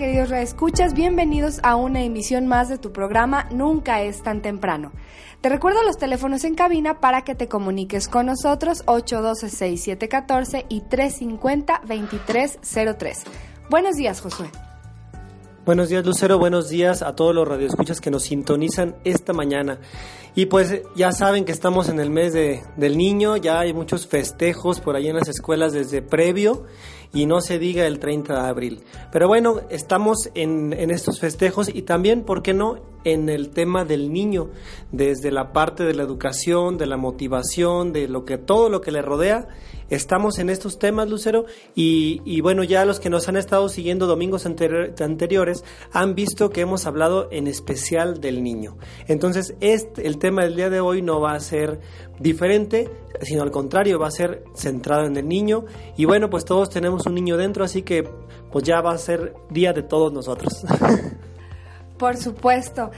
Queridos 0.00 0.32
escuchas? 0.32 0.94
Bienvenidos 0.94 1.60
a 1.62 1.76
una 1.76 2.02
emisión 2.02 2.46
más 2.46 2.70
de 2.70 2.78
tu 2.78 2.90
programa 2.90 3.46
Nunca 3.50 4.00
es 4.00 4.22
tan 4.22 4.40
temprano. 4.40 4.92
Te 5.42 5.50
recuerdo 5.50 5.82
los 5.82 5.98
teléfonos 5.98 6.44
en 6.44 6.54
cabina 6.54 7.00
para 7.00 7.20
que 7.22 7.34
te 7.34 7.48
comuniques 7.48 8.08
con 8.08 8.24
nosotros 8.24 8.82
812-6714 8.86 10.64
y 10.70 10.80
350-2303. 10.80 13.18
Buenos 13.68 13.96
días, 13.96 14.22
Josué. 14.22 14.46
Buenos 15.66 15.90
días 15.90 16.06
Lucero, 16.06 16.38
buenos 16.38 16.70
días 16.70 17.02
a 17.02 17.14
todos 17.14 17.34
los 17.34 17.46
radioescuchas 17.46 18.00
que 18.00 18.10
nos 18.10 18.22
sintonizan 18.22 18.96
esta 19.04 19.34
mañana. 19.34 19.80
Y 20.34 20.46
pues 20.46 20.80
ya 20.96 21.12
saben 21.12 21.44
que 21.44 21.52
estamos 21.52 21.90
en 21.90 22.00
el 22.00 22.08
mes 22.08 22.32
de- 22.32 22.62
del 22.76 22.96
niño, 22.96 23.36
ya 23.36 23.60
hay 23.60 23.74
muchos 23.74 24.06
festejos 24.06 24.80
por 24.80 24.96
ahí 24.96 25.08
en 25.08 25.16
las 25.16 25.28
escuelas 25.28 25.74
desde 25.74 26.00
previo 26.00 26.64
y 27.12 27.26
no 27.26 27.40
se 27.40 27.58
diga 27.58 27.86
el 27.86 27.98
30 27.98 28.34
de 28.42 28.48
abril. 28.48 28.80
Pero 29.10 29.28
bueno, 29.28 29.60
estamos 29.70 30.30
en, 30.34 30.72
en 30.72 30.90
estos 30.90 31.20
festejos 31.20 31.68
y 31.72 31.82
también, 31.82 32.22
¿por 32.22 32.42
qué 32.42 32.54
no?, 32.54 32.78
en 33.04 33.28
el 33.28 33.50
tema 33.50 33.84
del 33.84 34.12
niño, 34.12 34.50
desde 34.92 35.30
la 35.30 35.52
parte 35.52 35.84
de 35.84 35.94
la 35.94 36.02
educación, 36.02 36.78
de 36.78 36.86
la 36.86 36.96
motivación, 36.96 37.92
de 37.92 38.08
lo 38.08 38.24
que 38.24 38.38
todo 38.38 38.68
lo 38.68 38.80
que 38.80 38.92
le 38.92 39.02
rodea. 39.02 39.48
Estamos 39.88 40.38
en 40.38 40.50
estos 40.50 40.78
temas, 40.78 41.08
Lucero, 41.10 41.46
y, 41.74 42.20
y 42.24 42.42
bueno, 42.42 42.62
ya 42.62 42.84
los 42.84 43.00
que 43.00 43.10
nos 43.10 43.28
han 43.28 43.36
estado 43.36 43.68
siguiendo 43.68 44.06
domingos 44.06 44.46
anteri- 44.46 45.00
anteriores 45.02 45.64
han 45.92 46.14
visto 46.14 46.50
que 46.50 46.60
hemos 46.60 46.86
hablado 46.86 47.26
en 47.32 47.48
especial 47.48 48.20
del 48.20 48.44
niño. 48.44 48.76
Entonces, 49.08 49.56
este, 49.60 50.06
el 50.06 50.18
tema 50.18 50.44
del 50.44 50.54
día 50.54 50.70
de 50.70 50.78
hoy 50.80 51.02
no 51.02 51.20
va 51.20 51.32
a 51.32 51.40
ser 51.40 51.80
diferente, 52.20 52.88
sino 53.22 53.42
al 53.42 53.50
contrario, 53.50 53.98
va 53.98 54.06
a 54.06 54.12
ser 54.12 54.44
centrado 54.54 55.06
en 55.06 55.16
el 55.16 55.26
niño. 55.26 55.64
Y 55.96 56.04
bueno, 56.04 56.30
pues 56.30 56.44
todos 56.44 56.70
tenemos 56.70 57.04
un 57.06 57.14
niño 57.14 57.36
dentro, 57.36 57.64
así 57.64 57.82
que 57.82 58.08
pues 58.52 58.62
ya 58.64 58.80
va 58.82 58.92
a 58.92 58.98
ser 58.98 59.34
día 59.50 59.72
de 59.72 59.82
todos 59.82 60.12
nosotros. 60.12 60.62
Por 62.00 62.16
supuesto. 62.16 62.90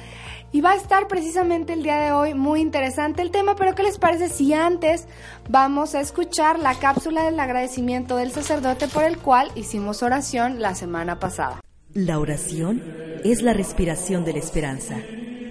Y 0.52 0.60
va 0.60 0.72
a 0.72 0.76
estar 0.76 1.08
precisamente 1.08 1.72
el 1.72 1.82
día 1.82 1.96
de 1.96 2.12
hoy 2.12 2.34
muy 2.34 2.60
interesante 2.60 3.20
el 3.20 3.32
tema, 3.32 3.56
pero 3.56 3.74
¿qué 3.74 3.82
les 3.82 3.98
parece 3.98 4.28
si 4.28 4.54
antes 4.54 5.08
vamos 5.48 5.96
a 5.96 6.00
escuchar 6.00 6.58
la 6.60 6.76
cápsula 6.76 7.24
del 7.24 7.40
agradecimiento 7.40 8.16
del 8.16 8.30
sacerdote 8.30 8.86
por 8.86 9.02
el 9.02 9.18
cual 9.18 9.50
hicimos 9.56 10.04
oración 10.04 10.60
la 10.62 10.76
semana 10.76 11.18
pasada? 11.18 11.60
La 11.94 12.20
oración 12.20 12.80
es 13.24 13.42
la 13.42 13.54
respiración 13.54 14.24
de 14.24 14.34
la 14.34 14.38
esperanza. 14.38 14.98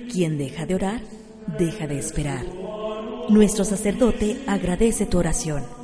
Quien 0.09 0.37
deja 0.37 0.65
de 0.65 0.75
orar, 0.75 1.01
deja 1.59 1.87
de 1.87 1.99
esperar. 1.99 2.45
Nuestro 3.27 3.65
sacerdote 3.65 4.41
agradece 4.47 5.05
tu 5.05 5.17
oración. 5.19 5.80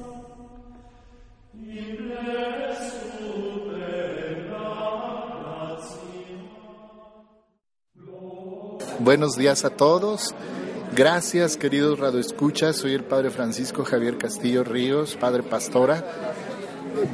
Buenos 9.00 9.35
días 9.35 9.63
a 9.63 9.69
todos. 9.69 10.34
Gracias, 10.96 11.56
queridos 11.56 12.00
radioescuchas. 12.00 12.78
Soy 12.78 12.94
el 12.94 13.03
Padre 13.03 13.30
Francisco 13.30 13.85
Javier 13.85 14.18
Castillo 14.18 14.63
Ríos, 14.63 15.16
Padre 15.19 15.44
Pastora, 15.44 16.03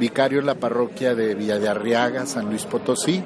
vicario 0.00 0.40
en 0.40 0.46
la 0.46 0.54
parroquia 0.54 1.14
de 1.14 1.34
Villa 1.34 1.58
de 1.58 1.68
Arriaga, 1.68 2.24
San 2.24 2.46
Luis 2.46 2.64
Potosí. 2.64 3.22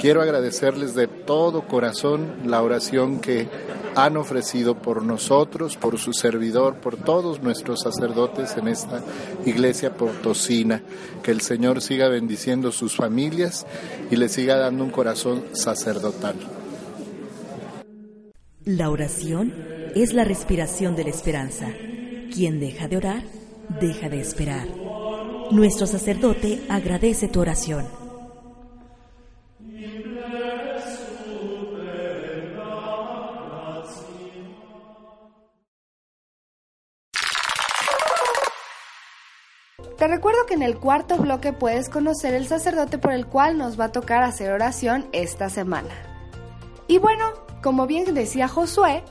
Quiero 0.00 0.22
agradecerles 0.22 0.96
de 0.96 1.06
todo 1.06 1.68
corazón 1.68 2.34
la 2.46 2.60
oración 2.62 3.20
que 3.20 3.48
han 3.94 4.16
ofrecido 4.16 4.74
por 4.74 5.04
nosotros, 5.04 5.76
por 5.76 5.96
su 5.96 6.12
servidor, 6.12 6.76
por 6.76 6.96
todos 6.96 7.42
nuestros 7.42 7.82
sacerdotes 7.82 8.56
en 8.56 8.66
esta 8.66 9.02
iglesia 9.46 9.94
potosina. 9.94 10.82
Que 11.22 11.30
el 11.30 11.42
Señor 11.42 11.80
siga 11.80 12.08
bendiciendo 12.08 12.72
sus 12.72 12.96
familias 12.96 13.66
y 14.10 14.16
les 14.16 14.32
siga 14.32 14.56
dando 14.56 14.82
un 14.82 14.90
corazón 14.90 15.44
sacerdotal. 15.52 16.34
La 18.66 18.90
oración 18.90 19.54
es 19.94 20.12
la 20.12 20.22
respiración 20.24 20.94
de 20.94 21.04
la 21.04 21.10
esperanza. 21.10 21.68
Quien 22.30 22.60
deja 22.60 22.88
de 22.88 22.98
orar, 22.98 23.22
deja 23.80 24.10
de 24.10 24.20
esperar. 24.20 24.68
Nuestro 25.50 25.86
sacerdote 25.86 26.60
agradece 26.68 27.28
tu 27.28 27.40
oración. 27.40 27.86
Te 39.96 40.06
recuerdo 40.06 40.44
que 40.46 40.54
en 40.54 40.62
el 40.62 40.76
cuarto 40.78 41.16
bloque 41.16 41.54
puedes 41.54 41.88
conocer 41.88 42.34
el 42.34 42.46
sacerdote 42.46 42.98
por 42.98 43.12
el 43.12 43.26
cual 43.26 43.56
nos 43.56 43.80
va 43.80 43.86
a 43.86 43.92
tocar 43.92 44.22
hacer 44.22 44.52
oración 44.52 45.08
esta 45.12 45.48
semana. 45.48 45.90
Y 46.88 46.98
bueno, 46.98 47.32
como 47.62 47.86
bien 47.86 48.14
decía 48.14 48.48
Josué, 48.48 49.02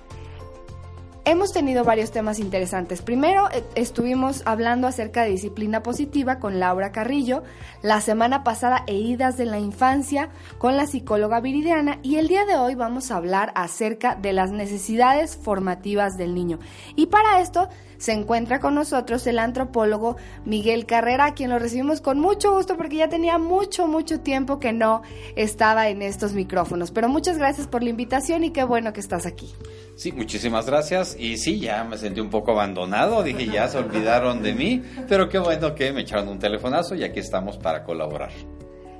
hemos 1.26 1.52
tenido 1.52 1.84
varios 1.84 2.12
temas 2.12 2.40
interesantes. 2.40 3.02
Primero 3.02 3.50
eh, 3.52 3.64
estuvimos 3.76 4.42
hablando 4.46 4.88
acerca 4.88 5.24
de 5.24 5.32
disciplina 5.32 5.84
positiva 5.84 6.40
con 6.40 6.60
Laura 6.60 6.92
Carrillo, 6.92 7.44
la 7.84 8.02
semana 8.02 8.44
pasada 8.44 8.84
heridas 8.88 9.38
de 9.38 9.46
la 9.46 9.60
infancia 9.60 10.30
con 10.58 10.76
la 10.76 10.88
psicóloga 10.88 11.40
Viridiana 11.40 12.00
y 12.02 12.16
el 12.16 12.28
día 12.28 12.46
de 12.46 12.56
hoy 12.56 12.76
vamos 12.76 13.12
a 13.12 13.18
hablar 13.18 13.52
acerca 13.56 14.16
de 14.16 14.34
las 14.34 14.52
necesidades 14.52 15.38
formativas 15.38 16.18
del 16.18 16.34
niño. 16.34 16.60
Y 16.96 17.08
para 17.08 17.42
esto 17.42 17.70
se 18.00 18.14
encuentra 18.14 18.60
con 18.60 18.74
nosotros 18.74 19.28
el 19.28 19.38
antropólogo 19.38 20.16
Miguel 20.46 20.86
Carrera, 20.86 21.26
a 21.26 21.34
quien 21.36 21.50
lo 21.50 21.60
recibimos 21.60 22.02
con 22.02 22.20
mucho 22.20 22.56
gusto 22.56 22.78
porque 22.78 22.96
ya 22.96 23.10
tenía 23.10 23.38
mucho, 23.38 23.88
mucho 23.88 24.22
tiempo 24.22 24.60
que 24.60 24.74
no 24.74 25.04
estaba 25.36 25.90
en 25.90 26.02
estos 26.02 26.34
micrófonos. 26.34 26.92
Pero 26.92 27.10
muchas 27.10 27.38
gracias 27.38 27.68
por 27.68 27.84
la 27.84 27.90
invitación 27.90 28.44
y 28.44 28.52
qué 28.52 28.64
bueno 28.64 28.94
que 28.94 29.02
estás 29.02 29.26
aquí. 29.26 29.54
Sí, 29.96 30.14
muchísimas 30.14 30.66
gracias. 30.66 31.18
Y 31.20 31.38
sí, 31.38 31.60
ya 31.60 31.84
me 31.84 31.98
sentí 31.98 32.22
un 32.22 32.30
poco 32.30 32.52
abandonado. 32.52 33.22
Dije, 33.22 33.48
ya 33.48 33.68
se 33.68 33.78
olvidaron 33.78 34.42
de 34.42 34.54
mí. 34.54 34.81
Pero 35.10 35.28
qué 35.28 35.38
bueno 35.38 35.75
que 35.75 35.92
me 35.92 36.02
echaron 36.02 36.30
un 36.30 36.40
telefonazo 36.40 36.95
y 36.95 37.04
aquí 37.04 37.19
estamos 37.19 37.57
para 37.57 37.84
colaborar. 37.84 38.31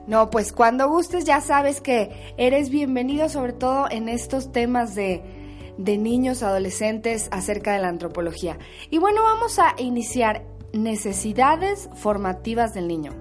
No, 0.08 0.30
pues 0.30 0.52
cuando 0.52 0.90
gustes 0.90 1.24
ya 1.24 1.40
sabes 1.40 1.82
que 1.82 2.34
eres 2.36 2.70
bienvenido 2.70 3.30
sobre 3.30 3.54
todo 3.54 3.86
en 3.90 4.10
estos 4.10 4.52
temas 4.52 4.96
de, 4.96 5.39
de 5.80 5.98
niños, 5.98 6.44
adolescentes 6.44 7.30
acerca 7.32 7.72
de 7.72 7.80
la 7.80 7.88
antropología. 7.88 8.60
Y 8.90 8.98
bueno, 8.98 9.24
vamos 9.24 9.60
a 9.60 9.76
iniciar 9.78 10.44
necesidades 10.74 11.90
formativas 11.96 12.74
del 12.74 12.88
niño. 12.90 13.14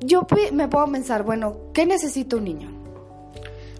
Yo 0.00 0.26
me 0.52 0.66
puedo 0.66 0.90
pensar, 0.90 1.22
bueno, 1.22 1.58
¿qué 1.74 1.84
necesita 1.84 2.36
un 2.36 2.44
niño? 2.44 2.70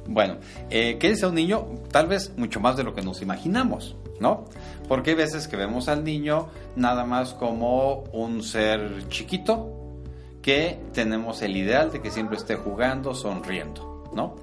Bueno, 0.07 0.37
eh, 0.69 0.99
¿qué 0.99 1.11
es 1.11 1.23
un 1.23 1.35
niño? 1.35 1.67
Tal 1.91 2.09
vez 2.09 2.31
mucho 2.37 2.61
más 2.61 2.77
de 2.77 2.85
lo 2.85 2.95
que 2.95 3.01
nos 3.01 3.23
imaginamos, 3.23 3.97
¿no? 4.21 4.45
Porque 4.87 5.11
hay 5.11 5.17
veces 5.17 5.49
que 5.49 5.57
vemos 5.57 5.89
al 5.89 6.05
niño 6.05 6.49
nada 6.77 7.07
más 7.07 7.33
como 7.33 8.05
un 8.13 8.43
ser 8.43 9.09
chiquito 9.09 9.71
que 10.43 10.79
tenemos 10.93 11.41
el 11.41 11.57
ideal 11.57 11.91
de 11.91 12.03
que 12.03 12.11
siempre 12.11 12.37
esté 12.37 12.57
jugando, 12.57 13.15
sonriendo, 13.15 14.11
¿no? 14.15 14.37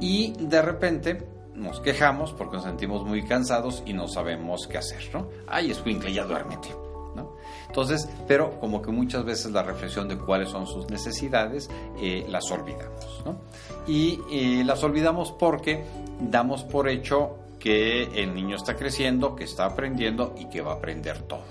Y 0.00 0.34
de 0.38 0.62
repente 0.62 1.37
nos 1.58 1.80
quejamos 1.80 2.32
porque 2.32 2.56
nos 2.56 2.64
sentimos 2.64 3.04
muy 3.04 3.24
cansados 3.24 3.82
y 3.84 3.92
no 3.92 4.08
sabemos 4.08 4.66
qué 4.66 4.78
hacer, 4.78 5.10
¿no? 5.12 5.28
Ay, 5.46 5.70
escuincle, 5.70 6.12
ya 6.12 6.24
duérmete, 6.24 6.68
¿no? 7.14 7.36
Entonces, 7.66 8.08
pero 8.26 8.58
como 8.60 8.80
que 8.80 8.90
muchas 8.90 9.24
veces 9.24 9.52
la 9.52 9.62
reflexión 9.62 10.08
de 10.08 10.16
cuáles 10.16 10.48
son 10.48 10.66
sus 10.66 10.88
necesidades 10.88 11.68
eh, 12.00 12.24
las 12.28 12.50
olvidamos, 12.50 13.22
¿no? 13.24 13.40
Y 13.86 14.20
eh, 14.30 14.62
las 14.64 14.82
olvidamos 14.84 15.32
porque 15.32 15.84
damos 16.20 16.64
por 16.64 16.88
hecho 16.88 17.36
que 17.58 18.04
el 18.22 18.34
niño 18.34 18.56
está 18.56 18.76
creciendo, 18.76 19.34
que 19.34 19.44
está 19.44 19.64
aprendiendo 19.66 20.34
y 20.38 20.46
que 20.46 20.60
va 20.60 20.72
a 20.72 20.76
aprender 20.76 21.22
todo. 21.22 21.42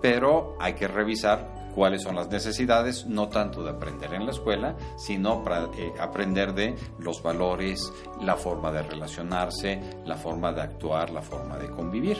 Pero 0.00 0.56
hay 0.58 0.74
que 0.74 0.88
revisar 0.88 1.59
cuáles 1.74 2.02
son 2.02 2.16
las 2.16 2.28
necesidades, 2.28 3.06
no 3.06 3.28
tanto 3.28 3.62
de 3.62 3.70
aprender 3.70 4.14
en 4.14 4.26
la 4.26 4.32
escuela, 4.32 4.76
sino 4.96 5.42
para 5.42 5.64
eh, 5.76 5.92
aprender 6.00 6.54
de 6.54 6.74
los 6.98 7.22
valores, 7.22 7.92
la 8.20 8.36
forma 8.36 8.72
de 8.72 8.82
relacionarse, 8.82 9.80
la 10.04 10.16
forma 10.16 10.52
de 10.52 10.62
actuar, 10.62 11.10
la 11.10 11.22
forma 11.22 11.56
de 11.58 11.70
convivir, 11.70 12.18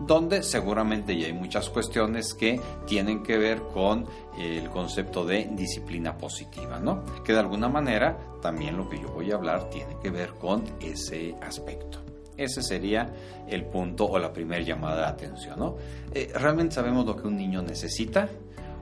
donde 0.00 0.42
seguramente 0.42 1.16
ya 1.16 1.26
hay 1.26 1.32
muchas 1.32 1.68
cuestiones 1.70 2.34
que 2.34 2.60
tienen 2.86 3.22
que 3.22 3.38
ver 3.38 3.62
con 3.72 4.06
eh, 4.38 4.58
el 4.62 4.70
concepto 4.70 5.24
de 5.24 5.48
disciplina 5.52 6.16
positiva, 6.16 6.78
¿no? 6.78 7.04
Que 7.24 7.32
de 7.32 7.40
alguna 7.40 7.68
manera 7.68 8.16
también 8.40 8.76
lo 8.76 8.88
que 8.88 9.00
yo 9.00 9.08
voy 9.08 9.30
a 9.32 9.36
hablar 9.36 9.70
tiene 9.70 9.96
que 10.02 10.10
ver 10.10 10.30
con 10.34 10.64
ese 10.80 11.34
aspecto. 11.40 12.00
Ese 12.36 12.62
sería 12.62 13.12
el 13.48 13.64
punto 13.64 14.04
o 14.04 14.18
la 14.18 14.32
primera 14.32 14.62
llamada 14.62 15.02
de 15.02 15.06
atención, 15.06 15.58
¿no? 15.58 15.76
Eh, 16.12 16.30
¿Realmente 16.34 16.74
sabemos 16.74 17.06
lo 17.06 17.16
que 17.16 17.26
un 17.26 17.36
niño 17.36 17.62
necesita? 17.62 18.28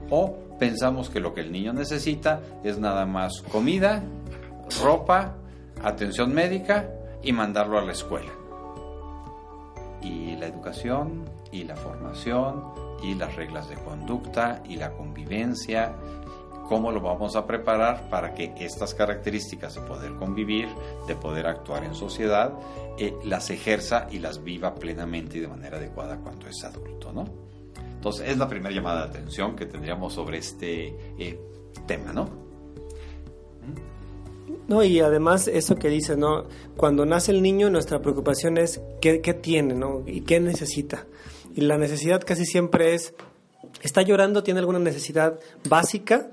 ¿O 0.09 0.35
pensamos 0.59 1.09
que 1.09 1.19
lo 1.19 1.33
que 1.33 1.41
el 1.41 1.51
niño 1.51 1.73
necesita 1.73 2.41
es 2.63 2.77
nada 2.79 3.05
más 3.05 3.41
comida, 3.51 4.03
ropa, 4.83 5.35
atención 5.83 6.33
médica 6.33 6.89
y 7.23 7.31
mandarlo 7.31 7.79
a 7.79 7.81
la 7.81 7.91
escuela? 7.91 8.31
Y 10.01 10.35
la 10.35 10.47
educación 10.47 11.25
y 11.51 11.63
la 11.63 11.75
formación 11.75 12.63
y 13.01 13.15
las 13.15 13.35
reglas 13.35 13.69
de 13.69 13.75
conducta 13.75 14.61
y 14.67 14.75
la 14.75 14.91
convivencia 14.91 15.95
cómo 16.67 16.91
lo 16.91 16.99
vamos 16.99 17.35
a 17.35 17.45
preparar 17.45 18.09
para 18.09 18.33
que 18.33 18.53
estas 18.59 18.93
características 18.93 19.75
de 19.75 19.81
poder 19.81 20.15
convivir, 20.15 20.67
de 21.07 21.15
poder 21.15 21.47
actuar 21.47 21.83
en 21.83 21.93
sociedad, 21.93 22.53
eh, 22.97 23.13
las 23.23 23.49
ejerza 23.49 24.07
y 24.09 24.19
las 24.19 24.43
viva 24.43 24.75
plenamente 24.75 25.37
y 25.37 25.41
de 25.41 25.47
manera 25.47 25.77
adecuada 25.77 26.17
cuando 26.17 26.47
es 26.47 26.63
adulto, 26.63 27.11
¿no? 27.13 27.44
Entonces, 28.05 28.29
es 28.29 28.37
la 28.37 28.47
primera 28.47 28.71
llamada 28.71 29.07
de 29.07 29.09
atención 29.09 29.55
que 29.55 29.65
tendríamos 29.65 30.13
sobre 30.13 30.37
este 30.37 30.95
eh, 31.17 31.39
tema, 31.87 32.13
¿no? 32.13 32.29
No, 34.67 34.83
y 34.83 34.99
además 34.99 35.47
eso 35.47 35.75
que 35.75 35.89
dices, 35.89 36.15
¿no? 36.15 36.43
Cuando 36.77 37.07
nace 37.07 37.31
el 37.31 37.41
niño, 37.41 37.71
nuestra 37.71 38.03
preocupación 38.03 38.59
es 38.59 38.79
qué, 39.01 39.21
qué 39.21 39.33
tiene, 39.33 39.73
¿no? 39.73 40.03
Y 40.05 40.21
qué 40.21 40.39
necesita. 40.39 41.07
Y 41.55 41.61
la 41.61 41.79
necesidad 41.79 42.21
casi 42.23 42.45
siempre 42.45 42.93
es 42.93 43.15
está 43.81 44.01
llorando, 44.01 44.43
tiene 44.43 44.59
alguna 44.59 44.79
necesidad 44.79 45.39
básica 45.69 46.29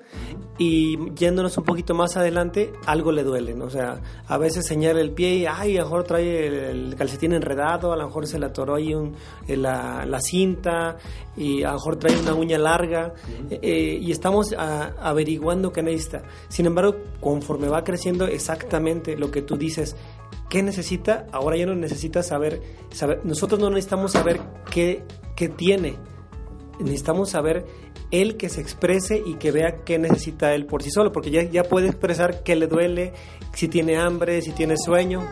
y 0.59 0.97
yéndonos 1.15 1.57
un 1.59 1.65
poquito 1.65 1.95
más 1.95 2.17
adelante, 2.17 2.73
algo 2.87 3.11
le 3.11 3.25
duele, 3.25 3.55
¿no? 3.55 3.65
O 3.65 3.71
sea, 3.71 4.01
a 4.27 4.39
veces 4.39 4.67
señala 4.67 5.01
el 5.01 5.11
pie 5.13 5.35
y, 5.35 5.47
ay, 5.47 5.77
a 5.77 5.81
lo 5.81 5.87
mejor 5.87 6.05
trae 6.05 6.71
el, 6.71 6.95
calcetín 6.97 7.33
enredado, 7.33 7.93
a 7.93 7.97
lo 7.97 8.07
mejor 8.07 8.27
se 8.27 8.39
le 8.39 8.47
atoró 8.47 8.77
ahí 8.77 8.95
un, 8.95 9.15
eh, 9.49 9.57
la, 9.57 10.05
la, 10.07 10.21
cinta 10.21 10.97
y 11.37 11.63
a 11.63 11.69
lo 11.69 11.75
mejor 11.75 11.97
trae 11.97 12.19
una 12.21 12.35
uña 12.35 12.59
larga 12.59 13.15
eh, 13.51 13.99
y 14.01 14.13
estamos 14.13 14.53
a, 14.53 14.95
averiguando 15.01 15.73
qué 15.73 15.83
necesita. 15.83 16.23
Sin 16.49 16.67
embargo, 16.67 16.97
conforme 17.21 17.69
va 17.69 17.83
creciendo 17.83 18.27
exactamente 18.27 19.17
lo 19.17 19.31
que 19.31 19.43
tú 19.43 19.57
dices, 19.57 19.97
¿qué 20.49 20.63
necesita? 20.63 21.27
Ahora 21.33 21.57
ya 21.57 21.67
no 21.67 21.75
necesita 21.75 22.23
saber, 22.23 22.61
saber 22.91 23.21
nosotros 23.25 23.59
no 23.59 23.71
necesitamos 23.71 24.13
saber 24.13 24.41
qué, 24.71 25.03
qué 25.35 25.49
tiene, 25.49 25.97
necesitamos 26.83 27.31
saber 27.31 27.67
él 28.11 28.37
que 28.37 28.49
se 28.49 28.61
exprese 28.61 29.23
y 29.25 29.35
que 29.35 29.53
vea 29.53 29.85
qué 29.85 29.99
necesita 29.99 30.55
él 30.55 30.67
por 30.67 30.83
sí 30.83 30.91
solo, 30.91 31.13
porque 31.13 31.31
ya, 31.31 31.43
ya 31.43 31.65
puede 31.65 31.89
expresar 31.89 32.43
qué 32.43 32.57
le 32.57 32.67
duele, 32.67 33.13
si 33.55 33.69
tiene 33.69 33.97
hambre, 33.97 34.43
si 34.43 34.53
tiene 34.53 34.77
sueño, 34.77 35.27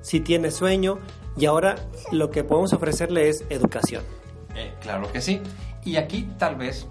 si 0.00 0.20
tiene 0.20 0.50
sueño, 0.50 0.98
y 1.36 1.46
ahora 1.46 1.76
lo 2.10 2.30
que 2.30 2.44
podemos 2.44 2.72
ofrecerle 2.72 3.28
es 3.28 3.44
educación. 3.48 4.04
Eh, 4.54 4.74
claro 4.80 5.10
que 5.10 5.20
sí. 5.20 5.40
Y 5.84 5.96
aquí 5.96 6.28
tal 6.38 6.56
vez 6.56 6.86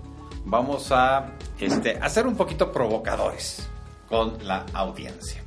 vamos 0.45 0.91
a 0.91 1.33
este, 1.59 1.97
hacer 1.97 2.27
un 2.27 2.35
poquito 2.35 2.71
provocadores 2.71 3.67
con 4.09 4.45
la 4.45 4.65
audiencia, 4.73 5.43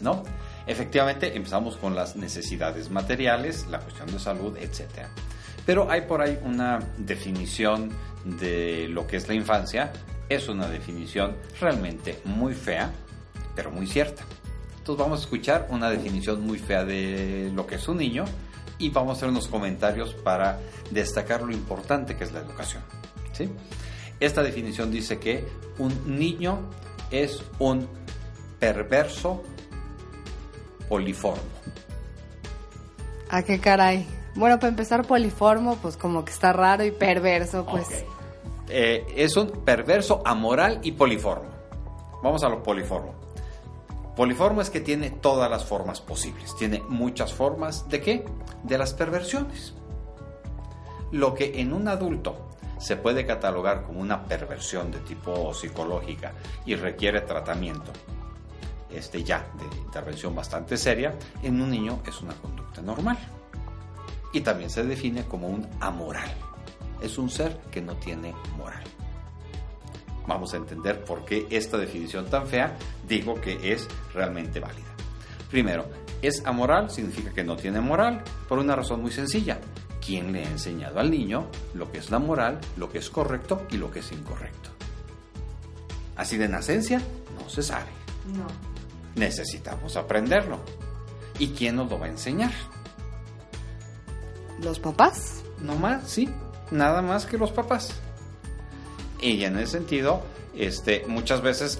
¿no? 0.00 0.22
Efectivamente, 0.66 1.36
empezamos 1.36 1.76
con 1.76 1.94
las 1.94 2.16
necesidades 2.16 2.90
materiales, 2.90 3.66
la 3.68 3.78
cuestión 3.80 4.08
de 4.12 4.18
salud, 4.18 4.56
etcétera. 4.56 5.10
Pero 5.66 5.90
hay 5.90 6.02
por 6.02 6.22
ahí 6.22 6.38
una 6.44 6.78
definición 6.96 7.90
de 8.24 8.88
lo 8.88 9.06
que 9.06 9.16
es 9.16 9.28
la 9.28 9.34
infancia. 9.34 9.92
Es 10.28 10.48
una 10.48 10.68
definición 10.68 11.36
realmente 11.60 12.20
muy 12.24 12.54
fea, 12.54 12.92
pero 13.54 13.70
muy 13.70 13.86
cierta. 13.86 14.22
Entonces 14.78 15.04
vamos 15.04 15.20
a 15.20 15.22
escuchar 15.24 15.66
una 15.70 15.90
definición 15.90 16.40
muy 16.46 16.58
fea 16.58 16.84
de 16.84 17.50
lo 17.52 17.66
que 17.66 17.74
es 17.74 17.88
un 17.88 17.98
niño 17.98 18.24
y 18.78 18.90
vamos 18.90 19.10
a 19.10 19.16
hacer 19.16 19.28
unos 19.28 19.48
comentarios 19.48 20.14
para 20.14 20.60
destacar 20.90 21.42
lo 21.42 21.52
importante 21.52 22.16
que 22.16 22.24
es 22.24 22.32
la 22.32 22.40
educación. 22.40 22.82
¿sí? 23.32 23.50
Esta 24.20 24.42
definición 24.42 24.90
dice 24.90 25.18
que 25.18 25.44
un 25.78 26.18
niño 26.18 26.70
es 27.10 27.42
un 27.58 27.88
perverso 28.60 29.42
poliformo. 30.88 31.42
¿A 33.28 33.42
qué 33.42 33.58
caray? 33.58 34.06
Bueno, 34.36 34.58
para 34.58 34.68
empezar, 34.68 35.06
poliformo, 35.06 35.76
pues 35.76 35.96
como 35.96 36.24
que 36.24 36.30
está 36.30 36.52
raro 36.52 36.84
y 36.84 36.90
perverso, 36.90 37.64
pues. 37.64 38.04
Eh, 38.68 39.06
es 39.16 39.34
un 39.36 39.48
perverso, 39.64 40.22
amoral 40.24 40.80
y 40.82 40.92
poliformo. 40.92 41.48
Vamos 42.22 42.44
a 42.44 42.48
lo 42.50 42.62
poliformo. 42.62 43.14
Poliformo 44.14 44.60
es 44.60 44.68
que 44.68 44.80
tiene 44.80 45.10
todas 45.10 45.50
las 45.50 45.64
formas 45.64 46.02
posibles. 46.02 46.54
Tiene 46.56 46.82
muchas 46.88 47.32
formas 47.32 47.88
de 47.88 48.00
qué? 48.02 48.24
De 48.62 48.76
las 48.76 48.92
perversiones. 48.92 49.74
Lo 51.12 51.32
que 51.32 51.60
en 51.60 51.72
un 51.72 51.88
adulto 51.88 52.48
se 52.78 52.96
puede 52.96 53.24
catalogar 53.24 53.84
como 53.84 54.00
una 54.00 54.24
perversión 54.24 54.90
de 54.90 54.98
tipo 54.98 55.54
psicológica 55.54 56.32
y 56.66 56.74
requiere 56.74 57.22
tratamiento, 57.22 57.90
este 58.90 59.24
ya 59.24 59.46
de 59.58 59.64
intervención 59.78 60.34
bastante 60.34 60.76
seria, 60.76 61.14
en 61.42 61.60
un 61.60 61.70
niño 61.70 62.00
es 62.06 62.20
una 62.20 62.34
conducta 62.34 62.82
normal 62.82 63.16
y 64.32 64.40
también 64.40 64.70
se 64.70 64.84
define 64.84 65.24
como 65.24 65.48
un 65.48 65.66
amoral. 65.80 66.30
Es 67.00 67.18
un 67.18 67.30
ser 67.30 67.60
que 67.70 67.80
no 67.80 67.96
tiene 67.96 68.34
moral. 68.56 68.84
Vamos 70.26 70.54
a 70.54 70.56
entender 70.56 71.04
por 71.04 71.24
qué 71.24 71.46
esta 71.50 71.78
definición 71.78 72.26
tan 72.26 72.46
fea 72.46 72.76
digo 73.06 73.34
que 73.40 73.72
es 73.72 73.86
realmente 74.12 74.58
válida. 74.58 74.86
Primero, 75.50 75.86
es 76.22 76.44
amoral 76.44 76.90
significa 76.90 77.32
que 77.32 77.44
no 77.44 77.56
tiene 77.56 77.80
moral 77.80 78.22
por 78.48 78.58
una 78.58 78.74
razón 78.74 79.02
muy 79.02 79.12
sencilla. 79.12 79.60
¿Quién 80.04 80.32
le 80.32 80.44
ha 80.44 80.48
enseñado 80.48 81.00
al 81.00 81.10
niño 81.10 81.48
lo 81.74 81.90
que 81.90 81.98
es 81.98 82.10
la 82.10 82.18
moral, 82.18 82.60
lo 82.76 82.88
que 82.90 82.98
es 82.98 83.10
correcto 83.10 83.66
y 83.70 83.76
lo 83.76 83.90
que 83.90 84.00
es 84.00 84.12
incorrecto? 84.12 84.70
Así 86.16 86.36
de 86.36 86.48
nacencia 86.48 87.00
no 87.38 87.48
se 87.48 87.62
sabe. 87.62 87.90
No. 88.34 88.46
Necesitamos 89.14 89.96
aprenderlo. 89.96 90.60
¿Y 91.38 91.48
quién 91.48 91.76
nos 91.76 91.90
lo 91.90 91.98
va 91.98 92.06
a 92.06 92.10
enseñar? 92.10 92.52
¿Los 94.62 94.80
papás? 94.80 95.44
No 95.60 95.76
más, 95.76 96.08
sí, 96.08 96.28
nada 96.70 97.02
más 97.02 97.26
que 97.26 97.38
los 97.38 97.52
papás. 97.52 97.94
Y 99.20 99.44
en 99.44 99.58
ese 99.58 99.72
sentido, 99.72 100.22
este, 100.54 101.04
muchas 101.06 101.42
veces 101.42 101.78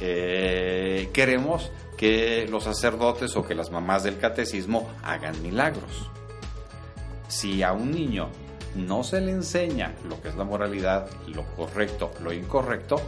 eh, 0.00 1.10
queremos 1.12 1.70
que 1.96 2.46
los 2.48 2.64
sacerdotes 2.64 3.36
o 3.36 3.44
que 3.44 3.54
las 3.54 3.70
mamás 3.70 4.04
del 4.04 4.18
catecismo 4.18 4.88
hagan 5.02 5.40
milagros. 5.42 6.10
Si 7.28 7.62
a 7.62 7.72
un 7.72 7.90
niño 7.90 8.30
no 8.74 9.04
se 9.04 9.20
le 9.20 9.32
enseña 9.32 9.94
lo 10.08 10.20
que 10.20 10.28
es 10.28 10.36
la 10.36 10.44
moralidad, 10.44 11.08
lo 11.26 11.44
correcto, 11.56 12.12
lo 12.22 12.32
incorrecto, 12.32 13.00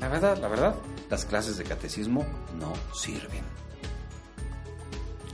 la 0.00 0.08
verdad, 0.08 0.38
la 0.38 0.48
verdad, 0.48 0.74
las 1.10 1.24
clases 1.24 1.58
de 1.58 1.64
catecismo 1.64 2.24
no 2.58 2.72
sirven. 2.94 3.44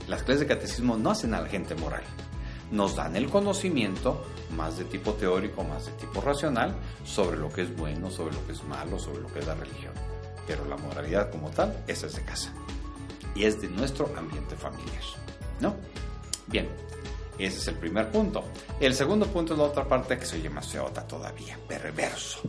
Las 0.07 0.23
clases 0.23 0.41
de 0.41 0.47
catecismo 0.47 0.97
no 0.97 1.11
hacen 1.11 1.33
a 1.33 1.41
la 1.41 1.47
gente 1.47 1.75
moral 1.75 2.03
nos 2.71 2.95
dan 2.95 3.15
el 3.15 3.29
conocimiento 3.29 4.23
más 4.55 4.77
de 4.77 4.85
tipo 4.85 5.13
teórico, 5.13 5.63
más 5.63 5.85
de 5.85 5.91
tipo 5.93 6.21
racional, 6.21 6.75
sobre 7.03 7.37
lo 7.37 7.51
que 7.51 7.63
es 7.63 7.75
bueno, 7.75 8.09
sobre 8.09 8.35
lo 8.35 8.45
que 8.45 8.53
es 8.53 8.63
malo, 8.63 8.99
sobre 8.99 9.21
lo 9.21 9.27
que 9.27 9.39
es 9.39 9.47
la 9.47 9.55
religión. 9.55 9.93
Pero 10.47 10.65
la 10.65 10.77
moralidad 10.77 11.31
como 11.31 11.49
tal, 11.49 11.83
esa 11.87 12.07
es 12.07 12.15
de 12.15 12.23
casa. 12.23 12.53
Y 13.35 13.43
es 13.43 13.61
de 13.61 13.67
nuestro 13.69 14.11
ambiente 14.17 14.55
familiar. 14.55 15.03
¿No? 15.59 15.75
Bien, 16.47 16.69
ese 17.37 17.57
es 17.57 17.67
el 17.67 17.75
primer 17.75 18.09
punto. 18.11 18.43
El 18.79 18.93
segundo 18.93 19.27
punto 19.27 19.53
es 19.53 19.59
la 19.59 19.65
otra 19.65 19.87
parte 19.87 20.17
que 20.17 20.25
se 20.25 20.37
oye 20.37 20.49
más 20.49 20.75
todavía, 21.07 21.57
perverso. 21.67 22.39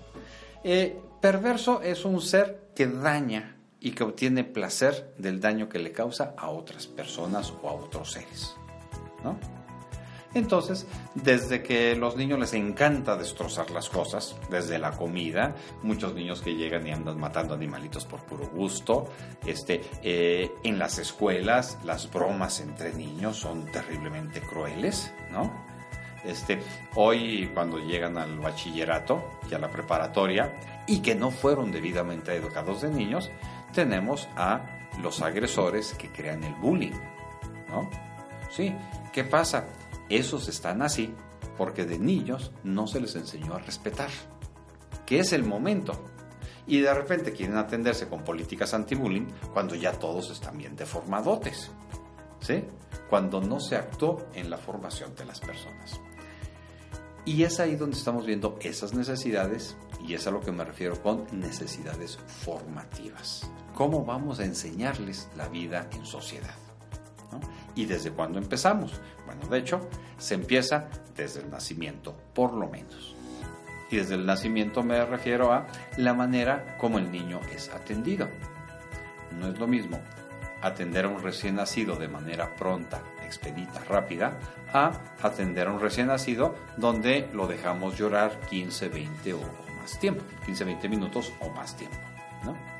Eh, 0.62 1.00
perverso 1.20 1.80
es 1.82 2.04
un 2.04 2.20
ser 2.20 2.70
que 2.74 2.86
daña 2.86 3.56
y 3.80 3.92
que 3.92 4.04
obtiene 4.04 4.44
placer 4.44 5.14
del 5.18 5.40
daño 5.40 5.68
que 5.68 5.78
le 5.78 5.92
causa 5.92 6.34
a 6.36 6.50
otras 6.50 6.86
personas 6.86 7.52
o 7.62 7.68
a 7.68 7.72
otros 7.72 8.12
seres. 8.12 8.54
¿No? 9.22 9.38
Entonces, 10.36 10.86
desde 11.14 11.62
que 11.62 11.96
los 11.96 12.14
niños 12.14 12.38
les 12.38 12.52
encanta 12.52 13.16
destrozar 13.16 13.70
las 13.70 13.88
cosas, 13.88 14.36
desde 14.50 14.78
la 14.78 14.90
comida, 14.90 15.54
muchos 15.82 16.14
niños 16.14 16.42
que 16.42 16.54
llegan 16.54 16.86
y 16.86 16.90
andan 16.90 17.18
matando 17.18 17.54
animalitos 17.54 18.04
por 18.04 18.20
puro 18.20 18.46
gusto, 18.48 19.08
este, 19.46 19.80
eh, 20.02 20.52
en 20.62 20.78
las 20.78 20.98
escuelas 20.98 21.78
las 21.84 22.12
bromas 22.12 22.60
entre 22.60 22.92
niños 22.92 23.38
son 23.38 23.64
terriblemente 23.72 24.42
crueles, 24.42 25.10
¿no? 25.32 25.50
Este, 26.22 26.60
hoy 26.96 27.50
cuando 27.54 27.78
llegan 27.78 28.18
al 28.18 28.38
bachillerato 28.38 29.40
y 29.50 29.54
a 29.54 29.58
la 29.58 29.70
preparatoria 29.70 30.54
y 30.86 31.00
que 31.00 31.14
no 31.14 31.30
fueron 31.30 31.72
debidamente 31.72 32.34
educados 32.34 32.82
de 32.82 32.90
niños, 32.90 33.30
tenemos 33.72 34.28
a 34.36 34.66
los 35.00 35.22
agresores 35.22 35.94
que 35.94 36.10
crean 36.10 36.44
el 36.44 36.54
bullying, 36.56 36.92
¿no? 37.70 37.88
Sí, 38.50 38.74
¿qué 39.14 39.24
pasa? 39.24 39.64
Esos 40.08 40.48
están 40.48 40.82
así 40.82 41.14
porque 41.56 41.84
de 41.84 41.98
niños 41.98 42.52
no 42.64 42.86
se 42.86 43.00
les 43.00 43.16
enseñó 43.16 43.54
a 43.54 43.58
respetar, 43.58 44.10
que 45.04 45.18
es 45.20 45.32
el 45.32 45.44
momento. 45.44 45.92
Y 46.66 46.80
de 46.80 46.92
repente 46.92 47.32
quieren 47.32 47.56
atenderse 47.56 48.08
con 48.08 48.24
políticas 48.24 48.74
anti-bullying 48.74 49.26
cuando 49.52 49.74
ya 49.74 49.92
todos 49.92 50.30
están 50.30 50.58
bien 50.58 50.76
deformadotes. 50.76 51.70
¿Sí? 52.40 52.64
Cuando 53.08 53.40
no 53.40 53.60
se 53.60 53.76
actuó 53.76 54.26
en 54.34 54.50
la 54.50 54.58
formación 54.58 55.14
de 55.14 55.24
las 55.24 55.40
personas. 55.40 56.00
Y 57.24 57.42
es 57.42 57.58
ahí 57.58 57.74
donde 57.74 57.96
estamos 57.96 58.24
viendo 58.24 58.56
esas 58.60 58.94
necesidades 58.94 59.76
y 60.06 60.14
es 60.14 60.26
a 60.26 60.30
lo 60.30 60.40
que 60.40 60.52
me 60.52 60.64
refiero 60.64 61.02
con 61.02 61.26
necesidades 61.32 62.18
formativas. 62.44 63.50
¿Cómo 63.74 64.04
vamos 64.04 64.38
a 64.38 64.44
enseñarles 64.44 65.28
la 65.36 65.48
vida 65.48 65.88
en 65.92 66.06
sociedad? 66.06 66.65
¿Y 67.76 67.84
desde 67.84 68.10
cuándo 68.10 68.38
empezamos? 68.38 69.00
Bueno, 69.26 69.46
de 69.46 69.58
hecho, 69.58 69.88
se 70.18 70.34
empieza 70.34 70.88
desde 71.14 71.42
el 71.42 71.50
nacimiento, 71.50 72.16
por 72.34 72.52
lo 72.52 72.68
menos. 72.68 73.14
Y 73.90 73.96
desde 73.96 74.14
el 74.14 74.26
nacimiento 74.26 74.82
me 74.82 75.04
refiero 75.04 75.52
a 75.52 75.66
la 75.96 76.14
manera 76.14 76.76
como 76.78 76.98
el 76.98 77.12
niño 77.12 77.40
es 77.54 77.68
atendido. 77.68 78.28
No 79.38 79.48
es 79.48 79.58
lo 79.58 79.68
mismo 79.68 80.00
atender 80.62 81.04
a 81.04 81.08
un 81.08 81.22
recién 81.22 81.56
nacido 81.56 81.96
de 81.96 82.08
manera 82.08 82.54
pronta, 82.54 83.02
expedita, 83.22 83.84
rápida, 83.84 84.38
a 84.72 84.92
atender 85.22 85.68
a 85.68 85.72
un 85.72 85.80
recién 85.80 86.08
nacido 86.08 86.56
donde 86.76 87.28
lo 87.32 87.46
dejamos 87.46 87.96
llorar 87.96 88.40
15, 88.48 88.88
20 88.88 89.34
o 89.34 89.40
más 89.78 89.98
tiempo, 90.00 90.24
15, 90.46 90.64
20 90.64 90.88
minutos 90.88 91.32
o 91.40 91.50
más 91.50 91.76
tiempo. 91.76 91.98
¿no? 92.44 92.75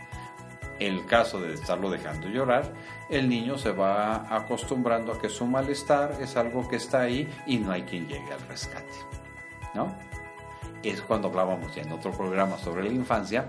El 0.78 1.06
caso 1.06 1.40
de 1.40 1.54
estarlo 1.54 1.90
dejando 1.90 2.28
llorar, 2.28 2.73
el 3.09 3.28
niño 3.28 3.59
se 3.59 3.71
va 3.73 4.35
acostumbrando 4.35 5.12
a 5.12 5.18
que 5.18 5.28
su 5.28 5.47
malestar 5.47 6.16
es 6.21 6.37
algo 6.37 6.68
que 6.68 6.76
está 6.76 7.02
ahí 7.02 7.28
y 7.47 7.59
no 7.59 7.73
hay 7.73 7.83
quien 7.83 8.06
llegue 8.09 8.33
al 8.33 8.40
rescate. 8.49 8.95
¿No? 9.75 9.95
Es 10.83 11.00
cuando 11.02 11.28
hablábamos 11.28 11.75
ya 11.75 11.83
en 11.83 11.92
otro 11.92 12.12
programa 12.12 12.59
sobre 12.59 12.85
la 12.85 12.90
infancia, 12.90 13.47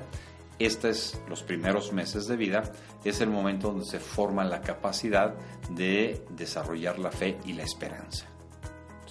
estos 0.60 1.20
los 1.28 1.44
primeros 1.44 1.94
meses 1.94 2.28
de 2.28 2.36
vida, 2.36 2.64
es 3.04 3.22
el 3.22 3.30
momento 3.30 3.70
donde 3.70 3.86
se 3.86 4.00
forma 4.00 4.44
la 4.44 4.62
capacidad 4.62 5.36
de 5.70 6.26
desarrollar 6.30 7.00
la 7.00 7.12
fe 7.12 7.38
y 7.46 7.54
la 7.54 7.64
esperanza. 7.64 8.26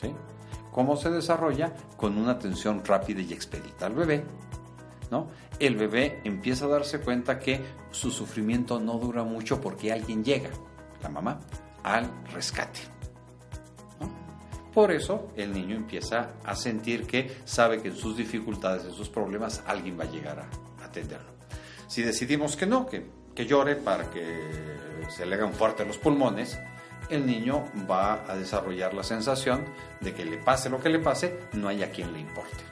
¿Sí? 0.00 0.12
¿Cómo 0.72 0.96
se 0.96 1.10
desarrolla? 1.10 1.72
Con 1.96 2.18
una 2.18 2.32
atención 2.32 2.84
rápida 2.84 3.22
y 3.22 3.32
expedita 3.32 3.86
al 3.86 3.94
bebé, 3.94 4.24
¿no? 5.10 5.28
El 5.58 5.76
bebé 5.76 6.20
empieza 6.24 6.66
a 6.66 6.68
darse 6.68 7.00
cuenta 7.00 7.38
que 7.38 7.60
su 7.90 8.10
sufrimiento 8.10 8.78
no 8.78 8.98
dura 8.98 9.24
mucho 9.24 9.60
porque 9.60 9.92
alguien 9.92 10.22
llega, 10.22 10.50
la 11.02 11.08
mamá, 11.08 11.40
al 11.82 12.10
rescate. 12.32 12.80
Por 14.74 14.92
eso 14.92 15.28
el 15.36 15.54
niño 15.54 15.74
empieza 15.74 16.32
a 16.44 16.54
sentir 16.54 17.06
que 17.06 17.38
sabe 17.46 17.80
que 17.80 17.88
en 17.88 17.96
sus 17.96 18.14
dificultades, 18.14 18.84
en 18.84 18.92
sus 18.92 19.08
problemas, 19.08 19.62
alguien 19.66 19.98
va 19.98 20.04
a 20.04 20.10
llegar 20.10 20.38
a 20.38 20.84
atenderlo. 20.84 21.30
Si 21.88 22.02
decidimos 22.02 22.56
que 22.56 22.66
no, 22.66 22.86
que, 22.86 23.06
que 23.34 23.46
llore 23.46 23.76
para 23.76 24.10
que 24.10 24.76
se 25.08 25.24
le 25.24 25.36
hagan 25.36 25.54
fuerte 25.54 25.86
los 25.86 25.96
pulmones, 25.96 26.58
el 27.08 27.24
niño 27.24 27.64
va 27.90 28.30
a 28.30 28.36
desarrollar 28.36 28.92
la 28.92 29.02
sensación 29.02 29.64
de 30.00 30.12
que 30.12 30.24
le 30.26 30.36
pase 30.38 30.68
lo 30.68 30.80
que 30.80 30.90
le 30.90 30.98
pase, 30.98 31.38
no 31.54 31.68
hay 31.68 31.82
a 31.82 31.90
quien 31.90 32.12
le 32.12 32.20
importe. 32.20 32.64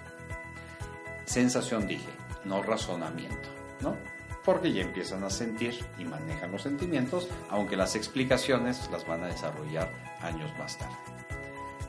Sensación 1.25 1.87
dije, 1.87 2.11
no 2.44 2.62
razonamiento, 2.62 3.48
¿no? 3.80 3.96
Porque 4.44 4.72
ya 4.72 4.82
empiezan 4.82 5.24
a 5.24 5.30
sentir 5.30 5.74
y 5.98 6.04
manejan 6.04 6.52
los 6.52 6.62
sentimientos, 6.62 7.28
aunque 7.48 7.76
las 7.76 7.96
explicaciones 7.96 8.88
las 8.90 9.06
van 9.06 9.24
a 9.24 9.28
desarrollar 9.28 9.90
años 10.20 10.50
más 10.58 10.78
tarde. 10.78 10.94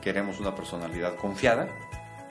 Queremos 0.00 0.40
una 0.40 0.54
personalidad 0.54 1.16
confiada, 1.16 1.68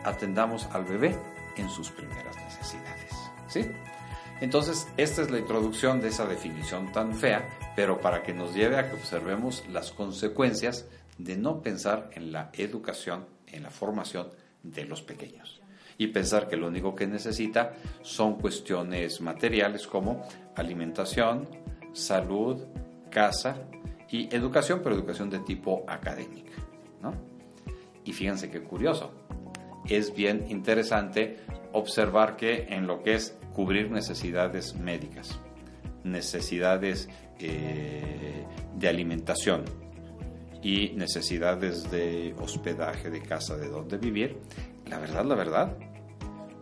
atendamos 0.03 0.65
al 0.72 0.86
bebé 0.86 1.15
en 1.58 1.70
sus 1.70 1.91
primeras 1.91 2.36
necesidades, 2.38 3.13
¿sí? 3.48 3.72
Entonces, 4.41 4.88
esta 4.98 5.22
es 5.22 5.32
la 5.32 5.39
introducción 5.39 6.01
de 6.01 6.10
esa 6.10 6.25
definición 6.25 6.91
tan 6.91 7.13
fea, 7.13 7.48
pero 7.75 8.01
para 8.01 8.22
que 8.24 8.34
nos 8.34 8.53
lleve 8.53 8.77
a 8.77 8.89
que 8.89 8.96
observemos 8.96 9.65
las 9.70 9.91
consecuencias 9.91 10.86
de 11.17 11.38
no 11.38 11.62
pensar 11.62 12.10
en 12.13 12.34
la 12.34 12.50
educación, 12.53 13.25
en 13.48 13.63
la 13.63 13.70
formación 13.70 14.29
de 14.63 14.84
los 14.86 15.01
pequeños 15.01 15.55
y 15.98 16.08
pensar 16.08 16.48
que 16.48 16.58
lo 16.58 16.68
único 16.68 16.96
que 16.96 17.08
necesita 17.08 17.74
son 18.02 18.36
cuestiones 18.36 19.22
materiales 19.22 19.88
como 19.88 20.28
alimentación, 20.56 21.48
salud, 21.94 22.64
casa 23.10 23.58
y 24.10 24.34
educación, 24.36 24.82
pero 24.84 24.96
educación 24.96 25.30
de 25.30 25.40
tipo 25.40 25.86
académica. 25.88 26.52
¿no? 27.02 27.14
Y 28.04 28.14
fíjense 28.14 28.50
qué 28.50 28.62
curioso, 28.62 29.12
es 29.88 30.14
bien 30.14 30.46
interesante 30.50 31.38
observar 31.72 32.36
que 32.36 32.68
en 32.70 32.88
lo 32.88 33.04
que 33.04 33.16
es 33.16 33.38
cubrir 33.54 33.92
necesidades 33.92 34.75
médicas, 34.75 35.40
necesidades 36.04 37.10
eh, 37.40 38.46
de 38.75 38.88
alimentación 38.88 39.64
y 40.62 40.90
necesidades 40.96 41.90
de 41.92 42.36
hospedaje, 42.40 43.10
de 43.10 43.22
casa, 43.22 43.56
de 43.56 43.70
dónde 43.70 43.98
vivir, 43.98 44.38
la 44.88 45.00
verdad, 45.00 45.25
la 45.25 45.36
verdad, 45.36 45.77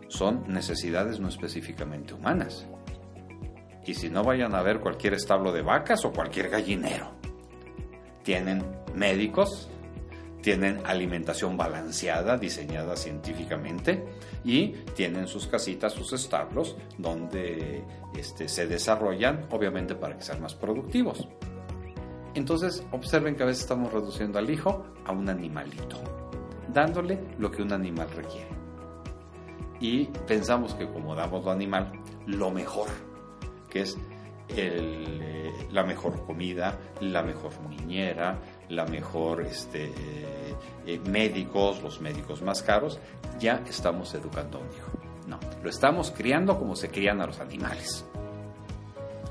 son 0.08 0.44
necesidades 0.46 1.20
no 1.20 1.28
específicamente 1.28 2.14
humanas. 2.14 2.66
Y 3.86 3.94
si 3.94 4.08
no 4.08 4.22
vayan 4.22 4.54
a 4.54 4.62
ver 4.62 4.80
cualquier 4.80 5.14
establo 5.14 5.52
de 5.52 5.62
vacas 5.62 6.04
o 6.04 6.12
cualquier 6.12 6.48
gallinero. 6.48 7.12
Tienen 8.22 8.64
médicos, 8.94 9.68
tienen 10.40 10.80
alimentación 10.84 11.56
balanceada, 11.56 12.38
diseñada 12.38 12.96
científicamente, 12.96 14.04
y 14.44 14.68
tienen 14.94 15.26
sus 15.26 15.46
casitas, 15.46 15.92
sus 15.92 16.12
establos, 16.12 16.76
donde 16.98 17.82
este, 18.14 18.48
se 18.48 18.66
desarrollan, 18.66 19.46
obviamente 19.50 19.94
para 19.94 20.16
que 20.16 20.22
sean 20.22 20.40
más 20.40 20.54
productivos. 20.54 21.28
Entonces, 22.34 22.84
observen 22.90 23.36
que 23.36 23.42
a 23.42 23.46
veces 23.46 23.62
estamos 23.62 23.92
reduciendo 23.92 24.38
al 24.38 24.50
hijo 24.50 24.84
a 25.04 25.12
un 25.12 25.28
animalito, 25.28 25.98
dándole 26.74 27.18
lo 27.38 27.50
que 27.50 27.62
un 27.62 27.72
animal 27.72 28.10
requiere. 28.10 28.50
Y 29.80 30.06
pensamos 30.26 30.74
que 30.74 30.86
como 30.86 31.14
damos 31.14 31.44
lo 31.44 31.50
animal, 31.50 31.92
lo 32.26 32.50
mejor, 32.50 32.88
que 33.70 33.82
es 33.82 33.96
eh, 34.48 35.52
la 35.72 35.84
mejor 35.84 36.24
comida, 36.26 36.78
la 37.00 37.22
mejor 37.22 37.52
niñera, 37.68 38.38
la 38.68 38.84
mejor 38.86 39.42
este, 39.42 39.86
eh, 39.86 40.54
eh, 40.86 41.00
médicos, 41.08 41.82
los 41.82 42.00
médicos 42.00 42.42
más 42.42 42.62
caros, 42.62 42.98
ya 43.38 43.62
estamos 43.66 44.14
educando 44.14 44.58
a 44.58 44.60
un 44.60 44.68
hijo. 44.68 44.90
No, 45.26 45.40
lo 45.62 45.70
estamos 45.70 46.10
criando 46.10 46.58
como 46.58 46.76
se 46.76 46.90
crían 46.90 47.20
a 47.20 47.26
los 47.26 47.40
animales. 47.40 48.04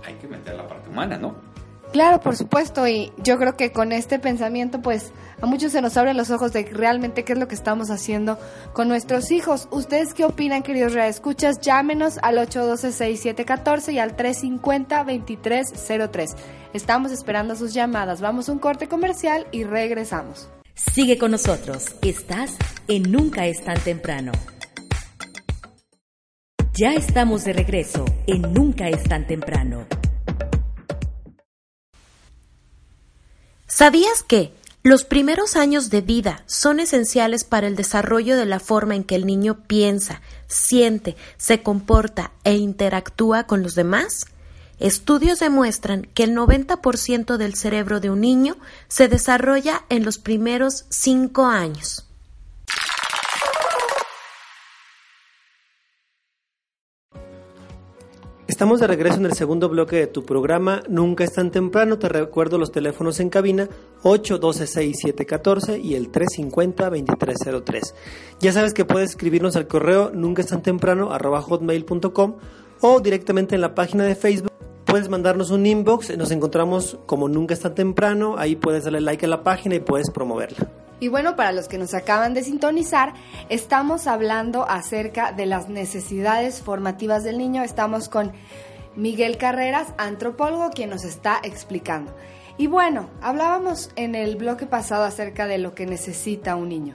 Hay 0.06 0.16
que 0.16 0.28
meter 0.28 0.56
la 0.56 0.68
parte 0.68 0.90
humana, 0.90 1.18
¿no? 1.18 1.53
Claro, 1.94 2.20
por 2.22 2.36
supuesto, 2.36 2.88
y 2.88 3.12
yo 3.20 3.38
creo 3.38 3.56
que 3.56 3.72
con 3.72 3.92
este 3.92 4.18
pensamiento, 4.18 4.82
pues 4.82 5.12
a 5.40 5.46
muchos 5.46 5.72
se 5.72 5.80
nos 5.80 5.96
abren 5.96 6.18
los 6.18 6.32
ojos 6.32 6.52
de 6.52 6.64
realmente 6.64 7.24
qué 7.24 7.34
es 7.34 7.40
lo 7.40 7.48
que 7.48 7.54
estamos 7.54 7.92
haciendo 7.92 8.40
con 8.74 8.88
nuestros 8.88 9.30
hijos. 9.30 9.68
¿Ustedes 9.70 10.16
qué 10.16 10.26
opinan, 10.26 10.64
queridos 10.64 10.96
escuchas 10.96 11.62
Llámenos 11.62 12.18
al 12.24 12.40
812-6714 12.40 13.94
y 13.94 14.00
al 14.00 14.18
350-2303. 14.18 16.36
Estamos 16.74 17.12
esperando 17.12 17.56
sus 17.56 17.76
llamadas. 17.76 18.22
Vamos 18.22 18.50
a 18.50 18.54
un 18.54 18.60
corte 18.60 18.88
comercial 18.88 19.46
y 19.52 19.64
regresamos. 19.64 20.50
Sigue 20.74 21.20
con 21.20 21.30
nosotros. 21.30 21.96
Estás 22.02 22.58
en 22.88 23.12
Nunca 23.12 23.46
es 23.46 23.64
tan 23.64 23.80
temprano. 23.80 24.32
Ya 26.74 26.96
estamos 26.96 27.44
de 27.44 27.54
regreso 27.54 28.04
en 28.26 28.52
Nunca 28.52 28.90
es 28.90 29.04
tan 29.04 29.28
temprano. 29.28 29.86
¿Sabías 33.76 34.22
que 34.22 34.54
los 34.84 35.04
primeros 35.04 35.56
años 35.56 35.90
de 35.90 36.02
vida 36.02 36.44
son 36.46 36.80
esenciales 36.80 37.44
para 37.44 37.66
el 37.66 37.76
desarrollo 37.76 38.38
de 38.38 38.46
la 38.46 38.60
forma 38.60 38.96
en 38.96 39.04
que 39.04 39.16
el 39.16 39.26
niño 39.26 39.64
piensa, 39.66 40.22
siente, 40.46 41.16
se 41.38 41.64
comporta 41.64 42.34
e 42.44 42.54
interactúa 42.54 43.48
con 43.48 43.64
los 43.64 43.74
demás? 43.74 44.28
Estudios 44.78 45.40
demuestran 45.40 46.04
que 46.14 46.24
el 46.24 46.36
90% 46.36 47.38
del 47.38 47.56
cerebro 47.56 48.00
de 48.00 48.12
un 48.12 48.22
niño 48.22 48.58
se 48.90 49.08
desarrolla 49.08 49.86
en 49.90 50.06
los 50.06 50.20
primeros 50.20 50.86
cinco 50.90 51.46
años. 51.48 52.06
Estamos 58.54 58.80
de 58.80 58.86
regreso 58.86 59.18
en 59.18 59.26
el 59.26 59.34
segundo 59.34 59.68
bloque 59.68 59.96
de 59.96 60.06
tu 60.06 60.26
programa 60.26 60.84
Nunca 60.88 61.24
es 61.24 61.34
tan 61.34 61.50
temprano. 61.50 61.98
Te 61.98 62.08
recuerdo 62.08 62.60
los 62.60 62.72
teléfonos 62.72 63.20
en 63.20 63.32
cabina 63.32 63.68
812-6714 64.04 65.84
y 65.84 65.96
el 65.96 66.12
350-2303. 66.12 67.96
Ya 68.40 68.52
sabes 68.52 68.76
que 68.76 68.86
puedes 68.86 69.10
escribirnos 69.10 69.56
al 69.56 69.66
correo 69.66 70.12
nunca 70.14 70.44
es 70.44 70.50
tan 70.50 70.62
temprano 70.62 71.10
hotmail.com 71.10 72.36
o 72.82 73.00
directamente 73.00 73.56
en 73.56 73.62
la 73.62 73.74
página 73.74 74.04
de 74.04 74.14
Facebook. 74.14 74.52
Puedes 74.94 75.10
mandarnos 75.10 75.50
un 75.50 75.66
inbox, 75.66 76.16
nos 76.20 76.30
encontramos 76.30 77.00
como 77.08 77.28
Nunca 77.28 77.56
es 77.56 77.62
tan 77.62 77.74
temprano, 77.74 78.36
ahí 78.38 78.56
puedes 78.56 78.84
darle 78.84 79.02
like 79.02 79.26
a 79.26 79.28
la 79.28 79.42
página 79.42 79.74
y 79.74 79.80
puedes 79.80 80.12
promoverla. 80.12 80.68
Y 81.00 81.08
bueno, 81.08 81.36
para 81.36 81.52
los 81.52 81.68
que 81.68 81.80
nos 81.80 81.96
acaban 81.96 82.36
de 82.36 82.44
sintonizar, 82.44 83.16
estamos 83.50 84.06
hablando 84.06 84.70
acerca 84.70 85.32
de 85.32 85.48
las 85.48 85.68
necesidades 85.68 86.62
formativas 86.62 87.24
del 87.24 87.40
niño. 87.40 87.64
Estamos 87.64 88.08
con 88.08 88.34
Miguel 88.96 89.38
Carreras, 89.38 89.96
antropólogo, 89.98 90.70
quien 90.70 90.92
nos 90.92 91.06
está 91.06 91.40
explicando. 91.42 92.14
Y 92.60 92.68
bueno, 92.68 93.10
hablábamos 93.20 93.90
en 93.96 94.14
el 94.14 94.36
bloque 94.36 94.68
pasado 94.68 95.06
acerca 95.06 95.48
de 95.48 95.58
lo 95.58 95.74
que 95.74 95.88
necesita 95.88 96.56
un 96.56 96.70
niño. 96.70 96.94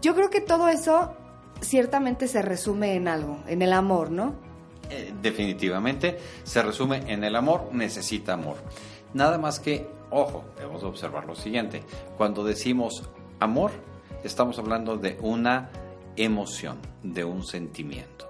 Yo 0.00 0.14
creo 0.14 0.30
que 0.30 0.40
todo 0.40 0.68
eso 0.68 1.16
ciertamente 1.62 2.28
se 2.28 2.42
resume 2.42 2.94
en 2.94 3.08
algo, 3.08 3.38
en 3.48 3.60
el 3.60 3.72
amor, 3.72 4.12
¿no? 4.12 4.43
Eh, 4.90 5.12
definitivamente 5.20 6.18
se 6.42 6.62
resume 6.62 7.02
en 7.12 7.24
el 7.24 7.36
amor, 7.36 7.70
necesita 7.72 8.34
amor. 8.34 8.56
Nada 9.12 9.38
más 9.38 9.60
que, 9.60 9.88
ojo, 10.10 10.44
debemos 10.56 10.82
observar 10.84 11.26
lo 11.26 11.34
siguiente. 11.34 11.82
Cuando 12.16 12.44
decimos 12.44 13.02
amor, 13.40 13.70
estamos 14.22 14.58
hablando 14.58 14.96
de 14.96 15.18
una 15.20 15.70
emoción, 16.16 16.78
de 17.02 17.24
un 17.24 17.44
sentimiento. 17.44 18.28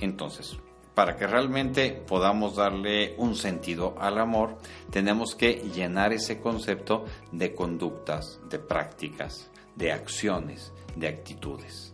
Entonces, 0.00 0.56
para 0.94 1.16
que 1.16 1.26
realmente 1.26 1.92
podamos 1.92 2.56
darle 2.56 3.14
un 3.18 3.36
sentido 3.36 3.94
al 3.98 4.18
amor, 4.18 4.58
tenemos 4.90 5.34
que 5.34 5.54
llenar 5.74 6.12
ese 6.12 6.40
concepto 6.40 7.04
de 7.32 7.54
conductas, 7.54 8.40
de 8.48 8.58
prácticas, 8.58 9.50
de 9.76 9.92
acciones, 9.92 10.72
de 10.96 11.08
actitudes. 11.08 11.89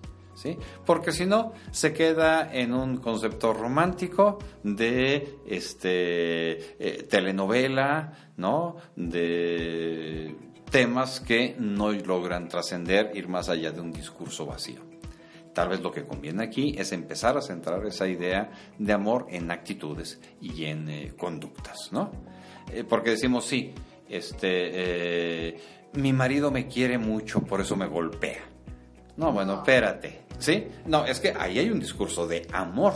Porque 0.85 1.13
si 1.13 1.27
no, 1.27 1.53
se 1.71 1.93
queda 1.93 2.53
en 2.53 2.75
un 2.75 2.99
concepto 2.99 3.53
romántico 3.53 4.39
de 4.63 5.39
este, 5.47 6.77
eh, 6.79 7.03
telenovela, 7.05 8.33
¿no? 8.37 8.77
De 8.95 10.35
temas 10.71 11.21
que 11.21 11.57
no 11.59 11.93
logran 11.93 12.49
trascender, 12.49 13.13
ir 13.15 13.29
más 13.29 13.49
allá 13.49 13.71
de 13.71 13.81
un 13.81 13.93
discurso 13.93 14.47
vacío. 14.47 14.81
Tal 15.55 15.71
vez 15.71 15.81
lo 15.81 15.91
que 15.91 16.05
conviene 16.05 16.45
aquí 16.45 16.75
es 16.77 16.93
empezar 16.93 17.39
a 17.39 17.41
centrar 17.41 17.87
esa 17.87 18.07
idea 18.07 18.51
de 18.79 18.93
amor 18.93 19.27
en 19.31 19.51
actitudes 19.51 20.21
y 20.41 20.67
en 20.67 20.89
eh, 20.91 21.13
conductas, 21.17 21.89
¿no? 21.93 22.13
Eh, 22.71 22.85
porque 22.87 23.11
decimos, 23.11 23.47
sí, 23.47 23.73
este, 24.09 25.57
mi 25.95 26.13
marido 26.13 26.51
me 26.51 26.67
quiere 26.67 26.99
mucho, 26.99 27.41
por 27.41 27.61
eso 27.61 27.75
me 27.75 27.87
golpea. 27.87 28.56
No, 29.17 29.33
bueno, 29.33 29.55
espérate, 29.55 30.21
¿sí? 30.39 30.67
No, 30.85 31.07
es 31.07 31.21
que 31.21 31.33
ahí 31.39 31.59
hay 31.59 31.71
un 31.71 31.81
discurso 31.81 32.27
de 32.27 32.47
amor, 32.53 32.93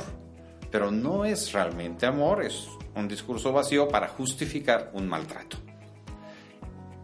pero 0.70 0.90
no 0.90 1.24
es 1.24 1.52
realmente 1.52 2.04
amor, 2.04 2.44
es 2.44 2.68
un 2.94 3.08
discurso 3.08 3.52
vacío 3.52 3.88
para 3.88 4.08
justificar 4.08 4.90
un 4.92 5.08
maltrato. 5.08 5.56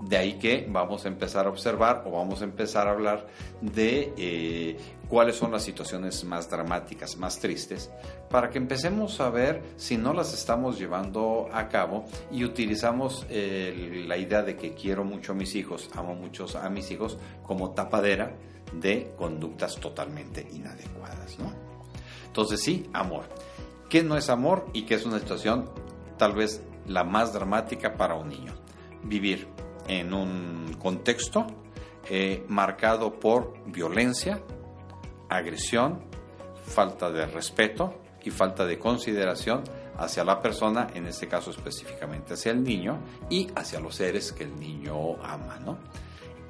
De 0.03 0.19
ahí 0.19 0.35
que 0.35 0.67
vamos 0.69 1.05
a 1.07 1.09
empezar 1.09 1.47
a 1.47 1.49
observar 1.49 2.05
o 2.07 2.11
vamos 2.13 2.43
a 2.43 2.45
empezar 2.45 2.87
a 2.87 2.91
hablar 2.91 3.27
de 3.63 4.13
eh, 4.19 4.77
cuáles 5.09 5.37
son 5.37 5.51
las 5.51 5.65
situaciones 5.65 6.23
más 6.23 6.51
dramáticas, 6.51 7.17
más 7.17 7.39
tristes, 7.39 7.91
para 8.29 8.51
que 8.51 8.59
empecemos 8.59 9.19
a 9.21 9.31
ver 9.31 9.63
si 9.77 9.97
no 9.97 10.13
las 10.13 10.35
estamos 10.35 10.79
llevando 10.79 11.49
a 11.51 11.69
cabo 11.69 12.05
y 12.31 12.45
utilizamos 12.45 13.27
eh, 13.31 14.05
la 14.07 14.19
idea 14.19 14.43
de 14.43 14.57
que 14.57 14.75
quiero 14.75 15.03
mucho 15.03 15.33
a 15.33 15.35
mis 15.35 15.55
hijos, 15.55 15.89
amo 15.95 16.15
mucho 16.15 16.47
a 16.63 16.69
mis 16.69 16.91
hijos, 16.91 17.19
como 17.43 17.71
tapadera 17.71 18.37
de 18.73 19.13
conductas 19.17 19.77
totalmente 19.77 20.47
inadecuadas. 20.53 21.39
¿no? 21.39 21.53
Entonces 22.27 22.63
sí, 22.63 22.89
amor. 22.93 23.25
¿Qué 23.89 24.03
no 24.03 24.17
es 24.17 24.29
amor 24.31 24.67
y 24.73 24.83
qué 24.83 24.95
es 24.95 25.07
una 25.07 25.19
situación 25.19 25.71
tal 26.19 26.35
vez 26.35 26.63
la 26.87 27.05
más 27.05 27.33
dramática 27.33 27.95
para 27.97 28.15
un 28.15 28.29
niño? 28.29 28.53
Vivir 29.03 29.47
en 29.87 30.13
un 30.13 30.77
contexto 30.79 31.47
eh, 32.09 32.45
marcado 32.49 33.19
por 33.19 33.55
violencia, 33.67 34.43
agresión, 35.29 36.03
falta 36.67 37.11
de 37.11 37.27
respeto 37.27 37.95
y 38.25 38.31
falta 38.31 38.67
de 38.67 38.79
consideración 38.79 39.63
hacia 39.99 40.25
la 40.25 40.43
persona, 40.43 40.89
en 40.95 41.07
este 41.07 41.29
caso 41.29 41.51
específicamente 41.51 42.35
hacia 42.35 42.53
el 42.53 42.63
niño 42.63 42.99
y 43.31 43.49
hacia 43.55 43.81
los 43.81 43.95
seres 43.95 44.33
que 44.33 44.45
el 44.45 44.59
niño 44.59 45.17
ama. 45.25 45.59
¿no? 45.65 45.79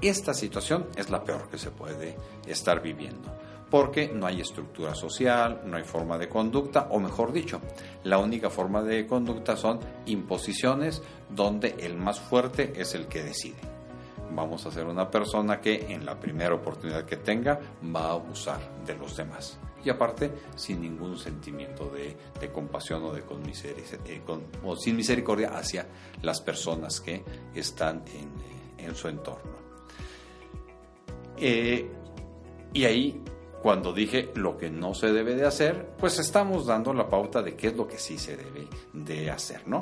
Esta 0.01 0.35
situación 0.35 0.89
es 0.97 1.11
la 1.11 1.25
peor 1.25 1.49
que 1.49 1.59
se 1.59 1.71
puede 1.71 2.17
estar 2.47 2.83
viviendo 2.83 3.33
porque 3.71 4.09
no 4.09 4.27
hay 4.27 4.41
estructura 4.41 4.95
social, 4.95 5.63
no 5.65 5.77
hay 5.77 5.85
forma 5.85 6.19
de 6.19 6.29
conducta, 6.29 6.89
o 6.91 7.01
mejor 7.01 7.33
dicho, 7.33 7.61
la 8.05 8.19
única 8.19 8.51
forma 8.51 8.83
de 8.83 9.07
conducta 9.07 9.57
son 9.57 9.81
imposiciones 10.07 11.03
donde 11.29 11.75
el 11.81 11.97
más 11.97 12.21
fuerte 12.21 12.73
es 12.77 12.95
el 12.95 13.07
que 13.07 13.25
decide. 13.25 13.59
Vamos 14.31 14.67
a 14.67 14.71
ser 14.71 14.87
una 14.87 15.11
persona 15.11 15.61
que 15.61 15.93
en 15.93 16.05
la 16.05 16.19
primera 16.19 16.55
oportunidad 16.55 17.05
que 17.05 17.17
tenga 17.17 17.59
va 17.95 18.07
a 18.07 18.13
abusar 18.13 18.61
de 18.85 18.95
los 18.95 19.17
demás. 19.17 19.59
Y 19.85 19.91
aparte, 19.91 20.31
sin 20.57 20.81
ningún 20.81 21.17
sentimiento 21.17 21.91
de, 21.91 22.17
compasión 22.51 23.05
o, 23.05 23.13
de 23.13 23.23
con 23.23 23.43
eh, 23.47 24.23
con, 24.27 24.43
o 24.65 24.77
sin 24.77 24.97
misericordia 24.97 25.57
hacia 25.57 25.87
las 26.23 26.41
personas 26.41 27.01
que 27.01 27.23
están 27.55 28.03
en 28.79 28.95
su 28.97 29.09
entorno. 29.09 29.66
Eh, 31.39 31.91
y 32.73 32.85
ahí 32.85 33.23
cuando 33.63 33.93
dije 33.93 34.31
lo 34.37 34.57
que 34.57 34.71
no 34.71 34.95
se 34.95 35.13
debe 35.13 35.35
de 35.35 35.45
hacer, 35.45 35.97
pues 35.99 36.19
estamos 36.21 36.67
dando 36.67 36.95
la 36.95 37.09
pauta 37.09 37.43
de 37.43 37.57
qué 37.57 37.69
es 37.69 37.77
lo 37.77 37.89
que 37.89 37.99
sí 37.99 38.17
se 38.17 38.37
debe 38.37 38.69
de 38.93 39.29
hacer, 39.29 39.67
¿no? 39.67 39.81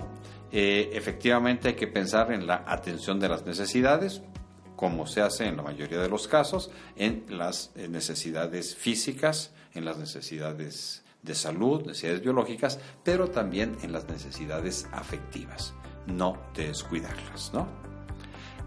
Eh, 0.50 0.90
efectivamente 0.94 1.68
hay 1.68 1.74
que 1.74 1.88
pensar 1.88 2.32
en 2.32 2.46
la 2.46 2.64
atención 2.66 3.20
de 3.20 3.28
las 3.28 3.44
necesidades, 3.44 4.22
como 4.76 5.06
se 5.06 5.20
hace 5.20 5.46
en 5.46 5.58
la 5.58 5.62
mayoría 5.62 6.00
de 6.00 6.08
los 6.08 6.28
casos, 6.28 6.70
en 6.96 7.24
las 7.28 7.72
eh, 7.74 7.88
necesidades 7.88 8.74
físicas, 8.74 9.52
en 9.74 9.84
las 9.84 9.98
necesidades 9.98 11.04
de 11.22 11.34
salud, 11.34 11.84
necesidades 11.84 12.22
biológicas, 12.22 12.78
pero 13.02 13.28
también 13.28 13.76
en 13.82 13.92
las 13.92 14.08
necesidades 14.08 14.88
afectivas, 14.92 15.74
no 16.06 16.38
descuidarlas, 16.54 17.52
¿no? 17.52 17.83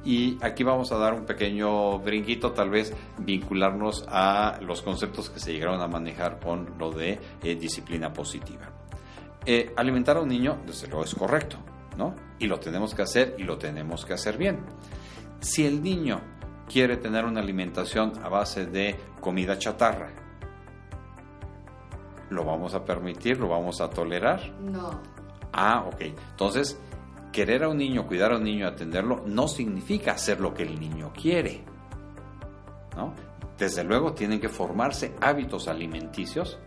Y 0.03 0.37
aquí 0.41 0.63
vamos 0.63 0.91
a 0.91 0.97
dar 0.97 1.13
un 1.13 1.25
pequeño 1.25 1.99
brinquito, 1.99 2.51
tal 2.53 2.69
vez 2.69 2.93
vincularnos 3.17 4.05
a 4.07 4.57
los 4.61 4.81
conceptos 4.81 5.29
que 5.29 5.39
se 5.39 5.51
llegaron 5.51 5.81
a 5.81 5.87
manejar 5.87 6.39
con 6.39 6.77
lo 6.77 6.91
de 6.91 7.19
eh, 7.43 7.55
disciplina 7.55 8.13
positiva. 8.13 8.71
Eh, 9.45 9.73
alimentar 9.75 10.17
a 10.17 10.21
un 10.21 10.29
niño, 10.29 10.59
desde 10.65 10.87
luego, 10.87 11.03
es 11.03 11.15
correcto, 11.15 11.57
¿no? 11.97 12.15
Y 12.39 12.47
lo 12.47 12.59
tenemos 12.59 12.93
que 12.93 13.01
hacer 13.01 13.35
y 13.37 13.43
lo 13.43 13.57
tenemos 13.57 14.05
que 14.05 14.13
hacer 14.13 14.37
bien. 14.37 14.59
Si 15.39 15.65
el 15.65 15.81
niño 15.81 16.21
quiere 16.67 16.97
tener 16.97 17.25
una 17.25 17.41
alimentación 17.41 18.13
a 18.23 18.29
base 18.29 18.65
de 18.65 18.95
comida 19.21 19.57
chatarra, 19.57 20.09
¿lo 22.29 22.43
vamos 22.43 22.73
a 22.73 22.83
permitir? 22.83 23.39
¿Lo 23.39 23.47
vamos 23.47 23.81
a 23.81 23.89
tolerar? 23.89 24.51
No. 24.59 25.01
Ah, 25.53 25.85
ok. 25.87 26.01
Entonces, 26.01 26.79
querer 27.37 27.65
a 27.65 27.69
un 27.69 27.77
niño, 27.77 28.07
cuidar 28.07 28.31
a 28.31 28.37
un 28.37 28.43
niño, 28.43 28.65
atenderlo, 28.65 29.21
no 29.27 29.47
significa 29.47 30.13
hacer 30.13 30.39
lo 30.39 30.55
que 30.55 30.63
el 30.63 30.79
niño 30.79 31.13
quiere. 31.13 31.63
Desde 33.59 33.83
luego 33.83 34.13
tienen 34.13 34.39
que 34.39 34.49
formarse 34.49 35.13
hábitos 35.21 35.67
alimenticios 35.67 36.57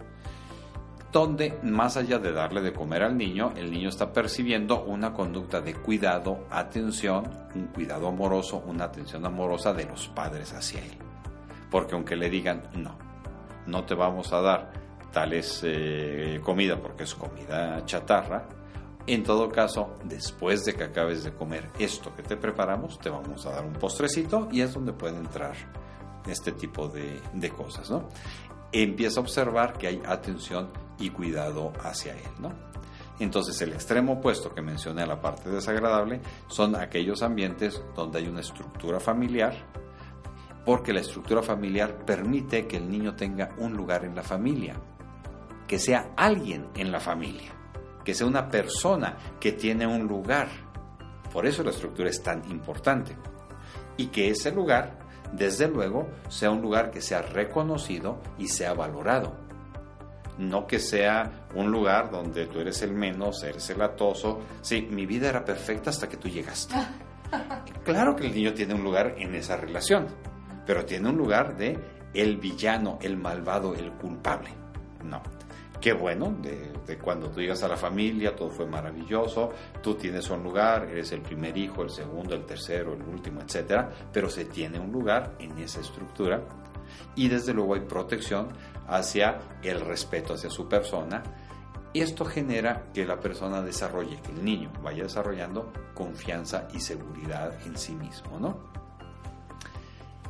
donde 1.11 1.59
más 1.65 1.97
allá 1.97 2.21
de 2.21 2.31
darle 2.31 2.61
de 2.61 2.73
comer 2.73 3.03
al 3.03 3.17
niño, 3.17 3.53
el 3.57 3.69
niño 3.69 3.89
está 3.89 4.13
percibiendo 4.13 4.85
una 4.85 5.13
conducta 5.13 5.61
de 5.61 5.75
cuidado, 5.75 6.47
atención, 6.51 7.25
un 7.57 7.67
cuidado 7.67 8.07
amoroso, 8.07 8.63
una 8.65 8.85
atención 8.85 9.27
amorosa 9.27 9.73
de 9.73 9.87
los 9.87 10.07
padres 10.07 10.53
hacia 10.53 10.85
él. 10.85 10.93
Porque 11.69 11.97
aunque 11.97 12.15
le 12.15 12.31
digan, 12.31 12.63
no, 12.77 12.97
no 13.67 13.83
te 13.83 13.97
vamos 13.97 14.33
a 14.33 14.41
dar 14.41 14.71
tales 15.11 15.63
eh, 15.65 16.41
comida 16.45 16.77
porque 16.77 17.03
es 17.03 17.15
comida 17.17 17.85
chatarra, 17.87 18.60
en 19.15 19.25
todo 19.25 19.51
caso, 19.51 19.95
después 20.05 20.65
de 20.65 20.75
que 20.75 20.85
acabes 20.85 21.25
de 21.25 21.33
comer 21.33 21.69
esto 21.79 22.15
que 22.15 22.23
te 22.23 22.37
preparamos, 22.37 22.99
te 23.01 23.11
vamos 23.11 23.45
a 23.45 23.51
dar 23.51 23.65
un 23.65 23.73
postrecito 23.73 24.49
y 24.53 24.61
es 24.61 24.75
donde 24.75 24.93
puede 24.93 25.17
entrar 25.17 25.55
este 26.29 26.53
tipo 26.53 26.89
de, 26.89 27.21
cosas, 27.51 27.91
¿no? 27.91 28.09
Empieza 28.71 29.19
a 29.19 29.23
observar 29.23 29.73
que 29.77 29.89
hay 29.89 30.03
atención 30.07 30.71
y 30.99 31.11
cuidado 31.11 31.73
hacia 31.83 32.13
él, 32.13 32.31
¿no? 32.39 32.53
Entonces 33.19 33.61
el 33.63 33.73
extremo 33.73 34.13
opuesto 34.15 34.55
que 34.55 34.63
mencioné 34.63 35.03
a 35.03 35.07
la 35.07 35.21
parte 35.21 35.51
desagradable 35.51 36.21
son 36.47 36.77
aquellos 36.77 37.23
ambientes 37.23 37.83
donde 37.97 38.21
hay 38.21 38.29
una 38.29 38.41
estructura 38.41 39.01
familiar, 39.01 39.55
porque 40.65 40.93
la 40.93 41.01
estructura 41.01 41.43
familiar 41.43 42.05
permite 42.07 42.69
que 42.69 42.77
el 42.77 42.89
niño 42.89 43.17
tenga 43.17 43.55
un 43.59 43.77
lugar 43.77 44.05
en 44.05 44.15
la 44.15 44.23
familia, 44.23 44.77
que 45.67 45.81
sea 45.81 46.13
alguien 46.17 46.69
en 46.77 46.93
la 46.93 47.01
familia, 47.01 47.60
que 48.05 48.15
sea 48.15 48.27
una 48.27 48.49
persona 48.49 49.17
que 49.39 49.53
tiene 49.53 49.87
un 49.87 50.07
lugar. 50.07 50.49
Por 51.33 51.47
eso 51.47 51.63
la 51.63 51.71
estructura 51.71 52.11
es 52.11 52.23
tan 52.23 52.51
importante. 52.51 53.17
Y 53.97 54.07
que 54.07 54.31
ese 54.31 54.53
lugar, 54.53 54.99
desde 55.33 55.69
luego, 55.69 56.09
sea 56.29 56.51
un 56.51 56.61
lugar 56.61 56.91
que 56.91 57.01
sea 57.01 57.23
reconocido 57.23 58.21
y 58.39 58.49
sea 58.49 58.75
valorado 58.75 59.51
no 60.41 60.67
que 60.67 60.79
sea 60.79 61.47
un 61.55 61.71
lugar 61.71 62.11
donde 62.11 62.47
tú 62.47 62.61
eres 62.61 62.83
el 62.83 62.93
menos, 62.93 63.43
eres 63.45 63.69
el 63.71 63.83
atoso. 63.83 64.41
Sí, 64.63 64.89
mi 64.91 65.07
vida 65.07 65.29
era 65.29 65.45
perfecta 65.45 65.91
hasta 65.91 66.09
que 66.09 66.17
tú 66.17 66.29
llegaste. 66.29 66.75
claro 67.85 68.17
que 68.17 68.27
el 68.27 68.35
niño 68.35 68.55
tiene 68.55 68.75
un 68.75 68.83
lugar 68.83 69.15
en 69.19 69.35
esa 69.35 69.57
relación, 69.57 70.07
pero 70.67 70.85
tiene 70.85 71.11
un 71.11 71.17
lugar 71.17 71.57
de 71.57 71.79
el 72.15 72.39
villano, 72.39 72.99
el 73.03 73.17
malvado, 73.17 73.75
el 73.75 73.93
culpable. 73.93 74.51
No. 75.05 75.23
Qué 75.81 75.95
bueno, 75.95 76.37
de, 76.43 76.99
cuando 76.99 77.31
tú 77.31 77.41
llegas 77.41 77.63
a 77.63 77.69
la 77.69 77.77
familia, 77.77 78.37
todo 78.37 78.51
fue 78.51 78.67
maravilloso, 78.67 79.51
tú 79.83 79.95
tienes 79.95 80.29
un 80.29 80.43
lugar, 80.43 80.85
eres 80.91 81.11
el 81.13 81.23
primer 81.23 81.57
hijo, 81.57 81.83
el 81.83 81.89
segundo, 81.89 82.35
el 82.35 82.45
tercero, 82.45 82.93
el 82.93 83.03
último, 83.03 83.41
etcétera, 83.41 83.89
pero 84.13 84.29
se 84.29 84.45
tiene 84.45 84.79
un 84.79 84.93
lugar 84.93 85.37
en 85.39 85.57
esa 85.59 85.81
estructura 85.81 86.43
y 87.17 87.29
desde 87.29 87.55
luego 87.55 87.75
hay 87.75 87.81
protección 87.81 88.49
hacia 88.89 89.39
el 89.63 89.81
respeto 89.81 90.35
hacia 90.35 90.51
su 90.51 90.69
persona. 90.69 91.23
Esto 91.95 92.27
genera 92.27 92.91
que 92.93 93.07
la 93.07 93.19
persona 93.19 93.63
desarrolle, 93.63 94.21
que 94.21 94.33
el 94.33 94.45
niño 94.45 94.71
vaya 94.83 95.05
desarrollando 95.05 95.73
confianza 95.95 96.69
y 96.75 96.81
seguridad 96.81 97.55
en 97.67 97.79
sí 97.79 97.95
mismo, 97.95 98.39
¿no? 98.39 98.59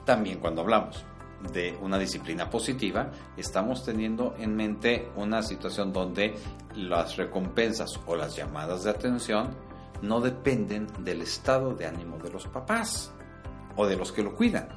También 0.04 0.38
cuando 0.38 0.62
hablamos 0.62 1.04
de 1.52 1.76
una 1.80 1.98
disciplina 1.98 2.50
positiva, 2.50 3.10
estamos 3.36 3.84
teniendo 3.84 4.34
en 4.38 4.54
mente 4.54 5.08
una 5.16 5.42
situación 5.42 5.92
donde 5.92 6.34
las 6.74 7.16
recompensas 7.16 7.98
o 8.06 8.14
las 8.14 8.36
llamadas 8.36 8.84
de 8.84 8.90
atención 8.90 9.56
no 10.02 10.20
dependen 10.20 10.86
del 11.04 11.22
estado 11.22 11.74
de 11.74 11.86
ánimo 11.86 12.18
de 12.18 12.30
los 12.30 12.46
papás 12.46 13.12
o 13.76 13.86
de 13.86 13.96
los 13.96 14.12
que 14.12 14.22
lo 14.22 14.34
cuidan. 14.34 14.68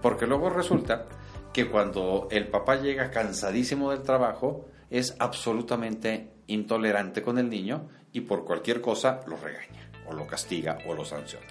Porque 0.00 0.26
luego 0.26 0.50
resulta 0.50 1.06
que 1.52 1.68
cuando 1.68 2.28
el 2.30 2.48
papá 2.48 2.76
llega 2.76 3.10
cansadísimo 3.10 3.90
del 3.90 4.02
trabajo, 4.02 4.66
es 4.88 5.16
absolutamente 5.18 6.32
intolerante 6.46 7.22
con 7.22 7.38
el 7.38 7.48
niño 7.48 7.88
y 8.12 8.22
por 8.22 8.44
cualquier 8.44 8.80
cosa 8.80 9.20
lo 9.26 9.36
regaña, 9.36 9.90
o 10.08 10.12
lo 10.12 10.26
castiga, 10.26 10.78
o 10.86 10.94
lo 10.94 11.04
sanciona. 11.04 11.46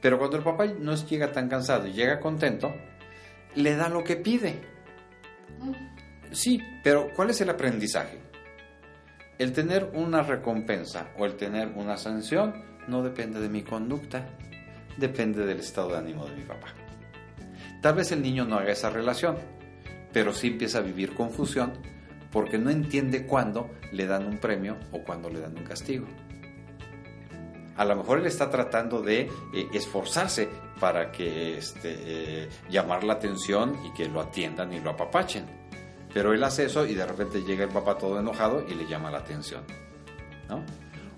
Pero 0.00 0.18
cuando 0.18 0.36
el 0.36 0.42
papá 0.42 0.66
no 0.66 0.94
llega 0.94 1.32
tan 1.32 1.48
cansado 1.48 1.86
y 1.86 1.92
llega 1.92 2.20
contento, 2.20 2.72
le 3.56 3.74
da 3.74 3.88
lo 3.88 4.04
que 4.04 4.16
pide. 4.16 4.60
Sí, 6.30 6.60
pero 6.84 7.10
¿cuál 7.14 7.30
es 7.30 7.40
el 7.40 7.50
aprendizaje? 7.50 8.18
El 9.38 9.52
tener 9.52 9.90
una 9.94 10.22
recompensa 10.22 11.08
o 11.18 11.26
el 11.26 11.36
tener 11.36 11.68
una 11.74 11.96
sanción 11.96 12.64
no 12.88 13.02
depende 13.02 13.40
de 13.40 13.48
mi 13.48 13.62
conducta, 13.62 14.28
depende 14.96 15.44
del 15.44 15.60
estado 15.60 15.90
de 15.90 15.98
ánimo 15.98 16.26
de 16.26 16.36
mi 16.36 16.42
papá. 16.42 16.68
Tal 17.82 17.94
vez 17.94 18.12
el 18.12 18.22
niño 18.22 18.44
no 18.44 18.56
haga 18.56 18.72
esa 18.72 18.90
relación, 18.90 19.36
pero 20.12 20.32
sí 20.32 20.48
empieza 20.48 20.78
a 20.78 20.82
vivir 20.82 21.14
confusión 21.14 21.72
porque 22.32 22.58
no 22.58 22.70
entiende 22.70 23.26
cuándo 23.26 23.70
le 23.92 24.06
dan 24.06 24.26
un 24.26 24.38
premio 24.38 24.76
o 24.92 25.02
cuándo 25.02 25.30
le 25.30 25.40
dan 25.40 25.56
un 25.56 25.64
castigo. 25.64 26.06
A 27.76 27.84
lo 27.84 27.96
mejor 27.96 28.18
él 28.18 28.26
está 28.26 28.50
tratando 28.50 29.02
de 29.02 29.30
eh, 29.52 29.68
esforzarse 29.72 30.48
para 30.80 31.10
que 31.12 31.58
este, 31.58 31.94
eh, 32.44 32.48
llamar 32.70 33.04
la 33.04 33.14
atención 33.14 33.78
y 33.84 33.92
que 33.92 34.08
lo 34.08 34.20
atiendan 34.20 34.72
y 34.72 34.80
lo 34.80 34.90
apapachen. 34.90 35.46
Pero 36.12 36.32
él 36.32 36.42
hace 36.44 36.64
eso 36.64 36.86
y 36.86 36.94
de 36.94 37.04
repente 37.04 37.42
llega 37.42 37.64
el 37.64 37.70
papá 37.70 37.98
todo 37.98 38.18
enojado 38.18 38.64
y 38.66 38.74
le 38.74 38.86
llama 38.86 39.10
la 39.10 39.18
atención. 39.18 39.62
¿no? 40.48 40.64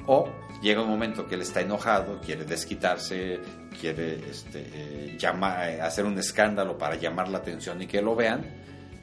O 0.07 0.29
llega 0.63 0.83
un 0.83 0.89
momento 0.89 1.27
que 1.27 1.35
él 1.35 1.43
está 1.43 1.61
enojado, 1.61 2.21
quiere 2.21 2.45
desquitarse, 2.45 3.41
quiere 3.81 4.29
este, 4.29 4.65
eh, 4.73 5.17
llamar, 5.19 5.69
eh, 5.69 5.81
hacer 5.81 6.05
un 6.05 6.19
escándalo 6.19 6.77
para 6.79 6.97
llamar 6.97 7.29
la 7.29 7.39
atención 7.39 7.81
y 7.83 7.87
que 7.87 8.03
lo 8.03 8.17
vean, 8.17 8.45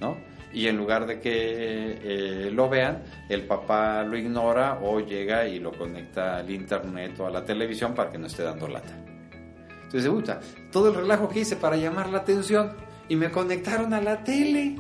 ¿no? 0.02 0.18
Y 0.56 0.70
en 0.70 0.78
lugar 0.78 1.06
de 1.06 1.20
que 1.20 2.00
eh, 2.02 2.50
lo 2.50 2.70
vean, 2.70 3.04
el 3.28 3.46
papá 3.46 4.04
lo 4.04 4.18
ignora 4.18 4.80
o 4.82 5.02
llega 5.02 5.46
y 5.46 5.60
lo 5.60 5.74
conecta 5.74 6.38
al 6.38 6.50
internet 6.50 7.20
o 7.20 7.28
a 7.28 7.30
la 7.30 7.44
televisión 7.44 7.94
para 7.94 8.10
que 8.10 8.18
no 8.18 8.28
esté 8.28 8.44
dando 8.44 8.70
lata. 8.70 8.98
Entonces, 9.84 10.10
puta, 10.10 10.40
todo 10.72 10.88
el 10.88 10.96
relajo 10.96 11.28
que 11.28 11.42
hice 11.42 11.58
para 11.58 11.76
llamar 11.76 12.08
la 12.08 12.20
atención 12.20 12.72
y 13.10 13.18
me 13.18 13.30
conectaron 13.32 13.94
a 13.94 14.00
la 14.00 14.24
tele. 14.24 14.78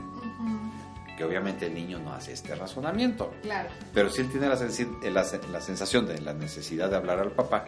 Que 1.17 1.25
obviamente 1.25 1.65
el 1.65 1.73
niño 1.73 1.99
no 1.99 2.13
hace 2.13 2.31
este 2.31 2.55
razonamiento. 2.55 3.33
Claro. 3.41 3.67
Pero 3.93 4.09
si 4.09 4.21
él 4.21 4.31
tiene 4.31 4.47
la, 4.47 4.55
la, 4.55 5.25
la 5.51 5.61
sensación 5.61 6.07
de 6.07 6.21
la 6.21 6.33
necesidad 6.33 6.89
de 6.89 6.95
hablar 6.95 7.19
al 7.19 7.31
papá 7.31 7.65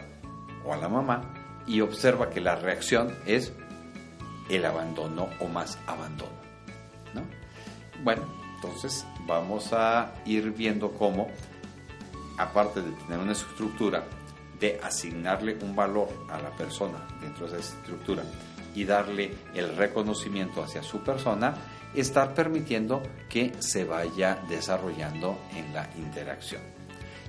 o 0.64 0.72
a 0.72 0.78
la 0.78 0.88
mamá 0.88 1.34
y 1.66 1.82
observa 1.82 2.30
que 2.30 2.40
la 2.40 2.56
reacción 2.56 3.14
es 3.26 3.52
el 4.48 4.64
abandono 4.64 5.28
o 5.40 5.46
más 5.46 5.78
abandono. 5.86 6.47
¿No? 7.98 8.04
Bueno, 8.04 8.22
entonces 8.56 9.06
vamos 9.26 9.72
a 9.72 10.14
ir 10.24 10.50
viendo 10.52 10.92
cómo, 10.92 11.28
aparte 12.38 12.82
de 12.82 12.90
tener 12.92 13.18
una 13.18 13.32
estructura, 13.32 14.04
de 14.58 14.80
asignarle 14.82 15.56
un 15.62 15.76
valor 15.76 16.08
a 16.28 16.40
la 16.40 16.50
persona 16.50 17.06
dentro 17.20 17.46
de 17.46 17.60
esa 17.60 17.76
estructura 17.76 18.24
y 18.74 18.84
darle 18.84 19.34
el 19.54 19.76
reconocimiento 19.76 20.62
hacia 20.62 20.82
su 20.82 21.00
persona, 21.02 21.54
estar 21.94 22.34
permitiendo 22.34 23.02
que 23.28 23.52
se 23.60 23.84
vaya 23.84 24.42
desarrollando 24.48 25.38
en 25.54 25.72
la 25.72 25.88
interacción. 25.96 26.62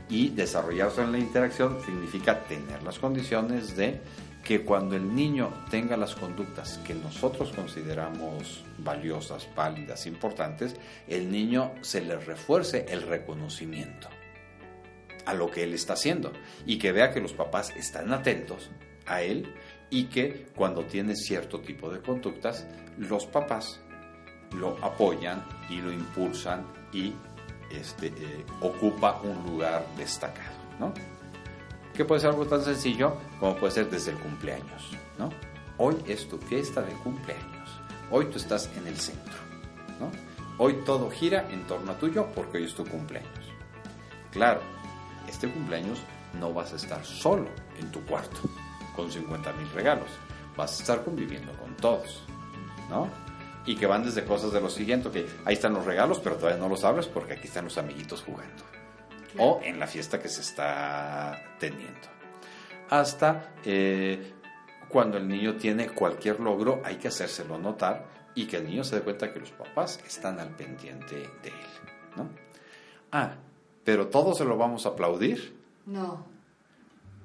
Y 0.10 0.30
desarrollarse 0.30 1.04
en 1.04 1.12
la 1.12 1.20
interacción 1.20 1.80
significa 1.86 2.40
tener 2.40 2.82
las 2.82 2.98
condiciones 2.98 3.76
de 3.76 4.02
que 4.50 4.66
cuando 4.66 4.96
el 4.96 5.14
niño 5.14 5.54
tenga 5.70 5.96
las 5.96 6.16
conductas 6.16 6.80
que 6.80 6.96
nosotros 6.96 7.52
consideramos 7.52 8.64
valiosas, 8.80 9.48
válidas, 9.56 10.08
importantes, 10.08 10.76
el 11.08 11.32
niño 11.32 11.72
se 11.82 12.02
le 12.02 12.18
refuerce 12.18 12.88
el 12.90 13.04
reconocimiento 13.04 14.10
a 15.28 15.36
lo 15.36 15.52
que 15.52 15.62
él 15.62 15.76
está 15.76 15.94
haciendo 15.94 16.34
y 16.66 16.80
que 16.80 16.92
vea 16.92 17.12
que 17.12 17.22
los 17.22 17.34
papás 17.34 17.70
están 17.76 18.12
atentos 18.12 18.72
a 19.06 19.22
él 19.22 19.54
y 19.92 20.06
que 20.06 20.48
cuando 20.56 20.84
tiene 20.84 21.16
cierto 21.16 21.60
tipo 21.60 21.92
de 21.92 22.02
conductas, 22.02 22.66
los 22.98 23.28
papás 23.28 23.80
lo 24.58 24.84
apoyan 24.84 25.46
y 25.70 25.80
lo 25.80 25.94
impulsan 25.94 26.66
y 26.92 27.14
este, 27.70 28.08
eh, 28.08 28.46
ocupa 28.62 29.22
un 29.22 29.46
lugar 29.46 29.86
destacado, 29.96 30.58
¿no? 30.80 31.19
Que 32.00 32.06
puede 32.06 32.22
ser 32.22 32.30
algo 32.30 32.46
tan 32.46 32.64
sencillo 32.64 33.18
como 33.42 33.58
puede 33.58 33.74
ser 33.74 33.90
desde 33.90 34.12
el 34.12 34.18
cumpleaños, 34.20 34.92
¿no? 35.18 35.30
Hoy 35.78 35.98
es 36.08 36.30
tu 36.30 36.38
fiesta 36.38 36.82
de 36.82 36.94
cumpleaños, 36.94 37.70
hoy 38.10 38.28
tú 38.28 38.38
estás 38.38 38.70
en 38.78 38.88
el 38.88 38.96
centro, 38.96 39.36
¿no? 40.00 40.10
Hoy 40.60 40.76
todo 40.86 41.12
gira 41.12 41.52
en 41.52 41.68
torno 41.68 41.92
a 41.92 41.98
tuyo 41.98 42.28
porque 42.34 42.60
hoy 42.60 42.64
es 42.64 42.74
tu 42.74 42.86
cumpleaños. 42.86 43.52
Claro, 44.32 44.62
este 45.28 45.50
cumpleaños 45.50 46.00
no 46.40 46.54
vas 46.54 46.72
a 46.72 46.78
estar 46.78 47.04
solo 47.04 47.50
en 47.78 47.92
tu 47.92 48.00
cuarto 48.06 48.40
con 48.96 49.12
50 49.12 49.52
mil 49.52 49.70
regalos, 49.72 50.08
vas 50.56 50.80
a 50.80 50.82
estar 50.82 51.04
conviviendo 51.04 51.52
con 51.58 51.76
todos, 51.76 52.24
¿no? 52.90 53.10
y 53.66 53.76
que 53.76 53.88
van 53.88 54.06
desde 54.06 54.24
cosas 54.24 54.54
de 54.54 54.62
lo 54.62 54.70
siguiente, 54.70 55.12
que 55.12 55.28
ahí 55.44 55.56
están 55.56 55.74
los 55.74 55.84
regalos, 55.84 56.22
pero 56.24 56.38
todavía 56.38 56.62
no 56.62 56.70
los 56.70 56.86
abres 56.86 57.08
porque 57.08 57.34
aquí 57.34 57.50
están 57.50 57.66
los 57.66 57.78
amiguitos 57.78 58.24
jugando. 58.24 58.64
O 59.38 59.60
en 59.64 59.80
la 59.80 59.88
fiesta 59.88 60.20
que 60.20 60.28
se 60.28 60.42
está 60.42 61.56
teniendo. 61.60 62.08
Hasta 62.90 63.54
eh, 63.64 64.34
cuando 64.90 65.18
el 65.18 65.28
niño 65.28 65.56
tiene 65.56 65.90
cualquier 65.90 66.40
logro, 66.40 66.82
hay 66.84 66.96
que 66.96 67.10
hacérselo 67.10 67.58
notar 67.58 68.06
y 68.34 68.48
que 68.48 68.58
el 68.58 68.66
niño 68.66 68.84
se 68.84 68.96
dé 68.96 69.02
cuenta 69.02 69.32
que 69.32 69.40
los 69.40 69.52
papás 69.52 70.00
están 70.08 70.40
al 70.40 70.50
pendiente 70.56 71.16
de 71.16 71.50
él. 71.50 71.90
¿no? 72.16 72.30
Ah, 73.12 73.34
pero 73.84 74.08
todos 74.08 74.38
se 74.38 74.46
lo 74.46 74.58
vamos 74.58 74.86
a 74.86 74.90
aplaudir. 74.90 75.56
No. 75.86 76.26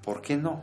¿Por 0.02 0.20
qué 0.20 0.36
no? 0.36 0.62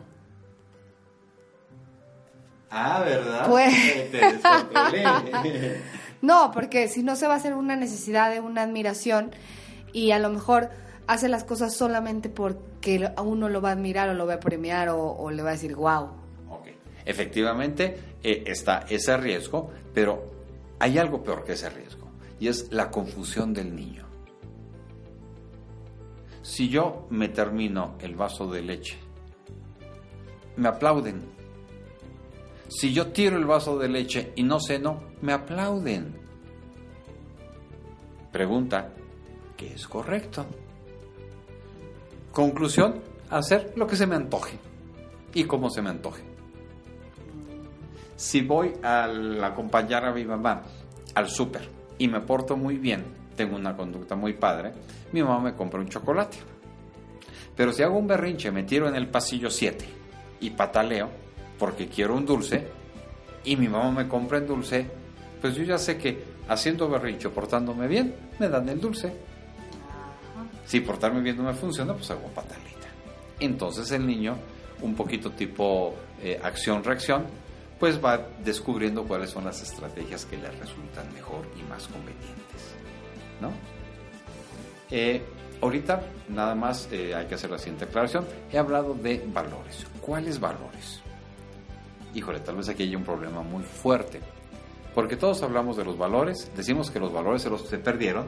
Ah, 2.69 3.01
¿verdad? 3.03 3.47
Pues... 3.49 4.11
Te 4.11 5.81
no, 6.21 6.51
porque 6.51 6.87
si 6.87 7.03
no 7.03 7.15
se 7.15 7.27
va 7.27 7.33
a 7.33 7.37
hacer 7.37 7.53
una 7.53 7.75
necesidad 7.75 8.31
de 8.31 8.39
una 8.39 8.61
admiración 8.61 9.31
y 9.91 10.11
a 10.11 10.19
lo 10.19 10.29
mejor 10.29 10.69
hace 11.07 11.27
las 11.29 11.43
cosas 11.43 11.75
solamente 11.75 12.29
porque 12.29 13.11
a 13.15 13.21
uno 13.21 13.49
lo 13.49 13.61
va 13.61 13.69
a 13.69 13.71
admirar 13.73 14.09
o 14.09 14.13
lo 14.13 14.25
va 14.25 14.35
a 14.35 14.39
premiar 14.39 14.89
o, 14.89 15.29
le 15.31 15.43
va 15.43 15.49
a 15.49 15.53
decir 15.53 15.75
wow. 15.75 16.09
Ok, 16.49 16.67
efectivamente 17.05 17.97
eh, 18.23 18.43
está 18.47 18.85
ese 18.89 19.17
riesgo, 19.17 19.71
pero 19.93 20.31
hay 20.79 20.97
algo 20.97 21.23
peor 21.23 21.43
que 21.43 21.53
ese 21.53 21.69
riesgo 21.69 22.09
y 22.39 22.47
es 22.47 22.71
la 22.71 22.89
confusión 22.89 23.53
del 23.53 23.75
niño. 23.75 24.05
Si 26.41 26.69
yo 26.69 27.05
me 27.11 27.29
termino 27.29 27.95
el 27.99 28.15
vaso 28.15 28.47
de 28.51 28.61
leche, 28.63 28.97
me 30.55 30.69
aplauden. 30.69 31.21
Si 32.67 32.93
yo 32.93 33.11
tiro 33.11 33.37
el 33.37 33.45
vaso 33.45 33.77
de 33.77 33.89
leche 33.89 34.31
y 34.35 34.43
no 34.43 34.59
ceno, 34.59 35.03
me 35.21 35.33
aplauden. 35.33 36.15
Pregunta, 38.31 38.93
¿qué 39.55 39.73
es 39.73 39.87
correcto? 39.87 40.47
Conclusión, 42.31 43.01
hacer 43.29 43.73
lo 43.75 43.87
que 43.87 43.95
se 43.95 44.07
me 44.07 44.15
antoje 44.15 44.57
y 45.33 45.43
como 45.43 45.69
se 45.69 45.81
me 45.81 45.89
antoje. 45.89 46.23
Si 48.15 48.41
voy 48.41 48.73
al 48.83 49.43
acompañar 49.43 50.05
a 50.05 50.13
mi 50.13 50.23
mamá 50.23 50.61
al 51.15 51.29
súper 51.29 51.67
y 51.97 52.07
me 52.07 52.21
porto 52.21 52.55
muy 52.55 52.77
bien, 52.77 53.03
tengo 53.35 53.55
una 53.55 53.75
conducta 53.75 54.15
muy 54.15 54.33
padre, 54.33 54.71
mi 55.11 55.21
mamá 55.21 55.39
me 55.39 55.55
compra 55.55 55.79
un 55.79 55.89
chocolate. 55.89 56.37
Pero 57.55 57.73
si 57.73 57.83
hago 57.83 57.97
un 57.97 58.07
berrinche, 58.07 58.51
me 58.51 58.63
tiro 58.63 58.87
en 58.87 58.95
el 58.95 59.09
pasillo 59.09 59.49
7 59.49 59.85
y 60.39 60.51
pataleo 60.51 61.09
porque 61.59 61.87
quiero 61.87 62.15
un 62.15 62.25
dulce 62.25 62.65
y 63.43 63.57
mi 63.57 63.67
mamá 63.67 63.91
me 63.91 64.07
compra 64.07 64.37
el 64.37 64.47
dulce, 64.47 64.85
pues 65.41 65.55
yo 65.55 65.63
ya 65.63 65.77
sé 65.77 65.97
que 65.97 66.23
haciendo 66.47 66.87
berrinche 66.89 67.29
portándome 67.29 67.87
bien, 67.87 68.15
me 68.39 68.47
dan 68.47 68.69
el 68.69 68.79
dulce. 68.79 69.30
Si 70.71 70.79
portarme 70.79 71.19
bien 71.19 71.35
no 71.35 71.43
me 71.43 71.53
funciona, 71.53 71.93
pues 71.93 72.09
hago 72.11 72.29
pataleta. 72.29 72.87
Entonces 73.41 73.91
el 73.91 74.07
niño, 74.07 74.37
un 74.81 74.95
poquito 74.95 75.31
tipo 75.31 75.93
eh, 76.23 76.39
acción-reacción, 76.41 77.25
pues 77.77 78.01
va 78.01 78.25
descubriendo 78.41 79.03
cuáles 79.03 79.31
son 79.31 79.43
las 79.43 79.61
estrategias 79.61 80.23
que 80.23 80.37
le 80.37 80.49
resultan 80.49 81.13
mejor 81.13 81.45
y 81.59 81.69
más 81.69 81.89
convenientes. 81.89 82.73
¿No? 83.41 83.51
Eh, 84.89 85.21
ahorita 85.61 86.03
nada 86.29 86.55
más 86.55 86.87
eh, 86.89 87.15
hay 87.15 87.25
que 87.25 87.35
hacer 87.35 87.51
la 87.51 87.57
siguiente 87.57 87.83
aclaración. 87.83 88.25
He 88.49 88.57
hablado 88.57 88.93
de 88.93 89.21
valores. 89.27 89.85
¿Cuáles 89.99 90.39
valores? 90.39 91.01
Híjole, 92.15 92.39
tal 92.39 92.55
vez 92.55 92.69
aquí 92.69 92.83
hay 92.83 92.95
un 92.95 93.03
problema 93.03 93.41
muy 93.41 93.63
fuerte. 93.63 94.21
Porque 94.95 95.17
todos 95.17 95.43
hablamos 95.43 95.75
de 95.75 95.83
los 95.83 95.97
valores, 95.97 96.49
decimos 96.55 96.89
que 96.89 97.01
los 97.01 97.11
valores 97.11 97.41
se 97.41 97.49
los 97.49 97.67
se 97.67 97.77
perdieron, 97.77 98.27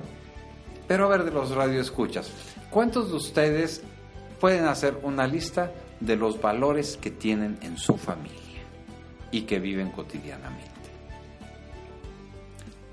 pero 0.87 1.05
a 1.05 1.09
ver 1.09 1.23
de 1.23 1.31
los 1.31 1.51
radioescuchas, 1.51 2.31
¿cuántos 2.69 3.09
de 3.09 3.15
ustedes 3.15 3.83
pueden 4.39 4.65
hacer 4.65 4.99
una 5.03 5.27
lista 5.27 5.71
de 5.99 6.15
los 6.15 6.41
valores 6.41 6.97
que 6.97 7.11
tienen 7.11 7.57
en 7.61 7.77
su 7.77 7.97
familia 7.97 8.61
y 9.31 9.41
que 9.43 9.59
viven 9.59 9.91
cotidianamente? 9.91 10.71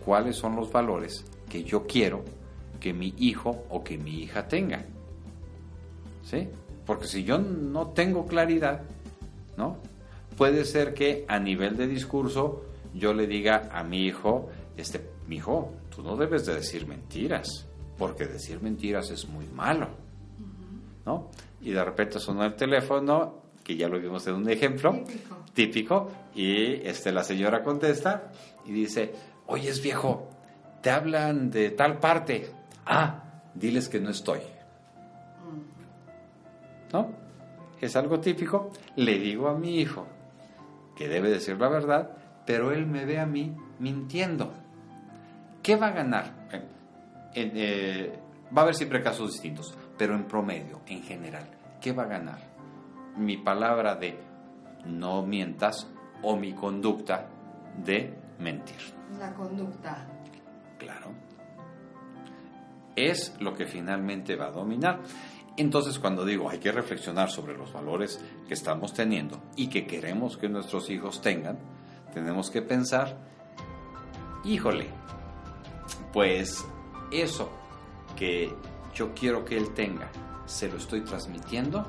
¿Cuáles 0.04 0.36
son 0.36 0.56
los 0.56 0.70
valores 0.70 1.24
que 1.48 1.64
yo 1.64 1.86
quiero 1.86 2.24
que 2.78 2.92
mi 2.92 3.14
hijo 3.18 3.64
o 3.68 3.82
que 3.82 3.98
mi 3.98 4.22
hija 4.22 4.48
tenga? 4.48 4.84
¿Sí? 6.22 6.48
Porque 6.86 7.06
si 7.06 7.24
yo 7.24 7.38
no 7.38 7.88
tengo 7.88 8.26
claridad, 8.26 8.82
¿no? 9.56 9.76
Puede 10.36 10.64
ser 10.64 10.94
que 10.94 11.24
a 11.28 11.38
nivel 11.38 11.76
de 11.76 11.86
discurso 11.86 12.64
yo 12.94 13.12
le 13.12 13.26
diga 13.26 13.68
a 13.72 13.84
mi 13.84 14.06
hijo, 14.06 14.48
este, 14.76 15.10
mi 15.26 15.36
hijo, 15.36 15.72
tú 15.94 16.02
no 16.02 16.16
debes 16.16 16.46
de 16.46 16.54
decir 16.54 16.86
mentiras, 16.86 17.66
porque 18.00 18.26
decir 18.26 18.62
mentiras 18.62 19.10
es 19.10 19.28
muy 19.28 19.46
malo, 19.46 19.88
¿no? 21.04 21.28
Y 21.60 21.72
de 21.72 21.84
repente 21.84 22.18
sonó 22.18 22.46
el 22.46 22.54
teléfono, 22.54 23.42
que 23.62 23.76
ya 23.76 23.88
lo 23.88 24.00
vimos 24.00 24.26
en 24.26 24.36
un 24.36 24.48
ejemplo, 24.48 25.04
típico, 25.04 25.36
típico 25.52 26.10
y 26.34 26.76
este, 26.88 27.12
la 27.12 27.22
señora 27.22 27.62
contesta 27.62 28.32
y 28.64 28.72
dice, 28.72 29.12
oye, 29.48 29.68
es 29.68 29.82
viejo, 29.82 30.30
te 30.80 30.88
hablan 30.88 31.50
de 31.50 31.72
tal 31.72 31.98
parte, 31.98 32.50
ah, 32.86 33.42
diles 33.54 33.90
que 33.90 34.00
no 34.00 34.08
estoy, 34.08 34.40
¿no? 36.94 37.12
Es 37.82 37.96
algo 37.96 38.18
típico, 38.18 38.70
le 38.96 39.18
digo 39.18 39.48
a 39.48 39.58
mi 39.58 39.78
hijo 39.78 40.06
que 40.96 41.06
debe 41.06 41.28
decir 41.28 41.60
la 41.60 41.68
verdad, 41.68 42.16
pero 42.46 42.72
él 42.72 42.86
me 42.86 43.04
ve 43.04 43.18
a 43.18 43.26
mí 43.26 43.54
mintiendo. 43.78 44.54
¿Qué 45.62 45.76
va 45.76 45.88
a 45.88 45.92
ganar? 45.92 46.39
Eh, 47.34 48.18
va 48.56 48.62
a 48.62 48.64
haber 48.64 48.74
siempre 48.74 49.02
casos 49.02 49.32
distintos, 49.32 49.76
pero 49.96 50.14
en 50.14 50.24
promedio, 50.24 50.80
en 50.86 51.02
general, 51.02 51.48
¿qué 51.80 51.92
va 51.92 52.04
a 52.04 52.06
ganar? 52.06 52.40
Mi 53.16 53.36
palabra 53.36 53.94
de 53.94 54.18
no 54.86 55.22
mientas 55.22 55.88
o 56.22 56.36
mi 56.36 56.52
conducta 56.52 57.28
de 57.84 58.14
mentir. 58.38 58.80
La 59.18 59.32
conducta. 59.34 60.06
Claro. 60.78 61.12
Es 62.96 63.36
lo 63.40 63.54
que 63.54 63.66
finalmente 63.66 64.36
va 64.36 64.46
a 64.46 64.50
dominar. 64.50 65.00
Entonces 65.56 65.98
cuando 65.98 66.24
digo 66.24 66.48
hay 66.48 66.58
que 66.58 66.72
reflexionar 66.72 67.30
sobre 67.30 67.56
los 67.56 67.72
valores 67.72 68.24
que 68.48 68.54
estamos 68.54 68.94
teniendo 68.94 69.42
y 69.56 69.68
que 69.68 69.86
queremos 69.86 70.36
que 70.36 70.48
nuestros 70.48 70.88
hijos 70.90 71.20
tengan, 71.20 71.58
tenemos 72.14 72.50
que 72.50 72.62
pensar, 72.62 73.18
híjole, 74.44 74.88
pues 76.12 76.66
eso 77.10 77.50
que 78.16 78.54
yo 78.94 79.14
quiero 79.14 79.44
que 79.44 79.56
él 79.56 79.72
tenga, 79.74 80.10
¿se 80.46 80.68
lo 80.68 80.76
estoy 80.76 81.02
transmitiendo? 81.02 81.86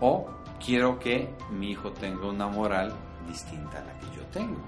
¿O 0.00 0.28
quiero 0.64 0.98
que 0.98 1.34
mi 1.50 1.70
hijo 1.70 1.92
tenga 1.92 2.26
una 2.26 2.48
moral 2.48 2.92
distinta 3.28 3.78
a 3.78 3.84
la 3.84 3.98
que 3.98 4.16
yo 4.16 4.22
tengo? 4.32 4.60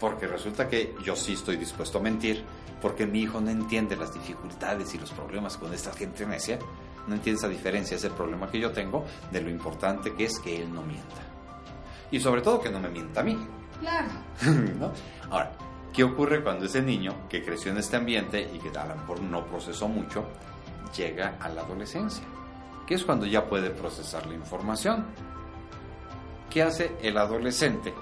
Porque 0.00 0.26
resulta 0.26 0.68
que 0.68 0.96
yo 1.04 1.14
sí 1.14 1.34
estoy 1.34 1.56
dispuesto 1.56 1.98
a 1.98 2.02
mentir, 2.02 2.44
porque 2.80 3.06
mi 3.06 3.20
hijo 3.20 3.40
no 3.40 3.50
entiende 3.50 3.96
las 3.96 4.12
dificultades 4.12 4.92
y 4.94 4.98
los 4.98 5.12
problemas 5.12 5.56
con 5.56 5.72
esta 5.72 5.92
gente 5.92 6.26
necia, 6.26 6.58
no 7.06 7.14
entiende 7.14 7.38
esa 7.38 7.48
diferencia, 7.48 7.96
ese 7.96 8.10
problema 8.10 8.50
que 8.50 8.58
yo 8.58 8.72
tengo, 8.72 9.04
de 9.30 9.40
lo 9.40 9.50
importante 9.50 10.12
que 10.14 10.24
es 10.24 10.38
que 10.40 10.62
él 10.62 10.72
no 10.72 10.82
mienta. 10.82 11.22
Y 12.10 12.18
sobre 12.20 12.42
todo 12.42 12.60
que 12.60 12.70
no 12.70 12.80
me 12.80 12.88
mienta 12.88 13.20
a 13.20 13.24
mí. 13.24 13.38
Claro. 13.80 14.08
¿No? 14.78 14.92
Ahora, 15.30 15.52
¿qué 15.92 16.04
ocurre 16.04 16.42
cuando 16.42 16.66
ese 16.66 16.82
niño 16.82 17.28
que 17.28 17.44
creció 17.44 17.70
en 17.70 17.78
este 17.78 17.96
ambiente 17.96 18.50
y 18.52 18.58
que 18.58 18.76
a 18.76 18.86
lo 18.86 18.96
mejor 18.96 19.20
no 19.20 19.44
procesó 19.46 19.88
mucho, 19.88 20.24
llega 20.96 21.36
a 21.40 21.48
la 21.48 21.62
adolescencia? 21.62 22.24
Que 22.86 22.94
es 22.94 23.04
cuando 23.04 23.26
ya 23.26 23.46
puede 23.46 23.70
procesar 23.70 24.26
la 24.26 24.34
información. 24.34 25.06
¿Qué 26.50 26.62
hace 26.62 26.96
el 27.00 27.16
adolescente 27.16 27.94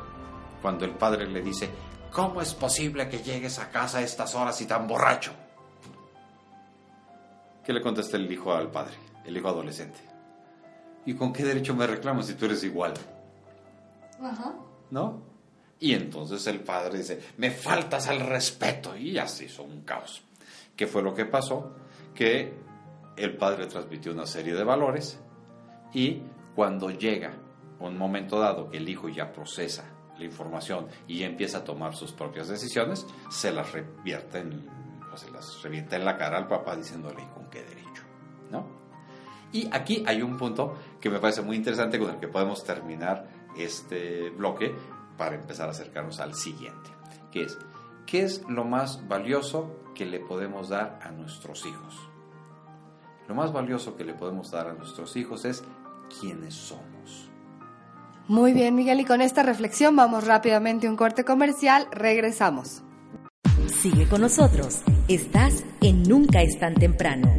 cuando 0.63 0.85
el 0.85 0.93
padre 0.93 1.27
le 1.27 1.43
dice, 1.43 1.71
¿cómo 2.13 2.41
es 2.41 2.55
posible 2.55 3.09
que 3.09 3.23
llegues 3.23 3.59
a 3.59 3.71
casa 3.71 3.99
a 3.99 4.03
estas 4.03 4.35
horas 4.35 4.61
y 4.61 4.67
tan 4.67 4.87
borracho? 4.87 5.33
¿Qué 7.65 7.73
le 7.73 7.83
contesta 7.83 8.17
el 8.17 8.31
hijo 8.31 8.53
al 8.53 8.71
padre, 8.71 8.95
el 9.25 9.37
hijo 9.37 9.49
adolescente? 9.49 9.99
¿Y 11.07 11.15
con 11.15 11.33
qué 11.33 11.45
derecho 11.45 11.75
me 11.75 11.87
reclamas 11.87 12.27
si 12.27 12.35
tú 12.35 12.47
eres 12.47 12.63
igual? 12.65 12.95
Ajá. 14.21 14.55
¿No? 14.91 15.30
Y 15.81 15.95
entonces 15.95 16.47
el 16.47 16.61
padre 16.61 16.99
dice, 16.99 17.21
me 17.39 17.51
faltas 17.51 18.09
al 18.09 18.21
respeto. 18.21 18.95
Y 18.97 19.19
así 19.19 19.49
son 19.49 19.73
un 19.73 19.81
caos. 19.83 20.23
¿Qué 20.77 20.87
fue 20.87 21.03
lo 21.03 21.15
que 21.15 21.25
pasó? 21.25 21.75
Que 22.15 22.55
el 23.17 23.37
padre 23.37 23.67
transmitió 23.67 24.13
una 24.13 24.27
serie 24.27 24.55
de 24.55 24.65
valores 24.65 25.21
y 25.93 26.23
cuando 26.55 26.91
llega 26.91 27.33
un 27.79 27.97
momento 27.97 28.39
dado 28.39 28.71
que 28.71 28.77
el 28.77 28.89
hijo 28.89 29.09
ya 29.09 29.33
procesa 29.33 29.85
la 30.19 30.25
información 30.25 30.87
y 31.07 31.19
ya 31.19 31.27
empieza 31.27 31.59
a 31.59 31.65
tomar 31.65 31.95
sus 31.95 32.13
propias 32.13 32.49
decisiones, 32.49 33.07
se 33.31 33.53
las 33.53 33.73
revierte 33.73 34.39
en, 34.39 34.67
se 35.17 35.31
las 35.31 35.63
revienta 35.63 35.97
en 35.97 36.05
la 36.05 36.17
cara 36.17 36.39
al 36.39 36.47
papá 36.47 36.77
diciéndole 36.77 37.27
con 37.35 37.49
qué 37.49 37.63
derecho, 37.63 38.03
¿no? 38.51 38.67
Y 39.53 39.69
aquí 39.73 40.05
hay 40.07 40.23
un 40.23 40.37
punto 40.37 40.77
que 41.01 41.11
me 41.11 41.19
parece 41.19 41.43
muy 41.43 41.57
interesante 41.57 41.99
con 41.99 42.11
el 42.11 42.21
que 42.21 42.29
podemos 42.29 42.63
terminar 42.63 43.29
este 43.57 44.31
bloque 44.31 44.75
para 45.21 45.37
empezar 45.37 45.69
a 45.69 45.73
acercarnos 45.73 46.19
al 46.19 46.35
siguiente, 46.35 46.89
que 47.31 47.43
es, 47.43 47.59
¿qué 48.07 48.23
es 48.23 48.43
lo 48.49 48.65
más 48.65 49.07
valioso 49.07 49.71
que 49.95 50.07
le 50.07 50.19
podemos 50.19 50.71
dar 50.71 50.99
a 51.03 51.11
nuestros 51.11 51.67
hijos? 51.67 52.09
Lo 53.29 53.35
más 53.35 53.53
valioso 53.53 53.99
que 53.99 54.05
le 54.05 54.15
podemos 54.15 54.51
dar 54.51 54.69
a 54.69 54.73
nuestros 54.73 55.15
hijos 55.17 55.45
es 55.45 55.63
quiénes 56.19 56.55
somos. 56.55 57.31
Muy 58.29 58.55
bien, 58.55 58.75
Miguel, 58.75 59.01
y 59.01 59.05
con 59.05 59.21
esta 59.21 59.43
reflexión 59.43 59.95
vamos 59.95 60.27
rápidamente 60.27 60.87
a 60.87 60.91
un 60.91 60.97
corte 60.97 61.23
comercial. 61.23 61.87
Regresamos. 61.91 62.83
Sigue 63.69 64.09
con 64.09 64.23
nosotros. 64.23 64.81
Estás 65.07 65.67
en 65.83 66.03
Nunca 66.05 66.41
es 66.41 66.59
tan 66.59 66.75
temprano. 66.77 67.31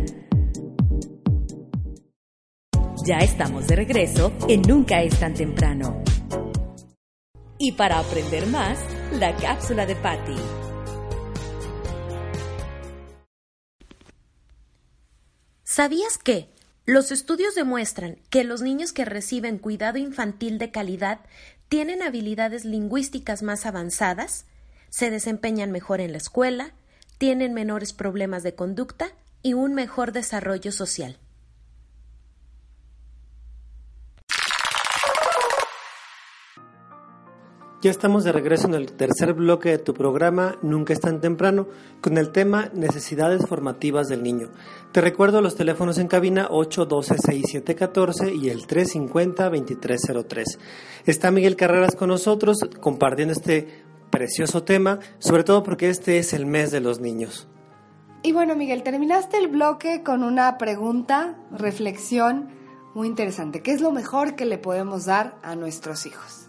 Ya 3.07 3.17
estamos 3.17 3.65
de 3.65 3.75
regreso 3.75 4.31
en 4.47 4.61
Nunca 4.61 5.01
es 5.01 5.19
tan 5.19 5.33
temprano. 5.33 6.03
Y 7.63 7.73
para 7.73 7.99
aprender 7.99 8.47
más, 8.47 8.79
la 9.11 9.35
cápsula 9.35 9.85
de 9.85 9.95
Patty. 9.95 10.35
¿Sabías 15.63 16.17
que? 16.17 16.49
Los 16.87 17.11
estudios 17.11 17.53
demuestran 17.53 18.17
que 18.31 18.43
los 18.43 18.63
niños 18.63 18.93
que 18.93 19.05
reciben 19.05 19.59
cuidado 19.59 19.99
infantil 19.99 20.57
de 20.57 20.71
calidad 20.71 21.19
tienen 21.69 22.01
habilidades 22.01 22.65
lingüísticas 22.65 23.43
más 23.43 23.67
avanzadas, 23.67 24.47
se 24.89 25.11
desempeñan 25.11 25.69
mejor 25.69 26.01
en 26.01 26.13
la 26.13 26.17
escuela, 26.17 26.71
tienen 27.19 27.53
menores 27.53 27.93
problemas 27.93 28.41
de 28.41 28.55
conducta 28.55 29.11
y 29.43 29.53
un 29.53 29.75
mejor 29.75 30.13
desarrollo 30.13 30.71
social. 30.71 31.19
Ya 37.81 37.89
estamos 37.89 38.23
de 38.23 38.31
regreso 38.31 38.67
en 38.67 38.75
el 38.75 38.93
tercer 38.93 39.33
bloque 39.33 39.69
de 39.69 39.79
tu 39.79 39.95
programa 39.95 40.55
Nunca 40.61 40.93
es 40.93 40.99
tan 40.99 41.19
temprano 41.19 41.65
con 41.99 42.19
el 42.19 42.31
tema 42.31 42.69
Necesidades 42.75 43.47
formativas 43.47 44.07
del 44.07 44.21
niño. 44.21 44.49
Te 44.91 45.01
recuerdo 45.01 45.41
los 45.41 45.55
teléfonos 45.55 45.97
en 45.97 46.07
cabina 46.07 46.47
812-6714 46.49 48.39
y 48.39 48.49
el 48.49 48.67
350-2303. 48.67 50.59
Está 51.07 51.31
Miguel 51.31 51.55
Carreras 51.55 51.95
con 51.95 52.09
nosotros 52.09 52.59
compartiendo 52.79 53.33
este 53.33 53.83
precioso 54.11 54.61
tema, 54.61 54.99
sobre 55.17 55.43
todo 55.43 55.63
porque 55.63 55.89
este 55.89 56.19
es 56.19 56.33
el 56.33 56.45
mes 56.45 56.69
de 56.69 56.81
los 56.81 56.99
niños. 56.99 57.47
Y 58.21 58.31
bueno, 58.31 58.55
Miguel, 58.55 58.83
terminaste 58.83 59.39
el 59.39 59.47
bloque 59.47 60.03
con 60.03 60.21
una 60.21 60.59
pregunta, 60.59 61.35
reflexión 61.49 62.49
muy 62.93 63.07
interesante. 63.07 63.63
¿Qué 63.63 63.71
es 63.71 63.81
lo 63.81 63.91
mejor 63.91 64.35
que 64.35 64.45
le 64.45 64.59
podemos 64.59 65.05
dar 65.05 65.39
a 65.41 65.55
nuestros 65.55 66.05
hijos? 66.05 66.40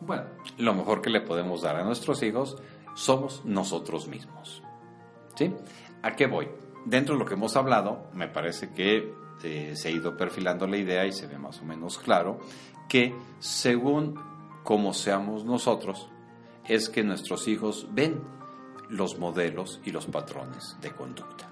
Bueno, 0.00 0.24
lo 0.58 0.74
mejor 0.74 1.02
que 1.02 1.10
le 1.10 1.20
podemos 1.20 1.62
dar 1.62 1.76
a 1.76 1.84
nuestros 1.84 2.22
hijos 2.22 2.56
somos 2.94 3.44
nosotros 3.44 4.08
mismos. 4.08 4.62
¿Sí? 5.34 5.54
¿A 6.02 6.12
qué 6.12 6.26
voy? 6.26 6.48
Dentro 6.84 7.14
de 7.14 7.20
lo 7.20 7.26
que 7.26 7.34
hemos 7.34 7.56
hablado, 7.56 8.08
me 8.14 8.28
parece 8.28 8.72
que 8.72 9.14
eh, 9.42 9.72
se 9.74 9.88
ha 9.88 9.90
ido 9.90 10.16
perfilando 10.16 10.66
la 10.66 10.76
idea 10.76 11.06
y 11.06 11.12
se 11.12 11.26
ve 11.26 11.38
más 11.38 11.60
o 11.60 11.64
menos 11.64 11.98
claro 11.98 12.38
que 12.88 13.14
según 13.38 14.18
como 14.64 14.92
seamos 14.92 15.44
nosotros, 15.44 16.10
es 16.66 16.88
que 16.88 17.02
nuestros 17.02 17.48
hijos 17.48 17.86
ven 17.92 18.20
los 18.88 19.18
modelos 19.18 19.80
y 19.84 19.90
los 19.90 20.06
patrones 20.06 20.76
de 20.80 20.90
conducta. 20.90 21.48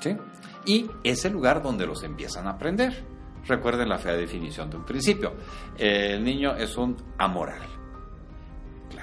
¿Sí? 0.00 0.16
Y 0.64 0.90
es 1.04 1.24
el 1.24 1.32
lugar 1.32 1.62
donde 1.62 1.86
los 1.86 2.02
empiezan 2.02 2.46
a 2.46 2.50
aprender. 2.50 3.04
Recuerden 3.46 3.88
la 3.88 3.98
fea 3.98 4.14
definición 4.14 4.70
de 4.70 4.76
un 4.78 4.84
principio. 4.84 5.34
El 5.76 6.24
niño 6.24 6.56
es 6.56 6.76
un 6.76 6.96
amoral. 7.18 7.79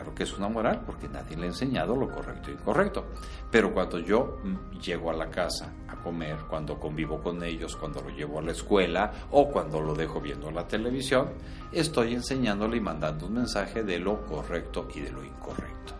Claro 0.08 0.16
que 0.16 0.24
es 0.24 0.38
una 0.38 0.48
moral 0.48 0.84
porque 0.86 1.10
nadie 1.10 1.36
le 1.36 1.44
ha 1.44 1.48
enseñado 1.48 1.94
lo 1.94 2.10
correcto 2.10 2.50
e 2.50 2.54
incorrecto. 2.54 3.08
Pero 3.52 3.74
cuando 3.74 4.00
yo 4.00 4.38
mm, 4.42 4.80
llego 4.80 5.12
a 5.12 5.14
la 5.14 5.30
casa 5.30 5.74
a 5.86 5.98
comer, 5.98 6.38
cuando 6.50 6.80
convivo 6.80 7.22
con 7.22 7.44
ellos, 7.44 7.76
cuando 7.76 8.02
lo 8.02 8.10
llevo 8.10 8.40
a 8.40 8.42
la 8.42 8.54
escuela 8.54 9.12
o 9.32 9.50
cuando 9.50 9.82
lo 9.82 9.94
dejo 9.94 10.22
viendo 10.22 10.50
la 10.50 10.66
televisión, 10.66 11.32
estoy 11.74 12.14
enseñándole 12.14 12.78
y 12.78 12.80
mandando 12.80 13.26
un 13.26 13.34
mensaje 13.34 13.84
de 13.84 14.00
lo 14.00 14.26
correcto 14.26 14.88
y 14.96 15.02
de 15.02 15.12
lo 15.12 15.26
incorrecto. 15.26 15.94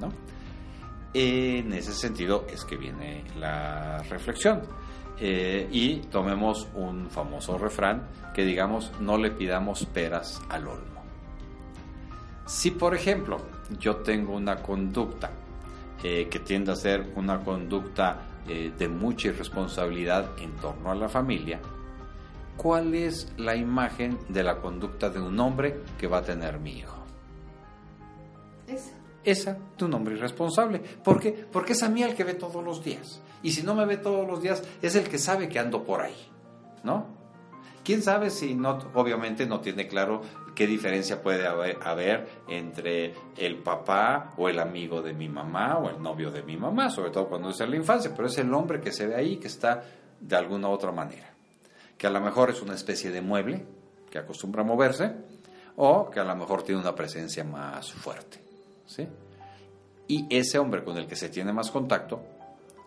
¿no? 0.00 0.08
En 1.14 1.72
ese 1.72 1.92
sentido 1.92 2.46
es 2.48 2.64
que 2.64 2.76
viene 2.76 3.22
la 3.38 4.02
reflexión. 4.10 4.62
Eh, 5.20 5.68
y 5.70 5.98
tomemos 6.10 6.66
un 6.74 7.08
famoso 7.10 7.56
refrán 7.58 8.08
que 8.34 8.44
digamos 8.44 8.90
no 8.98 9.18
le 9.18 9.30
pidamos 9.30 9.86
peras 9.86 10.42
al 10.48 10.66
olmo. 10.66 11.02
Si 12.46 12.72
por 12.72 12.94
ejemplo 12.94 13.38
yo 13.78 13.96
tengo 13.96 14.34
una 14.34 14.56
conducta 14.56 15.30
eh, 16.02 16.28
que 16.28 16.40
tiende 16.40 16.72
a 16.72 16.76
ser 16.76 17.12
una 17.16 17.38
conducta 17.38 18.22
eh, 18.48 18.72
de 18.76 18.88
mucha 18.88 19.28
irresponsabilidad 19.28 20.30
en 20.38 20.50
torno 20.56 20.90
a 20.90 20.96
la 20.96 21.08
familia, 21.08 21.60
¿cuál 22.56 22.92
es 22.92 23.32
la 23.36 23.54
imagen 23.54 24.18
de 24.28 24.42
la 24.42 24.58
conducta 24.58 25.10
de 25.10 25.20
un 25.20 25.38
hombre 25.38 25.82
que 25.96 26.08
va 26.08 26.18
a 26.18 26.22
tener 26.22 26.58
mi 26.58 26.78
hijo? 26.78 27.04
Esa. 28.66 28.90
Esa 29.22 29.58
de 29.78 29.84
un 29.84 29.94
hombre 29.94 30.16
irresponsable. 30.16 30.80
¿Por 30.80 31.20
qué? 31.20 31.30
Porque 31.30 31.74
es 31.74 31.82
a 31.84 31.88
mí 31.88 32.02
el 32.02 32.16
que 32.16 32.24
ve 32.24 32.34
todos 32.34 32.64
los 32.64 32.82
días. 32.82 33.22
Y 33.44 33.52
si 33.52 33.62
no 33.62 33.76
me 33.76 33.86
ve 33.86 33.96
todos 33.96 34.26
los 34.26 34.42
días, 34.42 34.64
es 34.82 34.96
el 34.96 35.08
que 35.08 35.18
sabe 35.18 35.48
que 35.48 35.60
ando 35.60 35.84
por 35.84 36.00
ahí. 36.00 36.16
¿No? 36.82 37.06
¿Quién 37.84 38.02
sabe 38.02 38.30
si 38.30 38.54
no, 38.54 38.78
obviamente 38.94 39.46
no 39.46 39.60
tiene 39.60 39.86
claro 39.86 40.22
qué 40.54 40.66
diferencia 40.66 41.22
puede 41.22 41.46
haber, 41.46 42.28
entre 42.48 43.14
el 43.36 43.58
papá 43.62 44.32
o 44.36 44.48
el 44.48 44.58
amigo 44.58 45.02
de 45.02 45.12
mi 45.12 45.28
mamá 45.28 45.78
o 45.78 45.88
el 45.88 46.02
novio 46.02 46.30
de 46.30 46.42
mi 46.42 46.56
mamá, 46.56 46.90
sobre 46.90 47.10
todo 47.10 47.28
cuando 47.28 47.50
es 47.50 47.60
en 47.60 47.70
la 47.70 47.76
infancia, 47.76 48.12
pero 48.14 48.28
es 48.28 48.38
el 48.38 48.52
hombre 48.52 48.80
que 48.80 48.92
se 48.92 49.06
ve 49.06 49.14
ahí 49.14 49.36
que 49.36 49.48
está 49.48 49.82
de 50.20 50.36
alguna 50.36 50.68
otra 50.68 50.92
manera, 50.92 51.32
que 51.96 52.06
a 52.06 52.10
lo 52.10 52.20
mejor 52.20 52.50
es 52.50 52.62
una 52.62 52.74
especie 52.74 53.10
de 53.10 53.22
mueble 53.22 53.64
que 54.10 54.18
acostumbra 54.18 54.62
a 54.62 54.64
moverse 54.66 55.12
o 55.76 56.10
que 56.10 56.20
a 56.20 56.24
lo 56.24 56.36
mejor 56.36 56.62
tiene 56.62 56.80
una 56.80 56.94
presencia 56.94 57.44
más 57.44 57.92
fuerte, 57.92 58.42
¿sí? 58.86 59.08
Y 60.08 60.26
ese 60.28 60.58
hombre 60.58 60.84
con 60.84 60.96
el 60.98 61.06
que 61.06 61.16
se 61.16 61.30
tiene 61.30 61.52
más 61.52 61.70
contacto 61.70 62.22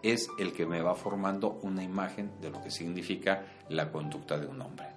es 0.04 0.30
el 0.38 0.54
que 0.54 0.67
me 0.67 0.82
va 0.82 0.93
formando 0.93 1.60
una 1.63 1.84
imagen 1.84 2.39
de 2.39 2.51
lo 2.51 2.62
que 2.62 2.69
significa 2.69 3.43
la 3.69 3.91
conducta 3.91 4.38
de 4.38 4.45
un 4.45 4.62
hombre. 4.62 4.94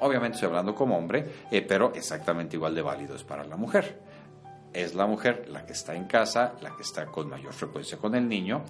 Obviamente 0.00 0.36
estoy 0.36 0.48
hablando 0.48 0.74
como 0.74 0.96
hombre, 0.96 1.24
eh, 1.50 1.62
pero 1.62 1.92
exactamente 1.94 2.56
igual 2.56 2.74
de 2.74 2.82
válido 2.82 3.16
es 3.16 3.24
para 3.24 3.44
la 3.44 3.56
mujer. 3.56 4.00
Es 4.72 4.94
la 4.94 5.06
mujer 5.06 5.48
la 5.48 5.64
que 5.64 5.72
está 5.72 5.94
en 5.94 6.04
casa, 6.04 6.54
la 6.60 6.76
que 6.76 6.82
está 6.82 7.06
con 7.06 7.28
mayor 7.28 7.52
frecuencia 7.54 7.96
con 7.96 8.14
el 8.14 8.28
niño, 8.28 8.62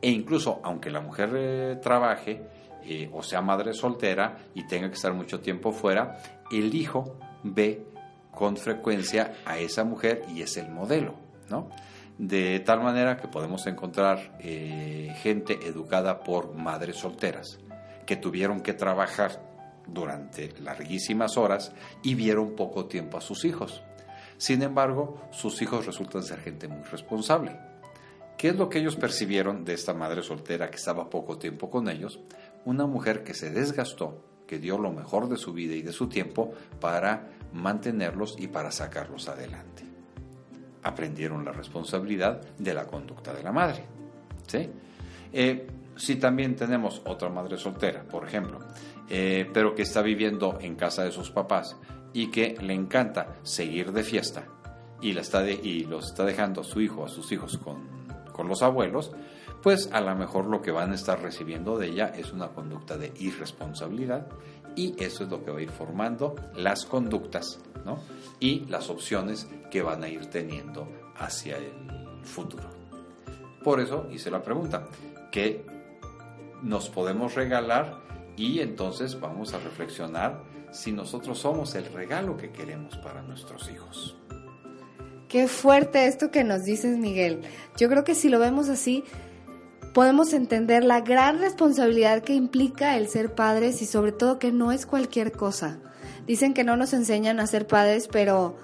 e 0.00 0.10
incluso 0.10 0.60
aunque 0.64 0.90
la 0.90 1.00
mujer 1.00 1.30
eh, 1.34 1.78
trabaje 1.82 2.42
eh, 2.84 3.10
o 3.12 3.22
sea 3.22 3.42
madre 3.42 3.74
soltera 3.74 4.38
y 4.54 4.66
tenga 4.66 4.88
que 4.88 4.94
estar 4.94 5.12
mucho 5.12 5.40
tiempo 5.40 5.72
fuera, 5.72 6.18
el 6.50 6.74
hijo 6.74 7.18
ve 7.42 7.86
con 8.30 8.56
frecuencia 8.56 9.34
a 9.44 9.58
esa 9.58 9.84
mujer 9.84 10.24
y 10.34 10.40
es 10.40 10.56
el 10.56 10.70
modelo, 10.70 11.14
¿no? 11.50 11.68
De 12.16 12.60
tal 12.60 12.82
manera 12.82 13.16
que 13.16 13.28
podemos 13.28 13.66
encontrar 13.66 14.38
gente 14.38 15.58
educada 15.66 16.20
por 16.20 16.54
madres 16.54 16.96
solteras 16.96 17.58
que 18.06 18.16
tuvieron 18.16 18.60
que 18.60 18.74
trabajar 18.74 19.51
durante 19.86 20.52
larguísimas 20.60 21.36
horas 21.36 21.72
y 22.02 22.14
vieron 22.14 22.54
poco 22.54 22.86
tiempo 22.86 23.18
a 23.18 23.20
sus 23.20 23.44
hijos. 23.44 23.82
Sin 24.38 24.62
embargo, 24.62 25.20
sus 25.30 25.60
hijos 25.62 25.86
resultan 25.86 26.22
ser 26.22 26.40
gente 26.40 26.68
muy 26.68 26.82
responsable. 26.84 27.56
¿Qué 28.36 28.48
es 28.48 28.56
lo 28.56 28.68
que 28.68 28.80
ellos 28.80 28.96
percibieron 28.96 29.64
de 29.64 29.74
esta 29.74 29.94
madre 29.94 30.22
soltera 30.22 30.68
que 30.68 30.76
estaba 30.76 31.08
poco 31.08 31.38
tiempo 31.38 31.70
con 31.70 31.88
ellos? 31.88 32.18
Una 32.64 32.86
mujer 32.86 33.22
que 33.22 33.34
se 33.34 33.50
desgastó, 33.50 34.24
que 34.48 34.58
dio 34.58 34.78
lo 34.78 34.90
mejor 34.90 35.28
de 35.28 35.36
su 35.36 35.52
vida 35.52 35.74
y 35.74 35.82
de 35.82 35.92
su 35.92 36.08
tiempo 36.08 36.52
para 36.80 37.28
mantenerlos 37.52 38.34
y 38.38 38.48
para 38.48 38.72
sacarlos 38.72 39.28
adelante. 39.28 39.84
Aprendieron 40.82 41.44
la 41.44 41.52
responsabilidad 41.52 42.40
de 42.58 42.74
la 42.74 42.86
conducta 42.86 43.32
de 43.32 43.42
la 43.44 43.52
madre. 43.52 43.84
¿sí? 44.48 44.68
Eh, 45.32 45.68
si 45.96 46.16
también 46.16 46.56
tenemos 46.56 47.00
otra 47.04 47.28
madre 47.28 47.56
soltera, 47.56 48.02
por 48.02 48.26
ejemplo, 48.26 48.58
eh, 49.14 49.46
pero 49.52 49.74
que 49.74 49.82
está 49.82 50.00
viviendo 50.00 50.56
en 50.62 50.74
casa 50.74 51.04
de 51.04 51.12
sus 51.12 51.30
papás 51.30 51.76
y 52.14 52.30
que 52.30 52.56
le 52.62 52.72
encanta 52.72 53.36
seguir 53.42 53.92
de 53.92 54.04
fiesta 54.04 54.46
y, 55.02 55.12
la 55.12 55.20
está 55.20 55.46
y 55.46 55.84
los 55.84 56.06
está 56.06 56.24
dejando 56.24 56.64
su 56.64 56.80
hijo, 56.80 57.04
a 57.04 57.10
sus 57.10 57.30
hijos 57.30 57.58
con, 57.58 57.88
con 58.32 58.48
los 58.48 58.62
abuelos, 58.62 59.12
pues 59.62 59.90
a 59.92 60.00
lo 60.00 60.16
mejor 60.16 60.46
lo 60.46 60.62
que 60.62 60.70
van 60.70 60.92
a 60.92 60.94
estar 60.94 61.20
recibiendo 61.20 61.76
de 61.76 61.88
ella 61.88 62.06
es 62.16 62.32
una 62.32 62.48
conducta 62.48 62.96
de 62.96 63.12
irresponsabilidad 63.18 64.28
y 64.76 64.94
eso 64.98 65.24
es 65.24 65.30
lo 65.30 65.44
que 65.44 65.50
va 65.50 65.58
a 65.58 65.62
ir 65.62 65.70
formando 65.70 66.34
las 66.56 66.86
conductas 66.86 67.60
¿no? 67.84 67.98
y 68.40 68.60
las 68.60 68.88
opciones 68.88 69.46
que 69.70 69.82
van 69.82 70.04
a 70.04 70.08
ir 70.08 70.24
teniendo 70.30 70.88
hacia 71.18 71.58
el 71.58 71.70
futuro. 72.22 72.64
Por 73.62 73.78
eso 73.78 74.08
hice 74.10 74.30
la 74.30 74.42
pregunta, 74.42 74.88
¿qué 75.30 75.66
nos 76.62 76.88
podemos 76.88 77.34
regalar 77.34 78.00
y 78.36 78.60
entonces 78.60 79.18
vamos 79.20 79.54
a 79.54 79.58
reflexionar 79.58 80.42
si 80.70 80.92
nosotros 80.92 81.38
somos 81.38 81.74
el 81.74 81.84
regalo 81.92 82.36
que 82.36 82.50
queremos 82.50 82.96
para 82.98 83.22
nuestros 83.22 83.70
hijos. 83.70 84.16
Qué 85.28 85.48
fuerte 85.48 86.06
esto 86.06 86.30
que 86.30 86.44
nos 86.44 86.64
dices, 86.64 86.98
Miguel. 86.98 87.40
Yo 87.76 87.88
creo 87.88 88.04
que 88.04 88.14
si 88.14 88.28
lo 88.28 88.38
vemos 88.38 88.68
así, 88.68 89.04
podemos 89.92 90.32
entender 90.32 90.84
la 90.84 91.00
gran 91.00 91.38
responsabilidad 91.38 92.22
que 92.22 92.34
implica 92.34 92.96
el 92.96 93.08
ser 93.08 93.34
padres 93.34 93.82
y 93.82 93.86
sobre 93.86 94.12
todo 94.12 94.38
que 94.38 94.52
no 94.52 94.72
es 94.72 94.86
cualquier 94.86 95.32
cosa. 95.32 95.78
Dicen 96.26 96.54
que 96.54 96.64
no 96.64 96.76
nos 96.76 96.92
enseñan 96.92 97.40
a 97.40 97.46
ser 97.46 97.66
padres, 97.66 98.08
pero 98.08 98.56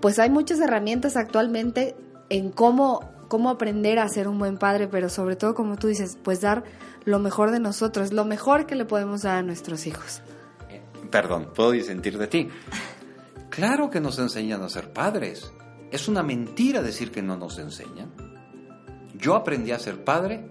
pues 0.00 0.18
hay 0.18 0.30
muchas 0.30 0.60
herramientas 0.60 1.16
actualmente 1.16 1.96
en 2.28 2.50
cómo, 2.50 3.09
cómo 3.30 3.48
aprender 3.48 4.00
a 4.00 4.08
ser 4.08 4.26
un 4.28 4.38
buen 4.38 4.58
padre, 4.58 4.88
pero 4.88 5.08
sobre 5.08 5.36
todo, 5.36 5.54
como 5.54 5.76
tú 5.76 5.86
dices, 5.86 6.18
pues 6.22 6.40
dar 6.40 6.64
lo 7.04 7.20
mejor 7.20 7.52
de 7.52 7.60
nosotros, 7.60 8.12
lo 8.12 8.24
mejor 8.26 8.66
que 8.66 8.74
le 8.74 8.84
podemos 8.84 9.22
dar 9.22 9.36
a 9.36 9.42
nuestros 9.42 9.86
hijos. 9.86 10.20
Perdón, 11.10 11.52
puedo 11.54 11.70
disentir 11.70 12.18
de 12.18 12.26
ti. 12.26 12.48
Claro 13.48 13.88
que 13.88 14.00
nos 14.00 14.18
enseñan 14.18 14.62
a 14.62 14.68
ser 14.68 14.92
padres. 14.92 15.50
Es 15.92 16.08
una 16.08 16.22
mentira 16.22 16.82
decir 16.82 17.12
que 17.12 17.22
no 17.22 17.36
nos 17.36 17.58
enseñan. 17.58 18.10
Yo 19.14 19.36
aprendí 19.36 19.70
a 19.70 19.78
ser 19.78 20.04
padre 20.04 20.44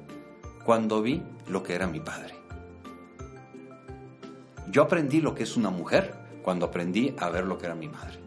cuando 0.63 1.01
vi 1.01 1.21
lo 1.47 1.61
que 1.61 1.75
era 1.75 1.85
mi 1.85 1.99
padre. 1.99 2.33
Yo 4.71 4.83
aprendí 4.83 5.19
lo 5.19 5.35
que 5.35 5.43
es 5.43 5.57
una 5.57 5.69
mujer 5.69 6.15
cuando 6.43 6.67
aprendí 6.67 7.13
a 7.19 7.29
ver 7.29 7.45
lo 7.45 7.57
que 7.57 7.65
era 7.65 7.75
mi 7.75 7.89
madre. 7.89 8.19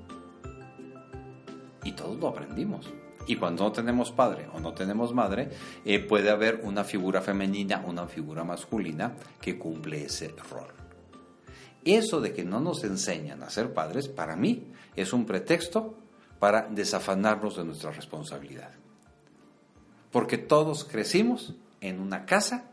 Y 1.85 1.93
todos 1.93 2.19
lo 2.19 2.29
aprendimos. 2.29 2.93
Y 3.27 3.37
cuando 3.37 3.65
no 3.65 3.73
tenemos 3.73 4.11
padre 4.11 4.49
o 4.53 4.61
no 4.61 4.73
tenemos 4.73 5.15
madre, 5.15 5.51
eh, 5.85 6.01
puede 6.01 6.31
haber 6.31 6.61
una 6.65 6.85
figura 6.85 7.21
femenina, 7.21 7.83
una 7.87 8.07
figura 8.07 8.45
masculina 8.45 9.13
que 9.41 9.59
cumple 9.59 10.05
ese 10.05 10.35
rol. 10.51 10.73
Eso 11.85 12.21
de 12.21 12.33
que 12.33 12.45
no 12.45 12.61
nos 12.61 12.85
enseñan 12.85 13.43
a 13.43 13.51
ser 13.51 13.73
padres, 13.73 14.09
para 14.09 14.37
mí, 14.37 14.69
es 14.95 15.13
un 15.13 15.27
pretexto 15.27 15.95
para 16.39 16.63
desafanarnos 16.63 17.57
de 17.57 17.65
nuestra 17.65 17.91
responsabilidad. 17.91 18.71
Porque 20.11 20.39
todos 20.39 20.85
crecimos 20.85 21.55
en 21.81 22.01
una 22.01 22.25
casa 22.25 22.71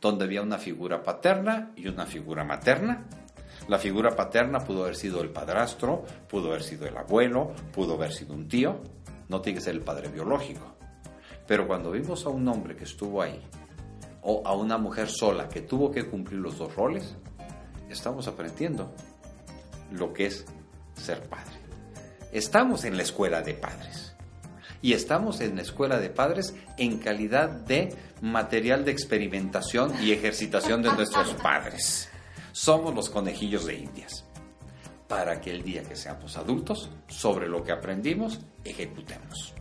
donde 0.00 0.24
había 0.24 0.42
una 0.42 0.58
figura 0.58 1.02
paterna 1.02 1.70
y 1.76 1.86
una 1.86 2.06
figura 2.06 2.44
materna. 2.44 3.04
La 3.68 3.78
figura 3.78 4.16
paterna 4.16 4.58
pudo 4.58 4.82
haber 4.82 4.96
sido 4.96 5.22
el 5.22 5.30
padrastro, 5.30 6.04
pudo 6.28 6.48
haber 6.48 6.64
sido 6.64 6.86
el 6.86 6.96
abuelo, 6.96 7.52
pudo 7.72 7.94
haber 7.94 8.12
sido 8.12 8.34
un 8.34 8.48
tío, 8.48 8.80
no 9.32 9.40
tiene 9.40 9.58
que 9.58 9.64
ser 9.64 9.74
el 9.74 9.80
padre 9.80 10.08
biológico. 10.08 10.76
Pero 11.46 11.66
cuando 11.66 11.90
vimos 11.90 12.24
a 12.26 12.28
un 12.28 12.46
hombre 12.46 12.76
que 12.76 12.84
estuvo 12.84 13.22
ahí, 13.22 13.40
o 14.20 14.42
a 14.44 14.54
una 14.54 14.78
mujer 14.78 15.08
sola 15.08 15.48
que 15.48 15.62
tuvo 15.62 15.90
que 15.90 16.06
cumplir 16.06 16.38
los 16.38 16.58
dos 16.58 16.76
roles, 16.76 17.16
estamos 17.88 18.28
aprendiendo 18.28 18.94
lo 19.90 20.12
que 20.12 20.26
es 20.26 20.44
ser 20.94 21.28
padre. 21.28 21.56
Estamos 22.30 22.84
en 22.84 22.96
la 22.96 23.02
escuela 23.02 23.40
de 23.40 23.54
padres. 23.54 24.14
Y 24.82 24.92
estamos 24.92 25.40
en 25.40 25.56
la 25.56 25.62
escuela 25.62 25.98
de 25.98 26.10
padres 26.10 26.54
en 26.76 26.98
calidad 26.98 27.48
de 27.48 27.94
material 28.20 28.84
de 28.84 28.92
experimentación 28.92 29.92
y 30.02 30.12
ejercitación 30.12 30.82
de 30.82 30.92
nuestros 30.92 31.34
padres. 31.42 32.08
Somos 32.52 32.94
los 32.94 33.08
conejillos 33.08 33.64
de 33.64 33.76
indias. 33.76 34.24
Para 35.12 35.42
que 35.42 35.50
el 35.50 35.62
día 35.62 35.82
que 35.82 35.94
seamos 35.94 36.38
adultos, 36.38 36.88
sobre 37.06 37.46
lo 37.46 37.62
que 37.62 37.70
aprendimos, 37.70 38.40
ejecutemos. 38.64 39.52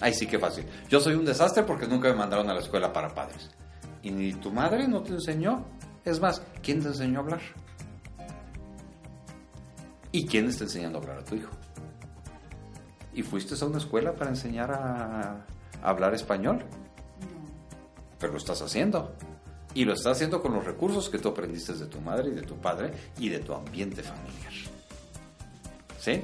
Ay, 0.00 0.12
sí 0.12 0.26
que 0.26 0.40
fácil. 0.40 0.66
Yo 0.88 0.98
soy 0.98 1.14
un 1.14 1.24
desastre 1.24 1.62
porque 1.62 1.86
nunca 1.86 2.08
me 2.08 2.16
mandaron 2.16 2.50
a 2.50 2.54
la 2.54 2.58
escuela 2.58 2.92
para 2.92 3.14
padres. 3.14 3.48
¿Y 4.02 4.10
ni 4.10 4.32
tu 4.32 4.50
madre 4.50 4.88
no 4.88 5.04
te 5.04 5.12
enseñó? 5.12 5.64
Es 6.04 6.18
más, 6.18 6.42
¿quién 6.64 6.82
te 6.82 6.88
enseñó 6.88 7.20
a 7.20 7.22
hablar? 7.22 7.40
¿Y 10.10 10.26
quién 10.26 10.48
está 10.48 10.64
enseñando 10.64 10.98
a 10.98 11.02
hablar 11.02 11.18
a 11.18 11.24
tu 11.24 11.36
hijo? 11.36 11.52
¿Y 13.14 13.22
fuiste 13.22 13.54
a 13.54 13.68
una 13.68 13.78
escuela 13.78 14.14
para 14.14 14.30
enseñar 14.30 14.72
a, 14.72 15.46
a 15.80 15.88
hablar 15.88 16.12
español? 16.14 16.64
Pero 18.18 18.32
lo 18.32 18.38
estás 18.38 18.62
haciendo. 18.62 19.14
Y 19.74 19.84
lo 19.84 19.92
estás 19.92 20.16
haciendo 20.16 20.40
con 20.40 20.54
los 20.54 20.64
recursos 20.64 21.08
que 21.08 21.18
tú 21.18 21.28
aprendiste 21.28 21.74
de 21.74 21.86
tu 21.86 22.00
madre 22.00 22.30
y 22.30 22.34
de 22.34 22.42
tu 22.42 22.56
padre 22.56 22.90
y 23.18 23.28
de 23.28 23.38
tu 23.40 23.54
ambiente 23.54 24.02
familiar. 24.02 24.52
¿Sí? 26.00 26.22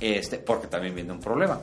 Este, 0.00 0.38
porque 0.38 0.66
también 0.66 0.94
viene 0.94 1.12
un 1.12 1.20
problema. 1.20 1.60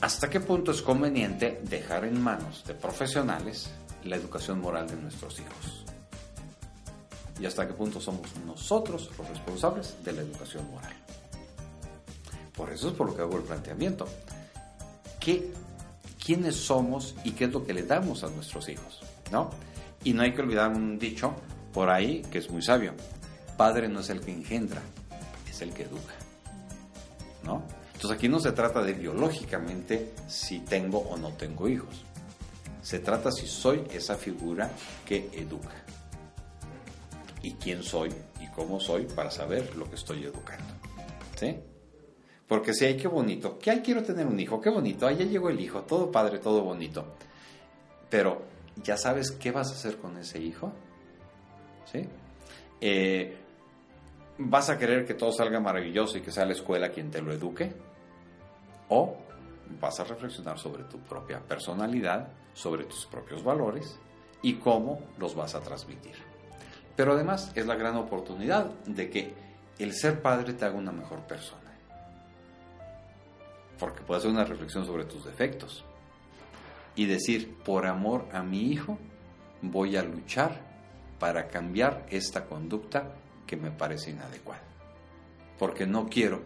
¿Hasta 0.00 0.30
qué 0.30 0.40
punto 0.40 0.70
es 0.70 0.80
conveniente 0.80 1.60
dejar 1.64 2.04
en 2.04 2.22
manos 2.22 2.64
de 2.66 2.74
profesionales 2.74 3.70
la 4.04 4.16
educación 4.16 4.60
moral 4.60 4.88
de 4.88 4.96
nuestros 4.96 5.38
hijos? 5.40 5.84
¿Y 7.38 7.46
hasta 7.46 7.66
qué 7.66 7.74
punto 7.74 8.00
somos 8.00 8.34
nosotros 8.46 9.10
los 9.16 9.28
responsables 9.28 9.96
de 10.04 10.12
la 10.12 10.22
educación 10.22 10.70
moral? 10.70 10.92
Por 12.54 12.70
eso 12.70 12.88
es 12.88 12.94
por 12.94 13.08
lo 13.08 13.16
que 13.16 13.22
hago 13.22 13.36
el 13.36 13.42
planteamiento. 13.42 14.06
¿Qué, 15.18 15.50
¿Quiénes 16.24 16.54
somos 16.56 17.14
y 17.24 17.32
qué 17.32 17.44
es 17.44 17.52
lo 17.52 17.64
que 17.64 17.72
le 17.72 17.82
damos 17.82 18.22
a 18.24 18.28
nuestros 18.28 18.68
hijos? 18.68 19.00
¿No? 19.32 19.50
Y 20.04 20.12
no 20.12 20.22
hay 20.22 20.32
que 20.32 20.42
olvidar 20.42 20.70
un 20.70 20.98
dicho 20.98 21.34
por 21.72 21.90
ahí 21.90 22.22
que 22.30 22.38
es 22.38 22.50
muy 22.50 22.62
sabio. 22.62 22.94
Padre 23.56 23.88
no 23.88 24.00
es 24.00 24.10
el 24.10 24.20
que 24.20 24.32
engendra, 24.32 24.82
es 25.48 25.62
el 25.62 25.72
que 25.72 25.84
educa. 25.84 26.14
¿No? 27.44 27.62
Entonces 27.94 28.16
aquí 28.16 28.28
no 28.28 28.38
se 28.38 28.52
trata 28.52 28.82
de 28.82 28.94
biológicamente 28.94 30.14
si 30.28 30.60
tengo 30.60 30.98
o 30.98 31.16
no 31.16 31.30
tengo 31.32 31.68
hijos. 31.68 32.04
Se 32.82 32.98
trata 32.98 33.30
si 33.30 33.46
soy 33.46 33.84
esa 33.92 34.16
figura 34.16 34.70
que 35.04 35.28
educa. 35.32 35.84
Y 37.42 37.52
quién 37.54 37.82
soy 37.82 38.10
y 38.40 38.46
cómo 38.48 38.80
soy 38.80 39.04
para 39.04 39.30
saber 39.30 39.74
lo 39.76 39.88
que 39.88 39.96
estoy 39.96 40.24
educando. 40.24 40.74
¿Sí? 41.38 41.56
Porque 42.50 42.74
si 42.74 42.84
hay 42.84 42.96
qué 42.96 43.06
bonito, 43.06 43.60
que 43.60 43.70
ay 43.70 43.80
quiero 43.80 44.02
tener 44.02 44.26
un 44.26 44.40
hijo, 44.40 44.60
qué 44.60 44.70
bonito, 44.70 45.06
ahí 45.06 45.18
ya 45.18 45.24
llegó 45.24 45.50
el 45.50 45.60
hijo, 45.60 45.82
todo 45.82 46.10
padre, 46.10 46.40
todo 46.40 46.62
bonito. 46.62 47.14
Pero, 48.08 48.42
¿ya 48.82 48.96
sabes 48.96 49.30
qué 49.30 49.52
vas 49.52 49.70
a 49.70 49.74
hacer 49.74 49.98
con 49.98 50.16
ese 50.16 50.40
hijo? 50.40 50.72
¿Sí? 51.84 52.08
Eh, 52.80 53.36
¿Vas 54.38 54.68
a 54.68 54.76
querer 54.76 55.06
que 55.06 55.14
todo 55.14 55.30
salga 55.30 55.60
maravilloso 55.60 56.18
y 56.18 56.22
que 56.22 56.32
sea 56.32 56.44
la 56.44 56.54
escuela 56.54 56.90
quien 56.90 57.08
te 57.08 57.22
lo 57.22 57.32
eduque? 57.32 57.72
¿O 58.88 59.16
vas 59.80 60.00
a 60.00 60.04
reflexionar 60.04 60.58
sobre 60.58 60.82
tu 60.82 60.98
propia 60.98 61.38
personalidad, 61.38 62.32
sobre 62.52 62.82
tus 62.82 63.06
propios 63.06 63.44
valores 63.44 63.96
y 64.42 64.54
cómo 64.54 65.02
los 65.18 65.36
vas 65.36 65.54
a 65.54 65.60
transmitir? 65.60 66.16
Pero 66.96 67.12
además 67.12 67.52
es 67.54 67.68
la 67.68 67.76
gran 67.76 67.94
oportunidad 67.94 68.64
de 68.86 69.08
que 69.08 69.34
el 69.78 69.92
ser 69.92 70.20
padre 70.20 70.54
te 70.54 70.64
haga 70.64 70.74
una 70.74 70.90
mejor 70.90 71.20
persona 71.20 71.59
porque 73.80 74.02
puedes 74.02 74.22
hacer 74.22 74.30
una 74.30 74.44
reflexión 74.44 74.84
sobre 74.84 75.06
tus 75.06 75.24
defectos 75.24 75.84
y 76.94 77.06
decir, 77.06 77.56
por 77.64 77.86
amor 77.86 78.28
a 78.32 78.42
mi 78.42 78.70
hijo, 78.70 78.98
voy 79.62 79.96
a 79.96 80.02
luchar 80.02 80.60
para 81.18 81.48
cambiar 81.48 82.06
esta 82.10 82.44
conducta 82.44 83.14
que 83.46 83.56
me 83.56 83.70
parece 83.70 84.10
inadecuada. 84.10 84.62
Porque 85.58 85.86
no 85.86 86.08
quiero 86.08 86.42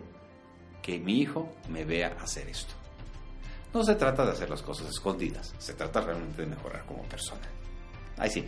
que 0.80 0.98
mi 0.98 1.20
hijo 1.20 1.50
me 1.68 1.84
vea 1.84 2.16
hacer 2.20 2.48
esto. 2.48 2.74
No 3.72 3.82
se 3.82 3.96
trata 3.96 4.24
de 4.24 4.30
hacer 4.30 4.48
las 4.48 4.62
cosas 4.62 4.88
escondidas, 4.88 5.54
se 5.58 5.74
trata 5.74 6.00
realmente 6.00 6.42
de 6.42 6.48
mejorar 6.48 6.84
como 6.86 7.02
persona. 7.02 7.42
Ahí 8.16 8.30
sí, 8.30 8.44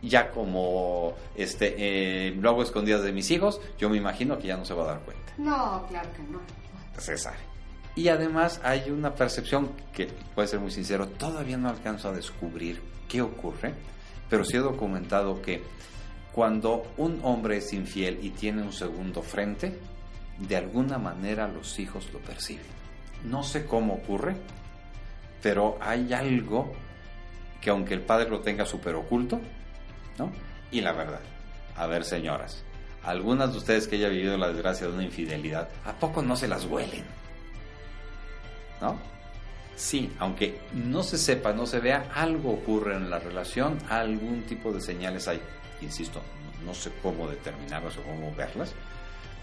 ya 0.00 0.30
como 0.30 1.14
este, 1.36 1.74
eh, 1.76 2.30
lo 2.32 2.48
hago 2.48 2.62
escondidas 2.62 3.02
de 3.02 3.12
mis 3.12 3.30
hijos, 3.30 3.60
yo 3.76 3.90
me 3.90 3.98
imagino 3.98 4.38
que 4.38 4.46
ya 4.46 4.56
no 4.56 4.64
se 4.64 4.72
va 4.72 4.84
a 4.84 4.86
dar 4.86 5.00
cuenta. 5.00 5.34
No, 5.36 5.84
claro 5.88 6.08
que 6.12 6.22
no. 6.22 6.40
Se 6.98 7.18
sabe. 7.18 7.53
Y 7.96 8.08
además 8.08 8.60
hay 8.64 8.90
una 8.90 9.14
percepción 9.14 9.70
que, 9.92 10.06
puede 10.34 10.48
ser 10.48 10.60
muy 10.60 10.70
sincero, 10.70 11.08
todavía 11.08 11.56
no 11.56 11.68
alcanzo 11.68 12.08
a 12.08 12.12
descubrir 12.12 12.82
qué 13.08 13.22
ocurre, 13.22 13.74
pero 14.28 14.44
sí 14.44 14.56
he 14.56 14.60
documentado 14.60 15.40
que 15.40 15.62
cuando 16.32 16.82
un 16.96 17.20
hombre 17.22 17.58
es 17.58 17.72
infiel 17.72 18.18
y 18.20 18.30
tiene 18.30 18.62
un 18.62 18.72
segundo 18.72 19.22
frente, 19.22 19.78
de 20.38 20.56
alguna 20.56 20.98
manera 20.98 21.46
los 21.46 21.78
hijos 21.78 22.12
lo 22.12 22.18
perciben. 22.18 22.66
No 23.24 23.44
sé 23.44 23.64
cómo 23.64 23.94
ocurre, 23.94 24.34
pero 25.40 25.78
hay 25.80 26.12
algo 26.12 26.72
que 27.60 27.70
aunque 27.70 27.94
el 27.94 28.02
padre 28.02 28.28
lo 28.28 28.40
tenga 28.40 28.66
súper 28.66 28.96
oculto, 28.96 29.40
¿no? 30.18 30.32
Y 30.72 30.80
la 30.80 30.92
verdad, 30.92 31.20
a 31.76 31.86
ver 31.86 32.04
señoras, 32.04 32.64
algunas 33.04 33.52
de 33.52 33.58
ustedes 33.58 33.86
que 33.86 33.96
hayan 33.96 34.10
vivido 34.10 34.36
la 34.36 34.48
desgracia 34.48 34.88
de 34.88 34.92
una 34.92 35.04
infidelidad, 35.04 35.68
¿a 35.84 35.92
poco 35.92 36.20
no 36.20 36.34
se 36.34 36.48
las 36.48 36.64
huelen? 36.64 37.04
¿No? 38.84 38.98
Sí, 39.76 40.12
aunque 40.18 40.60
no 40.72 41.02
se 41.02 41.18
sepa, 41.18 41.52
no 41.52 41.66
se 41.66 41.80
vea, 41.80 42.10
algo 42.14 42.52
ocurre 42.52 42.94
en 42.94 43.10
la 43.10 43.18
relación, 43.18 43.78
algún 43.88 44.42
tipo 44.42 44.72
de 44.72 44.80
señales 44.80 45.26
hay. 45.26 45.40
Insisto, 45.80 46.20
no 46.64 46.74
sé 46.74 46.92
cómo 47.02 47.28
determinarlas 47.28 47.96
o 47.96 48.02
cómo 48.02 48.32
verlas, 48.34 48.72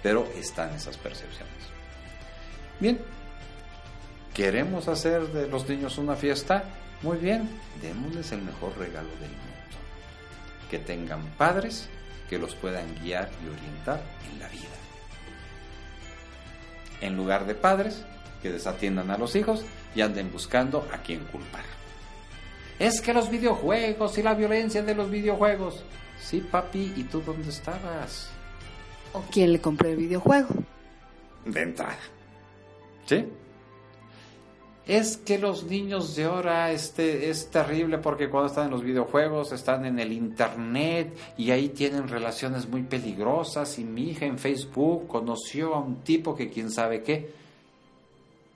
pero 0.01 0.25
están 0.37 0.73
esas 0.73 0.97
percepciones. 0.97 1.53
Bien, 2.79 3.01
¿queremos 4.33 4.87
hacer 4.87 5.27
de 5.33 5.47
los 5.47 5.67
niños 5.67 5.97
una 5.97 6.15
fiesta? 6.15 6.63
Muy 7.01 7.17
bien, 7.17 7.49
démosles 7.81 8.31
el 8.31 8.43
mejor 8.43 8.77
regalo 8.77 9.09
del 9.19 9.31
mundo. 9.31 9.41
Que 10.69 10.79
tengan 10.79 11.25
padres 11.37 11.89
que 12.29 12.37
los 12.37 12.55
puedan 12.55 12.87
guiar 13.03 13.29
y 13.43 13.49
orientar 13.49 14.01
en 14.31 14.39
la 14.39 14.47
vida. 14.47 14.61
En 17.01 17.17
lugar 17.17 17.45
de 17.45 17.55
padres 17.55 18.05
que 18.41 18.51
desatiendan 18.51 19.11
a 19.11 19.17
los 19.17 19.35
hijos 19.35 19.63
y 19.95 20.01
anden 20.01 20.31
buscando 20.31 20.87
a 20.91 20.97
quién 20.97 21.25
culpar. 21.25 21.63
Es 22.79 23.01
que 23.01 23.13
los 23.13 23.29
videojuegos 23.29 24.17
y 24.17 24.23
la 24.23 24.33
violencia 24.33 24.81
de 24.81 24.95
los 24.95 25.09
videojuegos. 25.09 25.83
Sí, 26.19 26.41
papi, 26.41 26.93
¿y 26.95 27.03
tú 27.03 27.21
dónde 27.21 27.49
estabas? 27.49 28.29
¿O 29.13 29.21
quién 29.31 29.51
le 29.53 29.59
compró 29.59 29.89
el 29.89 29.97
videojuego? 29.97 30.49
De 31.45 31.61
entrada. 31.61 31.97
¿Sí? 33.05 33.27
Es 34.87 35.17
que 35.17 35.37
los 35.37 35.63
niños 35.65 36.15
de 36.15 36.23
ahora 36.23 36.71
este, 36.71 37.29
es 37.29 37.51
terrible 37.51 37.99
porque 37.99 38.29
cuando 38.29 38.47
están 38.47 38.65
en 38.65 38.71
los 38.71 38.83
videojuegos 38.83 39.51
están 39.51 39.85
en 39.85 39.99
el 39.99 40.11
internet 40.11 41.15
y 41.37 41.51
ahí 41.51 41.69
tienen 41.69 42.07
relaciones 42.07 42.67
muy 42.67 42.81
peligrosas 42.83 43.77
y 43.77 43.83
mi 43.83 44.09
hija 44.09 44.25
en 44.25 44.39
Facebook 44.39 45.07
conoció 45.07 45.75
a 45.75 45.79
un 45.79 46.03
tipo 46.03 46.35
que 46.35 46.49
quién 46.49 46.71
sabe 46.71 47.03
qué. 47.03 47.40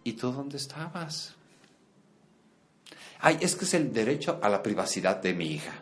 ¿Y 0.05 0.13
tú 0.13 0.31
dónde 0.31 0.57
estabas? 0.57 1.35
Ay, 3.19 3.39
es 3.41 3.55
que 3.55 3.65
es 3.65 3.73
el 3.73 3.91
derecho 3.91 4.39
a 4.39 4.49
la 4.49 4.61
privacidad 4.61 5.19
de 5.19 5.33
mi 5.33 5.47
hija. 5.47 5.73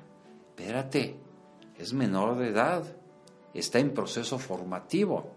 Espérate, 0.48 1.18
es 1.78 1.92
menor 1.92 2.38
de 2.38 2.48
edad, 2.48 2.86
está 3.54 3.80
en 3.80 3.94
proceso 3.94 4.40
formativo. 4.40 5.30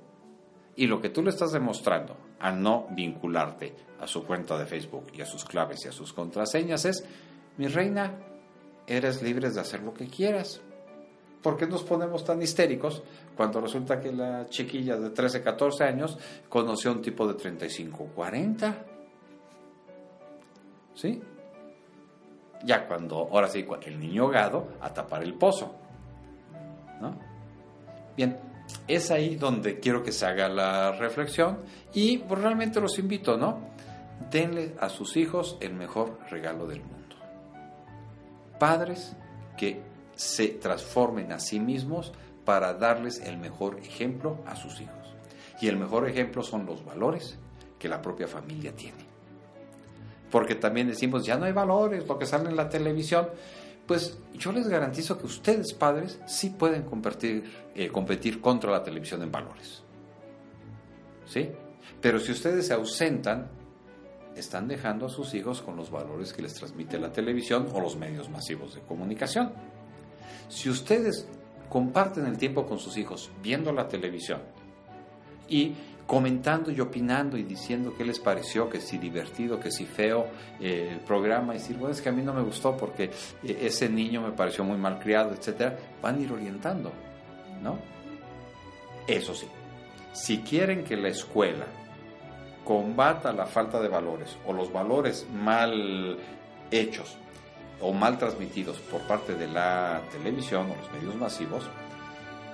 Y 0.77 0.87
lo 0.87 1.01
que 1.01 1.09
tú 1.09 1.21
le 1.21 1.31
estás 1.31 1.51
demostrando 1.51 2.17
a 2.39 2.53
no 2.53 2.87
vincularte 2.93 3.75
a 3.99 4.07
su 4.07 4.25
cuenta 4.25 4.57
de 4.57 4.67
Facebook 4.67 5.07
y 5.13 5.21
a 5.21 5.27
sus 5.27 5.45
claves 5.45 5.85
y 5.85 5.89
a 5.89 5.93
sus 5.93 6.13
contraseñas 6.13 6.85
es, 6.85 7.05
mi 7.57 7.67
reina, 7.67 8.17
eres 8.87 9.21
libre 9.21 9.51
de 9.51 9.61
hacer 9.61 9.83
lo 9.83 9.95
que 9.95 10.07
quieras. 10.07 10.61
¿Por 11.43 11.57
qué 11.57 11.67
nos 11.67 11.83
ponemos 11.83 12.25
tan 12.25 12.43
histéricos 12.43 13.03
cuando 13.37 13.61
resulta 13.61 14.01
que 14.01 14.13
la 14.13 14.47
chiquilla 14.49 14.97
de 14.97 15.11
13, 15.11 15.43
14 15.43 15.85
años 15.85 16.19
conoció 16.49 16.91
a 16.91 16.95
un 16.95 17.03
tipo 17.03 17.27
de 17.27 17.35
35, 17.35 18.11
40? 18.15 18.85
¿Sí? 20.95 21.23
Ya 22.65 22.87
cuando, 22.89 23.29
ahora 23.31 23.49
sí, 23.49 23.65
el 23.85 24.01
niño 24.01 24.29
gado 24.29 24.69
a 24.81 24.93
tapar 24.93 25.23
el 25.23 25.35
pozo. 25.35 25.77
¿No? 27.01 27.15
Bien, 28.17 28.39
es 28.89 29.11
ahí 29.11 29.37
donde 29.37 29.79
quiero 29.79 30.03
que 30.03 30.13
se 30.13 30.27
haga 30.27 30.49
la 30.49 30.93
reflexión 30.93 31.59
y 31.93 32.19
pues, 32.19 32.41
realmente 32.41 32.81
los 32.81 32.99
invito, 32.99 33.37
¿no? 33.37 33.61
Denle 34.31 34.75
a 34.81 34.89
sus 34.89 35.17
hijos 35.17 35.59
el 35.61 35.75
mejor 35.75 36.19
regalo 36.31 36.67
del 36.67 36.81
mundo. 36.81 37.17
Padres 38.59 39.15
que 39.57 39.83
se 40.17 40.49
transformen 40.49 41.31
a 41.31 41.39
sí 41.39 41.61
mismos 41.61 42.13
para 42.45 42.75
darles 42.75 43.21
el 43.21 43.39
mejor 43.39 43.79
ejemplo 43.79 44.39
a 44.47 44.57
sus 44.57 44.81
hijos. 44.81 45.15
Y 45.61 45.69
el 45.69 45.77
mejor 45.77 46.09
ejemplo 46.09 46.43
son 46.43 46.67
los 46.67 46.85
valores 46.85 47.39
que 47.79 47.89
la 47.89 48.03
propia 48.03 48.27
familia 48.27 48.75
tiene. 48.75 49.05
Porque 50.31 50.55
también 50.55 50.89
decimos, 50.89 51.25
ya 51.25 51.37
no 51.37 51.45
hay 51.45 51.53
valores, 51.53 52.07
lo 52.07 52.19
que 52.19 52.27
sale 52.27 52.49
en 52.49 52.57
la 52.57 52.69
televisión. 52.69 53.29
Pues 53.87 54.19
yo 54.35 54.51
les 54.53 54.69
garantizo 54.69 55.17
que 55.17 55.27
ustedes, 55.27 55.73
padres, 55.73 56.19
sí 56.27 56.51
pueden 56.51 56.83
competir, 56.83 57.45
eh, 57.75 57.89
competir 57.89 58.41
contra 58.41 58.71
la 58.71 58.83
televisión 58.83 59.23
en 59.23 59.31
valores. 59.31 59.83
¿Sí? 61.27 61.51
Pero 62.01 62.19
si 62.19 62.33
ustedes 62.33 62.67
se 62.67 62.75
ausentan, 62.75 63.49
están 64.35 64.69
dejando 64.69 65.07
a 65.07 65.09
sus 65.09 65.35
hijos 65.35 65.63
con 65.63 65.77
los 65.77 65.91
valores 65.91 66.33
que 66.33 66.43
les 66.43 66.55
transmite 66.55 66.99
la 66.99 67.13
televisión 67.13 67.69
o 67.73 67.81
los 67.81 67.97
medios 67.97 68.29
masivos 68.29 68.75
de 68.75 68.83
comunicación. 68.83 69.53
Si 70.49 70.69
ustedes 70.69 71.29
comparten 71.69 72.27
el 72.27 72.39
tiempo 72.39 72.67
con 72.67 72.79
sus 72.79 72.97
hijos 72.97 73.31
viendo 73.43 73.73
la 73.73 73.89
televisión 73.89 74.41
y 75.49 75.75
comentando 76.07 76.71
y 76.71 76.81
opinando 76.81 77.37
y 77.37 77.43
diciendo 77.43 77.95
qué 77.97 78.05
les 78.05 78.21
pareció, 78.21 78.71
que 78.71 78.81
si 78.81 78.97
divertido, 78.97 79.59
que 79.59 79.73
si 79.73 79.85
feo 79.87 80.27
eh, 80.61 80.91
el 80.93 81.01
programa, 81.01 81.55
y 81.55 81.59
decir, 81.59 81.77
bueno, 81.77 81.93
es 81.93 82.01
que 82.01 82.09
a 82.09 82.13
mí 82.13 82.23
no 82.23 82.33
me 82.33 82.43
gustó 82.43 82.77
porque 82.77 83.11
eh, 83.43 83.59
ese 83.63 83.89
niño 83.89 84.23
me 84.23 84.31
pareció 84.31 84.63
muy 84.63 84.79
mal 84.79 85.01
criado, 85.01 85.33
etcétera, 85.33 85.77
van 86.01 86.17
a 86.17 86.21
ir 86.21 86.33
orientando, 86.33 86.93
¿no? 87.61 87.79
Eso 89.09 89.35
sí, 89.35 89.47
si 90.13 90.39
quieren 90.39 90.85
que 90.85 90.97
la 90.97 91.09
escuela 91.09 91.67
combata 92.65 93.33
la 93.33 93.47
falta 93.47 93.81
de 93.81 93.89
valores 93.89 94.37
o 94.47 94.53
los 94.53 94.73
valores 94.73 95.27
mal 95.33 96.19
hechos 96.71 97.17
o 97.81 97.93
mal 97.93 98.19
transmitidos 98.19 98.79
por 98.79 99.03
parte 99.03 99.35
de 99.35 99.47
la 99.47 100.03
televisión 100.11 100.71
o 100.71 100.77
los 100.77 100.91
medios 100.93 101.15
masivos, 101.17 101.69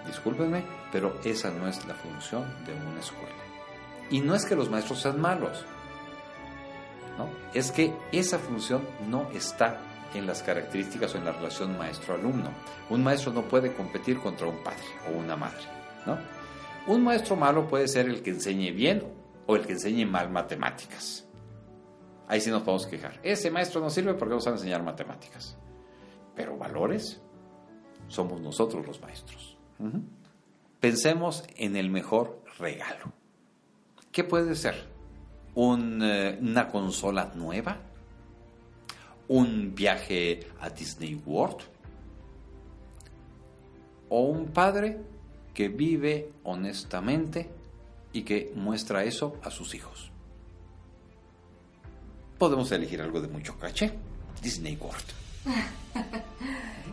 discúlpenme, 0.07 0.65
pero 0.91 1.19
esa 1.25 1.51
no 1.51 1.69
es 1.69 1.85
la 1.87 1.95
función 1.95 2.45
de 2.67 2.73
una 2.73 3.01
escuela. 3.01 3.35
Y 4.11 4.21
no 4.21 4.35
es 4.35 4.45
que 4.45 4.57
los 4.57 4.71
maestros 4.71 5.01
sean 5.01 5.21
malos, 5.21 5.65
¿no? 7.17 7.29
es 7.55 7.71
que 7.71 7.95
esa 8.11 8.39
función 8.39 8.83
no 9.09 9.29
está 9.33 9.81
en 10.15 10.27
las 10.27 10.43
características 10.43 11.15
o 11.15 11.19
en 11.19 11.25
la 11.25 11.33
relación 11.33 11.79
maestro-alumno. 11.79 12.51
Un 12.91 13.03
maestro 13.03 13.33
no 13.33 13.43
puede 13.43 13.73
competir 13.73 14.19
contra 14.19 14.47
un 14.47 14.63
padre 14.63 14.85
o 15.09 15.19
una 15.19 15.37
madre. 15.37 15.65
¿no? 16.07 16.19
Un 16.87 17.05
maestro 17.05 17.37
malo 17.37 17.67
puede 17.67 17.89
ser 17.89 18.09
el 18.09 18.23
que 18.23 18.31
enseñe 18.31 18.73
bien 18.73 19.05
o 19.47 19.57
el 19.57 19.67
que 19.67 19.73
enseñe 19.73 20.05
mal 20.05 20.31
matemáticas. 20.31 21.27
Ahí 22.33 22.41
sí 22.41 22.51
nos 22.51 22.63
podemos 22.63 22.87
quejar. 22.87 23.21
Ese 23.23 23.51
maestro 23.51 23.83
no 23.83 23.91
sirve 23.91 24.15
porque 24.15 24.33
no 24.33 24.41
sabe 24.41 24.57
enseñar 24.57 24.83
matemáticas. 24.83 25.55
Pero 26.35 26.57
valores 26.57 27.21
somos 28.09 28.41
nosotros 28.41 28.87
los 28.87 29.03
maestros. 29.03 29.59
Pensemos 30.81 31.45
en 31.57 31.77
el 31.77 31.91
mejor 31.91 32.43
regalo. 32.59 33.13
¿Qué 34.11 34.25
puede 34.25 34.55
ser? 34.55 34.89
Un, 35.55 36.03
eh, 36.03 36.39
¿Una 36.41 36.69
consola 36.69 37.33
nueva? 37.35 37.77
¿Un 39.29 39.75
viaje 39.75 40.41
a 40.59 40.71
Disney 40.71 41.21
World? 41.27 41.59
¿O 44.09 44.23
un 44.23 44.47
padre 44.47 44.99
que 45.53 45.69
vive 45.69 46.33
honestamente 46.45 47.51
y 48.15 48.23
que 48.23 48.55
muestra 48.57 49.05
eso 49.05 49.37
a 49.43 49.51
sus 49.51 49.75
hijos? 49.75 50.12
Podemos 52.43 52.73
elegir 52.73 53.01
algo 53.01 53.21
de 53.21 53.29
mucho 53.29 53.57
caché. 53.57 53.93
Disney 54.43 54.77
World. 54.77 55.05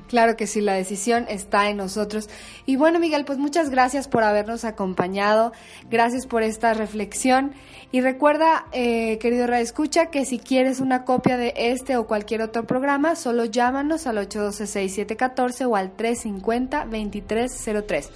Claro 0.07 0.35
que 0.35 0.47
sí, 0.47 0.61
la 0.61 0.73
decisión 0.73 1.27
está 1.29 1.69
en 1.69 1.77
nosotros. 1.77 2.29
Y 2.65 2.77
bueno, 2.77 2.99
Miguel, 2.99 3.25
pues 3.25 3.37
muchas 3.37 3.69
gracias 3.69 4.07
por 4.07 4.23
habernos 4.23 4.65
acompañado, 4.65 5.53
gracias 5.87 6.25
por 6.25 6.41
esta 6.41 6.73
reflexión. 6.73 7.53
Y 7.91 8.01
recuerda, 8.01 8.65
eh, 8.71 9.19
querido 9.19 9.45
Radio 9.45 9.63
Escucha, 9.63 10.07
que 10.07 10.25
si 10.25 10.39
quieres 10.39 10.79
una 10.79 11.05
copia 11.05 11.37
de 11.37 11.53
este 11.55 11.95
o 11.95 12.07
cualquier 12.07 12.41
otro 12.41 12.65
programa, 12.65 13.15
solo 13.15 13.45
llámanos 13.45 14.07
al 14.07 14.17
812-6714 14.17 15.67
o 15.67 15.75
al 15.75 15.95
350-2303. 15.95 18.09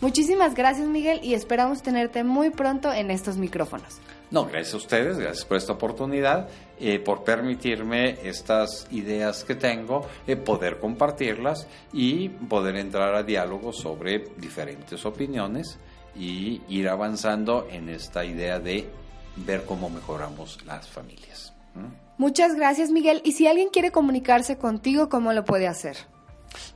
Muchísimas 0.00 0.56
gracias, 0.56 0.88
Miguel, 0.88 1.20
y 1.22 1.34
esperamos 1.34 1.82
tenerte 1.82 2.24
muy 2.24 2.50
pronto 2.50 2.92
en 2.92 3.12
estos 3.12 3.36
micrófonos. 3.36 4.00
No, 4.30 4.44
gracias 4.44 4.74
a 4.74 4.76
ustedes, 4.78 5.18
gracias 5.18 5.44
por 5.44 5.56
esta 5.56 5.72
oportunidad, 5.74 6.48
eh, 6.80 6.98
por 6.98 7.22
permitirme 7.22 8.18
estas 8.28 8.88
ideas 8.90 9.44
que 9.44 9.54
tengo, 9.54 10.06
eh, 10.26 10.36
poder 10.36 10.78
compartirlas 10.78 11.68
y 11.92 12.28
poder 12.28 12.76
entrar 12.76 13.14
a 13.14 13.22
diálogos 13.22 13.78
sobre 13.78 14.24
diferentes 14.36 15.06
opiniones 15.06 15.78
y 16.16 16.60
ir 16.68 16.88
avanzando 16.88 17.68
en 17.70 17.88
esta 17.88 18.24
idea 18.24 18.58
de 18.58 18.88
ver 19.36 19.64
cómo 19.64 19.90
mejoramos 19.90 20.64
las 20.64 20.88
familias. 20.88 21.54
¿Mm? 21.74 22.06
Muchas 22.18 22.54
gracias, 22.54 22.90
Miguel. 22.90 23.20
Y 23.24 23.32
si 23.32 23.46
alguien 23.46 23.68
quiere 23.68 23.92
comunicarse 23.92 24.56
contigo, 24.56 25.08
¿cómo 25.08 25.32
lo 25.32 25.44
puede 25.44 25.68
hacer? 25.68 25.96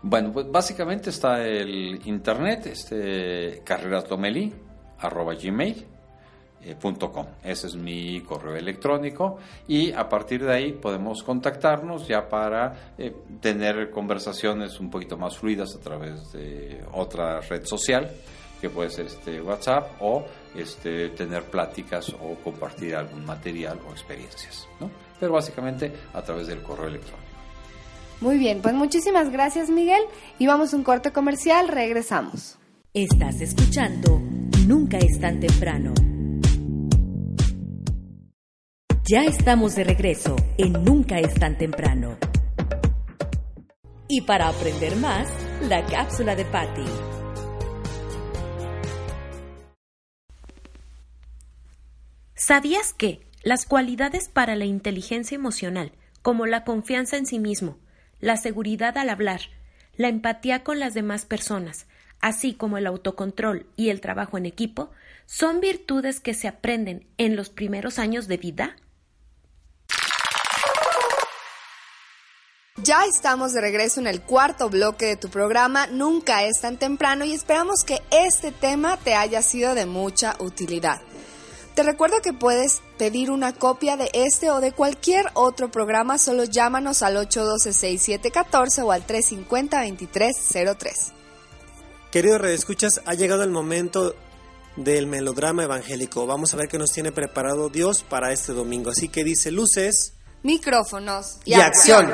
Bueno, 0.03 0.33
pues 0.33 0.51
básicamente 0.51 1.11
está 1.11 1.43
el 1.43 2.01
internet, 2.05 2.67
este 2.67 3.63
carreraslomelí, 3.65 4.53
arroba 4.99 5.35
gmail, 5.35 5.87
com. 7.13 7.27
Ese 7.43 7.67
es 7.69 7.75
mi 7.75 8.21
correo 8.21 8.57
electrónico 8.57 9.39
y 9.67 9.93
a 9.93 10.09
partir 10.09 10.45
de 10.45 10.53
ahí 10.53 10.73
podemos 10.73 11.23
contactarnos 11.23 12.07
ya 12.07 12.29
para 12.29 12.93
eh, 12.99 13.15
tener 13.41 13.91
conversaciones 13.91 14.79
un 14.81 14.91
poquito 14.91 15.17
más 15.17 15.39
fluidas 15.39 15.75
a 15.75 15.81
través 15.81 16.33
de 16.33 16.83
otra 16.93 17.41
red 17.41 17.65
social 17.65 18.11
que 18.61 18.69
puede 18.69 18.91
ser 18.91 19.07
este 19.07 19.41
WhatsApp 19.41 19.91
o 20.01 20.25
este 20.55 21.09
tener 21.11 21.45
pláticas 21.45 22.11
o 22.11 22.35
compartir 22.45 22.95
algún 22.95 23.25
material 23.25 23.79
o 23.89 23.93
experiencias, 23.93 24.69
¿no? 24.79 24.91
Pero 25.19 25.33
básicamente 25.33 25.93
a 26.13 26.23
través 26.23 26.47
del 26.47 26.63
correo 26.63 26.89
electrónico. 26.89 27.31
Muy 28.21 28.37
bien, 28.37 28.61
pues 28.61 28.75
muchísimas 28.75 29.31
gracias, 29.31 29.71
Miguel. 29.71 30.03
Y 30.39 30.47
vamos 30.47 30.75
a 30.75 30.77
un 30.77 30.85
corte 30.85 31.11
comercial, 31.11 31.69
regresamos. 31.69 32.59
Estás 32.93 33.41
escuchando 33.41 34.21
Nunca 34.71 34.99
es 34.99 35.19
tan 35.19 35.41
temprano. 35.41 36.10
Ya 39.11 39.25
estamos 39.25 39.75
de 39.75 39.83
regreso 39.83 40.37
en 40.57 40.85
Nunca 40.85 41.19
es 41.19 41.35
tan 41.35 41.59
temprano. 41.59 42.17
Y 44.07 44.21
para 44.21 44.47
aprender 44.47 44.95
más, 44.95 45.27
la 45.63 45.85
cápsula 45.85 46.37
de 46.37 46.45
Patty. 46.45 46.85
¿Sabías 52.37 52.93
que 52.93 53.27
las 53.43 53.67
cualidades 53.67 54.29
para 54.29 54.55
la 54.55 54.67
inteligencia 54.67 55.35
emocional, 55.35 55.91
como 56.23 56.47
la 56.47 56.63
confianza 56.63 57.17
en 57.17 57.27
sí 57.27 57.41
mismo, 57.41 57.79
la 58.21 58.37
seguridad 58.37 58.97
al 58.97 59.09
hablar, 59.09 59.41
la 59.97 60.07
empatía 60.07 60.63
con 60.63 60.79
las 60.79 60.95
demás 60.95 61.27
personas, 61.27 61.89
así 62.21 62.55
como 62.55 62.79
el 62.79 62.87
autocontrol 62.87 63.67
y 63.75 63.89
el 63.89 64.01
trabajo 64.01 64.39
en 64.39 64.47
equipo, 64.47 64.93
son 65.27 65.61
virtudes 65.61 66.21
que 66.21 66.33
se 66.33 66.47
aprenden 66.47 67.09
en 67.19 67.35
los 67.35 67.51
primeros 67.51 67.99
años 67.99 68.29
de 68.29 68.37
vida? 68.37 68.77
Ya 72.83 73.05
estamos 73.05 73.53
de 73.53 73.61
regreso 73.61 74.01
en 74.01 74.07
el 74.07 74.23
cuarto 74.23 74.71
bloque 74.71 75.05
de 75.07 75.17
tu 75.17 75.29
programa 75.29 75.87
Nunca 75.89 76.45
es 76.45 76.61
tan 76.61 76.79
temprano 76.79 77.27
y 77.27 77.35
esperamos 77.35 77.85
que 77.85 78.01
este 78.11 78.53
tema 78.53 78.97
te 78.97 79.15
haya 79.15 79.43
sido 79.43 79.75
de 79.75 79.85
mucha 79.85 80.37
utilidad. 80.39 81.03
Te 81.75 81.83
recuerdo 81.83 82.23
que 82.23 82.33
puedes 82.33 82.81
pedir 82.97 83.31
una 83.31 83.53
copia 83.53 83.99
de 83.99 84.09
este 84.15 84.51
o 84.51 84.61
de 84.61 84.73
cualquier 84.73 85.27
otro 85.35 85.71
programa, 85.71 86.17
solo 86.17 86.45
llámanos 86.45 87.03
al 87.03 87.17
812-6714 87.17 88.83
o 88.83 88.93
al 88.93 89.07
350-2303. 89.07 90.93
Queridos 92.11 92.41
redescuchas, 92.41 93.03
ha 93.05 93.13
llegado 93.15 93.43
el 93.43 93.51
momento 93.51 94.15
del 94.77 95.07
melodrama 95.07 95.65
evangélico. 95.65 96.27
Vamos 96.27 96.55
a 96.55 96.57
ver 96.57 96.69
qué 96.69 96.79
nos 96.79 96.93
tiene 96.93 97.13
preparado 97.13 97.69
Dios 97.69 98.05
para 98.09 98.33
este 98.33 98.53
domingo. 98.53 98.91
Así 98.91 99.09
que 99.09 99.23
dice 99.23 99.51
luces 99.51 100.15
Micrófonos 100.43 101.39
y, 101.45 101.53
acción. 101.53 102.11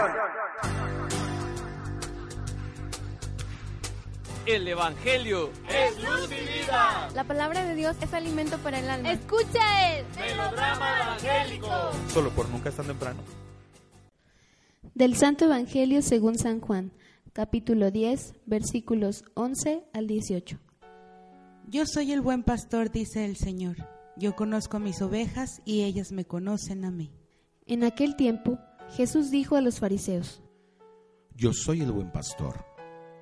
El 4.47 4.69
Evangelio 4.69 5.51
Es 5.69 5.97
luz 6.01 6.31
y 6.31 6.61
vida. 6.61 7.09
La 7.17 7.25
palabra 7.25 7.65
de 7.65 7.75
Dios 7.75 7.97
es 8.01 8.15
alimento 8.15 8.59
para 8.59 8.79
el 8.79 8.89
alma. 8.89 9.11
Escucha 9.11 9.99
el 9.99 10.07
Melodrama 10.17 11.03
evangélico. 11.03 11.69
Solo 12.13 12.31
por 12.31 12.49
nunca 12.51 12.69
es 12.69 12.77
tan 12.77 12.87
temprano. 12.87 13.21
Del 14.95 15.17
Santo 15.17 15.47
Evangelio 15.47 16.01
según 16.01 16.39
San 16.39 16.61
Juan, 16.61 16.93
capítulo 17.33 17.91
10, 17.91 18.35
versículos 18.47 19.25
11 19.35 19.85
al 19.93 20.07
18. 20.07 20.59
Yo 21.69 21.85
soy 21.85 22.13
el 22.13 22.21
buen 22.21 22.45
pastor, 22.45 22.93
dice 22.93 23.25
el 23.25 23.37
Señor. 23.37 23.77
Yo 24.17 24.37
conozco 24.37 24.77
a 24.77 24.81
mis 24.81 25.03
ovejas 25.03 25.61
y 25.65 25.83
ellas 25.83 26.13
me 26.13 26.25
conocen 26.25 26.85
a 26.85 26.93
mí. 26.93 27.11
En 27.67 27.83
aquel 27.83 28.15
tiempo, 28.15 28.61
Jesús 28.97 29.33
dijo 29.33 29.57
a 29.57 29.61
los 29.61 29.81
fariseos, 29.81 30.41
Yo 31.35 31.53
soy 31.53 31.81
el 31.81 31.91
buen 31.91 32.13
pastor. 32.13 32.65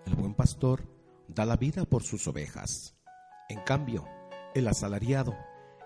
El 0.05 0.17
buen 0.17 0.35
pastor 0.35 0.94
da 1.29 1.45
la 1.45 1.57
vida 1.57 1.85
por 1.85 2.03
sus 2.03 2.27
ovejas. 2.29 2.97
En 3.49 3.61
cambio, 3.61 4.05
el 4.55 4.69
asalariado, 4.69 5.35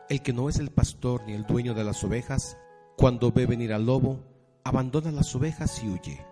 el 0.09 0.22
que 0.22 0.32
no 0.32 0.49
es 0.49 0.59
el 0.59 0.70
pastor 0.70 1.24
ni 1.26 1.32
el 1.32 1.47
dueño 1.47 1.74
de 1.74 1.84
las 1.84 2.03
ovejas, 2.05 2.57
cuando 2.97 3.32
ve 3.32 3.47
venir 3.47 3.72
al 3.72 3.86
lobo, 3.86 4.20
abandona 4.64 5.11
las 5.11 5.34
ovejas 5.34 5.82
y 5.82 5.89
huye. 5.89 6.26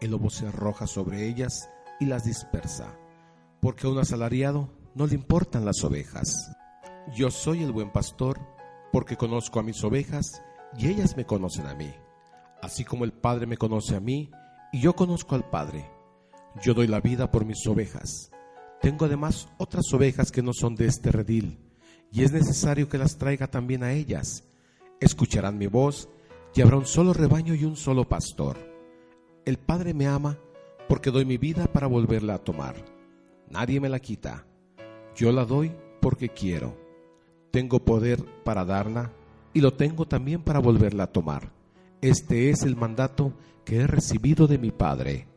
El 0.00 0.10
lobo 0.10 0.30
se 0.30 0.46
arroja 0.46 0.86
sobre 0.86 1.26
ellas 1.26 1.70
y 2.00 2.06
las 2.06 2.24
dispersa, 2.24 2.98
porque 3.60 3.86
a 3.86 3.90
un 3.90 3.98
asalariado 3.98 4.70
no 4.94 5.06
le 5.06 5.14
importan 5.14 5.64
las 5.64 5.82
ovejas. 5.84 6.50
Yo 7.14 7.30
soy 7.30 7.62
el 7.62 7.72
buen 7.72 7.90
pastor, 7.90 8.40
porque 8.92 9.16
conozco 9.16 9.60
a 9.60 9.62
mis 9.62 9.82
ovejas 9.84 10.42
y 10.78 10.88
ellas 10.88 11.16
me 11.16 11.26
conocen 11.26 11.66
a 11.66 11.74
mí, 11.74 11.92
así 12.62 12.84
como 12.84 13.04
el 13.04 13.12
Padre 13.12 13.46
me 13.46 13.56
conoce 13.56 13.96
a 13.96 14.00
mí 14.00 14.30
y 14.72 14.80
yo 14.80 14.94
conozco 14.94 15.34
al 15.34 15.48
Padre. 15.48 15.90
Yo 16.62 16.74
doy 16.74 16.86
la 16.86 17.00
vida 17.00 17.30
por 17.30 17.44
mis 17.44 17.66
ovejas. 17.66 18.30
Tengo 18.80 19.04
además 19.06 19.48
otras 19.58 19.84
ovejas 19.92 20.30
que 20.30 20.42
no 20.42 20.52
son 20.52 20.74
de 20.76 20.86
este 20.86 21.10
redil, 21.10 21.58
y 22.12 22.22
es 22.22 22.32
necesario 22.32 22.88
que 22.88 22.98
las 22.98 23.18
traiga 23.18 23.46
también 23.46 23.82
a 23.82 23.92
ellas. 23.92 24.44
Escucharán 25.00 25.58
mi 25.58 25.66
voz, 25.66 26.08
y 26.56 26.62
habrá 26.62 26.78
un 26.78 26.86
solo 26.86 27.12
rebaño 27.12 27.54
y 27.54 27.64
un 27.64 27.76
solo 27.76 28.08
pastor. 28.08 28.56
El 29.44 29.58
Padre 29.58 29.92
me 29.92 30.06
ama 30.06 30.38
porque 30.88 31.10
doy 31.10 31.26
mi 31.26 31.36
vida 31.36 31.66
para 31.66 31.86
volverla 31.86 32.34
a 32.34 32.38
tomar. 32.38 32.76
Nadie 33.50 33.78
me 33.78 33.90
la 33.90 34.00
quita. 34.00 34.46
Yo 35.14 35.32
la 35.32 35.44
doy 35.44 35.72
porque 36.00 36.30
quiero. 36.30 36.76
Tengo 37.50 37.84
poder 37.84 38.24
para 38.42 38.64
darla 38.64 39.12
y 39.52 39.60
lo 39.60 39.74
tengo 39.74 40.06
también 40.06 40.42
para 40.42 40.58
volverla 40.58 41.04
a 41.04 41.12
tomar. 41.12 41.52
Este 42.00 42.50
es 42.50 42.62
el 42.62 42.74
mandato 42.74 43.34
que 43.64 43.76
he 43.76 43.86
recibido 43.86 44.46
de 44.46 44.58
mi 44.58 44.70
Padre. 44.70 45.28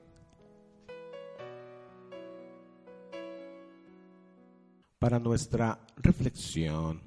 Para 4.99 5.17
nuestra 5.17 5.79
reflexión. 5.95 7.01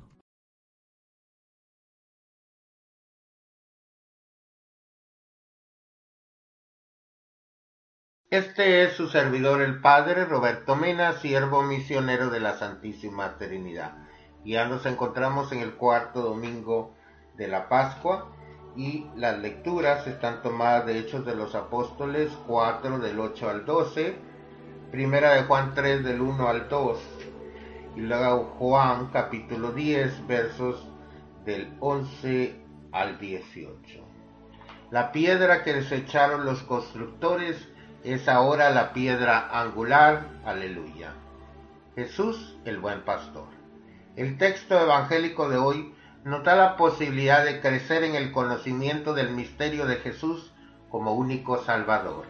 Este 8.30 8.84
es 8.84 8.94
su 8.94 9.08
servidor 9.08 9.60
el 9.60 9.82
Padre 9.82 10.24
Roberto 10.24 10.74
Mena, 10.74 11.12
siervo 11.12 11.62
misionero 11.64 12.30
de 12.30 12.40
la 12.40 12.56
Santísima 12.56 13.36
Trinidad. 13.36 13.92
Ya 14.42 14.66
nos 14.66 14.86
encontramos 14.86 15.52
en 15.52 15.58
el 15.58 15.74
cuarto 15.74 16.22
domingo 16.22 16.94
de 17.36 17.48
la 17.48 17.68
Pascua 17.68 18.34
y 18.74 19.06
las 19.16 19.38
lecturas 19.38 20.06
están 20.06 20.40
tomadas 20.40 20.86
de 20.86 20.98
Hechos 20.98 21.26
de 21.26 21.34
los 21.34 21.54
Apóstoles 21.54 22.32
4 22.46 23.00
del 23.00 23.20
8 23.20 23.50
al 23.50 23.66
12, 23.66 24.16
Primera 24.90 25.34
de 25.34 25.42
Juan 25.42 25.74
3 25.74 26.02
del 26.02 26.22
1 26.22 26.48
al 26.48 26.70
2 26.70 27.11
y 27.96 28.00
luego 28.00 28.54
Juan 28.58 29.08
capítulo 29.12 29.72
10 29.72 30.26
versos 30.26 30.86
del 31.44 31.72
11 31.80 32.56
al 32.92 33.18
18. 33.18 34.00
La 34.90 35.12
piedra 35.12 35.62
que 35.62 35.74
desecharon 35.74 36.44
los 36.44 36.62
constructores 36.62 37.68
es 38.04 38.28
ahora 38.28 38.70
la 38.70 38.92
piedra 38.92 39.48
angular, 39.60 40.26
aleluya. 40.44 41.12
Jesús 41.94 42.56
el 42.64 42.78
buen 42.78 43.02
pastor. 43.02 43.46
El 44.16 44.38
texto 44.38 44.78
evangélico 44.78 45.48
de 45.48 45.58
hoy 45.58 45.94
nos 46.24 46.44
da 46.44 46.54
la 46.54 46.76
posibilidad 46.76 47.44
de 47.44 47.60
crecer 47.60 48.04
en 48.04 48.14
el 48.14 48.32
conocimiento 48.32 49.14
del 49.14 49.30
misterio 49.30 49.86
de 49.86 49.96
Jesús 49.96 50.52
como 50.90 51.14
único 51.14 51.62
Salvador. 51.64 52.26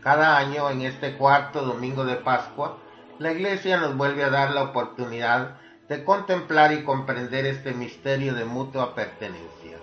Cada 0.00 0.36
año, 0.36 0.68
en 0.70 0.82
este 0.82 1.16
cuarto 1.16 1.62
domingo 1.62 2.04
de 2.04 2.16
Pascua, 2.16 2.78
la 3.18 3.32
Iglesia 3.32 3.76
nos 3.76 3.96
vuelve 3.96 4.24
a 4.24 4.30
dar 4.30 4.50
la 4.50 4.64
oportunidad 4.64 5.56
de 5.88 6.04
contemplar 6.04 6.72
y 6.72 6.82
comprender 6.82 7.46
este 7.46 7.72
misterio 7.72 8.34
de 8.34 8.44
mutua 8.44 8.94
pertenencia. 8.94 9.78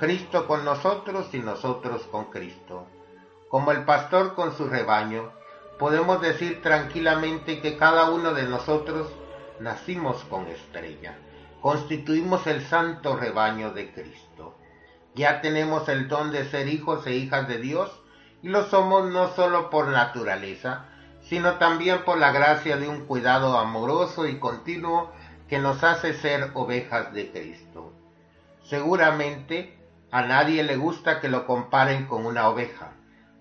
Cristo 0.00 0.46
con 0.46 0.64
nosotros 0.64 1.32
y 1.34 1.38
nosotros 1.38 2.02
con 2.10 2.26
Cristo. 2.26 2.86
Como 3.48 3.70
el 3.70 3.84
pastor 3.84 4.34
con 4.34 4.56
su 4.56 4.66
rebaño, 4.68 5.30
podemos 5.78 6.20
decir 6.20 6.60
tranquilamente 6.60 7.60
que 7.60 7.76
cada 7.76 8.10
uno 8.10 8.34
de 8.34 8.44
nosotros 8.44 9.08
nacimos 9.60 10.24
con 10.24 10.46
estrella, 10.48 11.16
constituimos 11.60 12.46
el 12.46 12.62
santo 12.62 13.16
rebaño 13.16 13.70
de 13.70 13.92
Cristo. 13.92 14.56
Ya 15.14 15.40
tenemos 15.40 15.88
el 15.88 16.08
don 16.08 16.32
de 16.32 16.44
ser 16.44 16.68
hijos 16.68 17.06
e 17.06 17.14
hijas 17.14 17.46
de 17.46 17.58
Dios 17.58 17.90
y 18.42 18.48
lo 18.48 18.64
somos 18.66 19.10
no 19.10 19.28
solo 19.28 19.70
por 19.70 19.88
naturaleza, 19.88 20.86
sino 21.28 21.54
también 21.54 22.04
por 22.04 22.18
la 22.18 22.32
gracia 22.32 22.78
de 22.78 22.88
un 22.88 23.04
cuidado 23.04 23.58
amoroso 23.58 24.26
y 24.26 24.38
continuo 24.38 25.12
que 25.48 25.58
nos 25.58 25.84
hace 25.84 26.14
ser 26.14 26.50
ovejas 26.54 27.12
de 27.12 27.30
Cristo. 27.30 27.92
Seguramente 28.62 29.78
a 30.10 30.22
nadie 30.22 30.62
le 30.62 30.76
gusta 30.76 31.20
que 31.20 31.28
lo 31.28 31.46
comparen 31.46 32.06
con 32.06 32.24
una 32.24 32.48
oveja, 32.48 32.92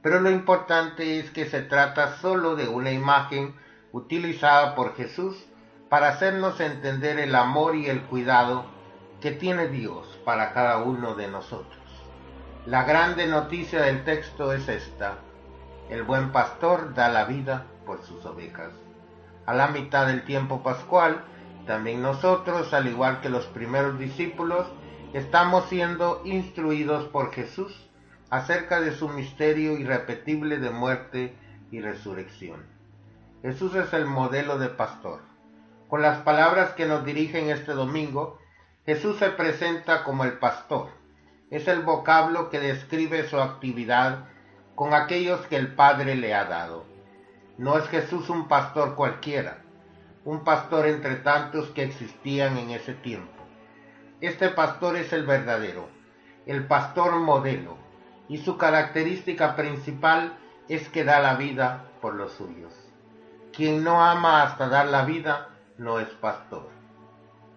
pero 0.01 0.19
lo 0.19 0.29
importante 0.29 1.19
es 1.19 1.31
que 1.31 1.45
se 1.45 1.61
trata 1.61 2.17
solo 2.17 2.55
de 2.55 2.67
una 2.67 2.91
imagen 2.91 3.55
utilizada 3.93 4.75
por 4.75 4.95
Jesús 4.95 5.45
para 5.89 6.09
hacernos 6.09 6.59
entender 6.59 7.19
el 7.19 7.35
amor 7.35 7.75
y 7.75 7.87
el 7.87 8.01
cuidado 8.03 8.65
que 9.21 9.31
tiene 9.31 9.69
Dios 9.69 10.19
para 10.25 10.51
cada 10.53 10.79
uno 10.79 11.15
de 11.15 11.29
nosotros. 11.29 11.77
La 12.65 12.83
grande 12.83 13.27
noticia 13.27 13.81
del 13.81 14.03
texto 14.03 14.51
es 14.51 14.67
esta. 14.67 15.19
El 15.89 16.03
buen 16.03 16.33
pastor 16.33 16.93
da 16.93 17.07
la 17.07 17.23
vida 17.23 17.65
por 17.87 18.03
sus 18.03 18.23
ovejas. 18.27 18.69
A 19.47 19.55
la 19.55 19.69
mitad 19.69 20.05
del 20.05 20.23
tiempo 20.25 20.61
pascual, 20.61 21.23
también 21.65 22.03
nosotros, 22.03 22.73
al 22.73 22.87
igual 22.87 23.21
que 23.21 23.29
los 23.29 23.47
primeros 23.47 23.97
discípulos, 23.97 24.67
estamos 25.13 25.65
siendo 25.69 26.21
instruidos 26.25 27.05
por 27.05 27.31
Jesús 27.33 27.89
acerca 28.29 28.81
de 28.81 28.91
su 28.91 29.09
misterio 29.09 29.77
irrepetible 29.77 30.59
de 30.59 30.69
muerte 30.69 31.35
y 31.71 31.81
resurrección. 31.81 32.65
Jesús 33.41 33.73
es 33.75 33.93
el 33.93 34.05
modelo 34.05 34.59
de 34.59 34.69
pastor. 34.69 35.21
Con 35.87 36.01
las 36.01 36.19
palabras 36.19 36.73
que 36.73 36.85
nos 36.85 37.05
dirigen 37.05 37.49
este 37.49 37.71
domingo, 37.71 38.39
Jesús 38.85 39.17
se 39.17 39.29
presenta 39.29 40.03
como 40.03 40.25
el 40.25 40.33
pastor. 40.33 40.89
Es 41.49 41.67
el 41.67 41.81
vocablo 41.81 42.49
que 42.49 42.59
describe 42.59 43.27
su 43.27 43.39
actividad 43.39 44.25
con 44.75 44.93
aquellos 44.93 45.45
que 45.47 45.55
el 45.55 45.73
Padre 45.73 46.15
le 46.15 46.33
ha 46.33 46.45
dado. 46.45 46.96
No 47.57 47.77
es 47.77 47.87
Jesús 47.87 48.29
un 48.29 48.47
pastor 48.47 48.93
cualquiera, 48.95 49.57
un 50.25 50.43
pastor 50.43 50.85
entre 50.85 51.15
tantos 51.15 51.69
que 51.69 51.83
existían 51.83 52.57
en 52.57 52.69
ese 52.69 52.93
tiempo. 52.93 53.43
Este 54.21 54.49
pastor 54.49 54.95
es 54.95 55.11
el 55.11 55.25
verdadero, 55.25 55.89
el 56.45 56.67
pastor 56.67 57.15
modelo, 57.15 57.77
y 58.27 58.37
su 58.37 58.57
característica 58.57 59.55
principal 59.55 60.37
es 60.67 60.87
que 60.89 61.03
da 61.03 61.19
la 61.19 61.35
vida 61.35 61.85
por 61.99 62.13
los 62.13 62.33
suyos. 62.33 62.73
Quien 63.53 63.83
no 63.83 64.03
ama 64.03 64.43
hasta 64.43 64.69
dar 64.69 64.87
la 64.87 65.05
vida 65.05 65.49
no 65.79 65.99
es 65.99 66.09
pastor. 66.09 66.69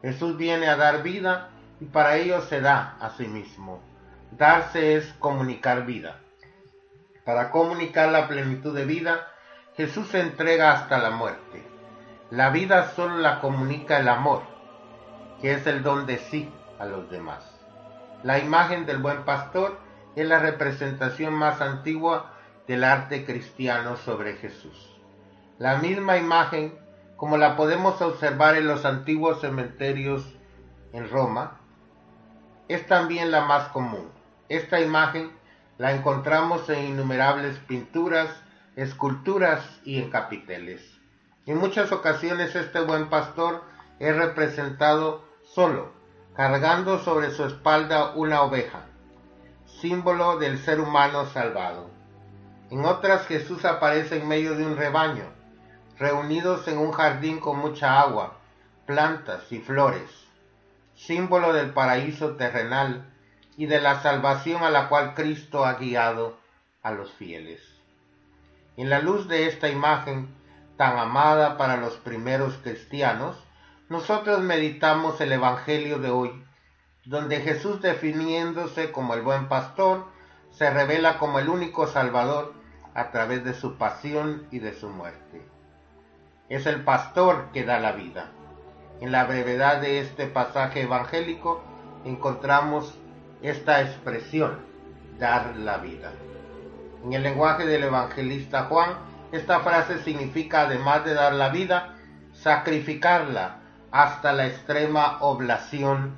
Jesús 0.00 0.38
viene 0.38 0.68
a 0.68 0.76
dar 0.76 1.02
vida 1.02 1.50
y 1.78 1.84
para 1.84 2.16
ello 2.16 2.40
se 2.40 2.62
da 2.62 2.96
a 3.00 3.10
sí 3.10 3.26
mismo. 3.28 3.80
Darse 4.30 4.96
es 4.96 5.12
comunicar 5.18 5.84
vida. 5.84 6.20
Para 7.26 7.50
comunicar 7.50 8.10
la 8.10 8.28
plenitud 8.28 8.74
de 8.74 8.86
vida, 8.86 9.26
Jesús 9.76 10.08
se 10.08 10.20
entrega 10.20 10.72
hasta 10.72 10.98
la 10.98 11.10
muerte. 11.10 11.66
La 12.30 12.50
vida 12.50 12.90
solo 12.90 13.18
la 13.18 13.40
comunica 13.40 13.98
el 13.98 14.08
amor, 14.08 14.42
que 15.40 15.52
es 15.52 15.66
el 15.66 15.82
don 15.82 16.06
de 16.06 16.18
sí 16.18 16.52
a 16.78 16.86
los 16.86 17.10
demás. 17.10 17.44
La 18.22 18.38
imagen 18.38 18.86
del 18.86 18.98
buen 18.98 19.24
pastor 19.24 19.78
es 20.16 20.26
la 20.26 20.38
representación 20.38 21.34
más 21.34 21.60
antigua 21.60 22.34
del 22.66 22.84
arte 22.84 23.24
cristiano 23.24 23.96
sobre 23.96 24.34
Jesús. 24.36 24.96
La 25.58 25.76
misma 25.78 26.16
imagen 26.16 26.78
como 27.20 27.36
la 27.36 27.54
podemos 27.54 28.00
observar 28.00 28.56
en 28.56 28.66
los 28.66 28.86
antiguos 28.86 29.42
cementerios 29.42 30.24
en 30.94 31.10
Roma, 31.10 31.60
es 32.66 32.86
también 32.86 33.30
la 33.30 33.42
más 33.42 33.68
común. 33.68 34.08
Esta 34.48 34.80
imagen 34.80 35.30
la 35.76 35.92
encontramos 35.92 36.66
en 36.70 36.86
innumerables 36.86 37.58
pinturas, 37.58 38.30
esculturas 38.76 39.64
y 39.84 39.98
en 39.98 40.10
capiteles. 40.10 40.80
En 41.46 41.58
muchas 41.58 41.90
ocasiones 41.92 42.54
este 42.54 42.80
buen 42.80 43.08
pastor 43.08 43.64
es 43.98 44.16
representado 44.16 45.24
solo, 45.42 45.92
cargando 46.34 46.98
sobre 47.00 47.30
su 47.30 47.44
espalda 47.44 48.12
una 48.14 48.42
oveja, 48.42 48.86
símbolo 49.80 50.38
del 50.38 50.58
ser 50.58 50.80
humano 50.80 51.26
salvado. 51.26 51.90
En 52.70 52.84
otras 52.84 53.26
Jesús 53.26 53.64
aparece 53.64 54.18
en 54.20 54.28
medio 54.28 54.54
de 54.54 54.64
un 54.64 54.76
rebaño, 54.76 55.24
reunidos 55.98 56.68
en 56.68 56.78
un 56.78 56.92
jardín 56.92 57.40
con 57.40 57.58
mucha 57.58 58.00
agua, 58.00 58.38
plantas 58.86 59.50
y 59.50 59.58
flores, 59.58 60.10
símbolo 60.94 61.52
del 61.52 61.70
paraíso 61.70 62.36
terrenal 62.36 63.04
y 63.56 63.66
de 63.66 63.80
la 63.80 64.00
salvación 64.00 64.62
a 64.62 64.70
la 64.70 64.88
cual 64.88 65.14
Cristo 65.14 65.64
ha 65.64 65.74
guiado 65.74 66.38
a 66.82 66.92
los 66.92 67.12
fieles. 67.12 67.79
En 68.80 68.88
la 68.88 68.98
luz 68.98 69.28
de 69.28 69.46
esta 69.46 69.68
imagen 69.68 70.34
tan 70.78 70.96
amada 70.98 71.58
para 71.58 71.76
los 71.76 71.98
primeros 71.98 72.56
cristianos, 72.62 73.36
nosotros 73.90 74.40
meditamos 74.40 75.20
el 75.20 75.32
Evangelio 75.32 75.98
de 75.98 76.08
hoy, 76.08 76.42
donde 77.04 77.42
Jesús 77.42 77.82
definiéndose 77.82 78.90
como 78.90 79.12
el 79.12 79.20
buen 79.20 79.48
pastor, 79.48 80.06
se 80.50 80.70
revela 80.70 81.18
como 81.18 81.38
el 81.38 81.50
único 81.50 81.88
Salvador 81.88 82.54
a 82.94 83.10
través 83.10 83.44
de 83.44 83.52
su 83.52 83.76
pasión 83.76 84.46
y 84.50 84.60
de 84.60 84.72
su 84.72 84.88
muerte. 84.88 85.46
Es 86.48 86.64
el 86.64 86.82
pastor 86.82 87.50
que 87.52 87.64
da 87.64 87.80
la 87.80 87.92
vida. 87.92 88.30
En 89.02 89.12
la 89.12 89.24
brevedad 89.24 89.82
de 89.82 90.00
este 90.00 90.26
pasaje 90.26 90.84
evangélico 90.84 91.62
encontramos 92.06 92.98
esta 93.42 93.82
expresión, 93.82 94.58
dar 95.18 95.54
la 95.56 95.76
vida. 95.76 96.12
En 97.04 97.12
el 97.12 97.22
lenguaje 97.22 97.66
del 97.66 97.84
evangelista 97.84 98.64
Juan, 98.64 98.90
esta 99.32 99.60
frase 99.60 100.02
significa, 100.02 100.62
además 100.62 101.04
de 101.04 101.14
dar 101.14 101.32
la 101.32 101.48
vida, 101.48 101.94
sacrificarla 102.32 103.56
hasta 103.90 104.32
la 104.32 104.46
extrema 104.46 105.18
oblación 105.20 106.14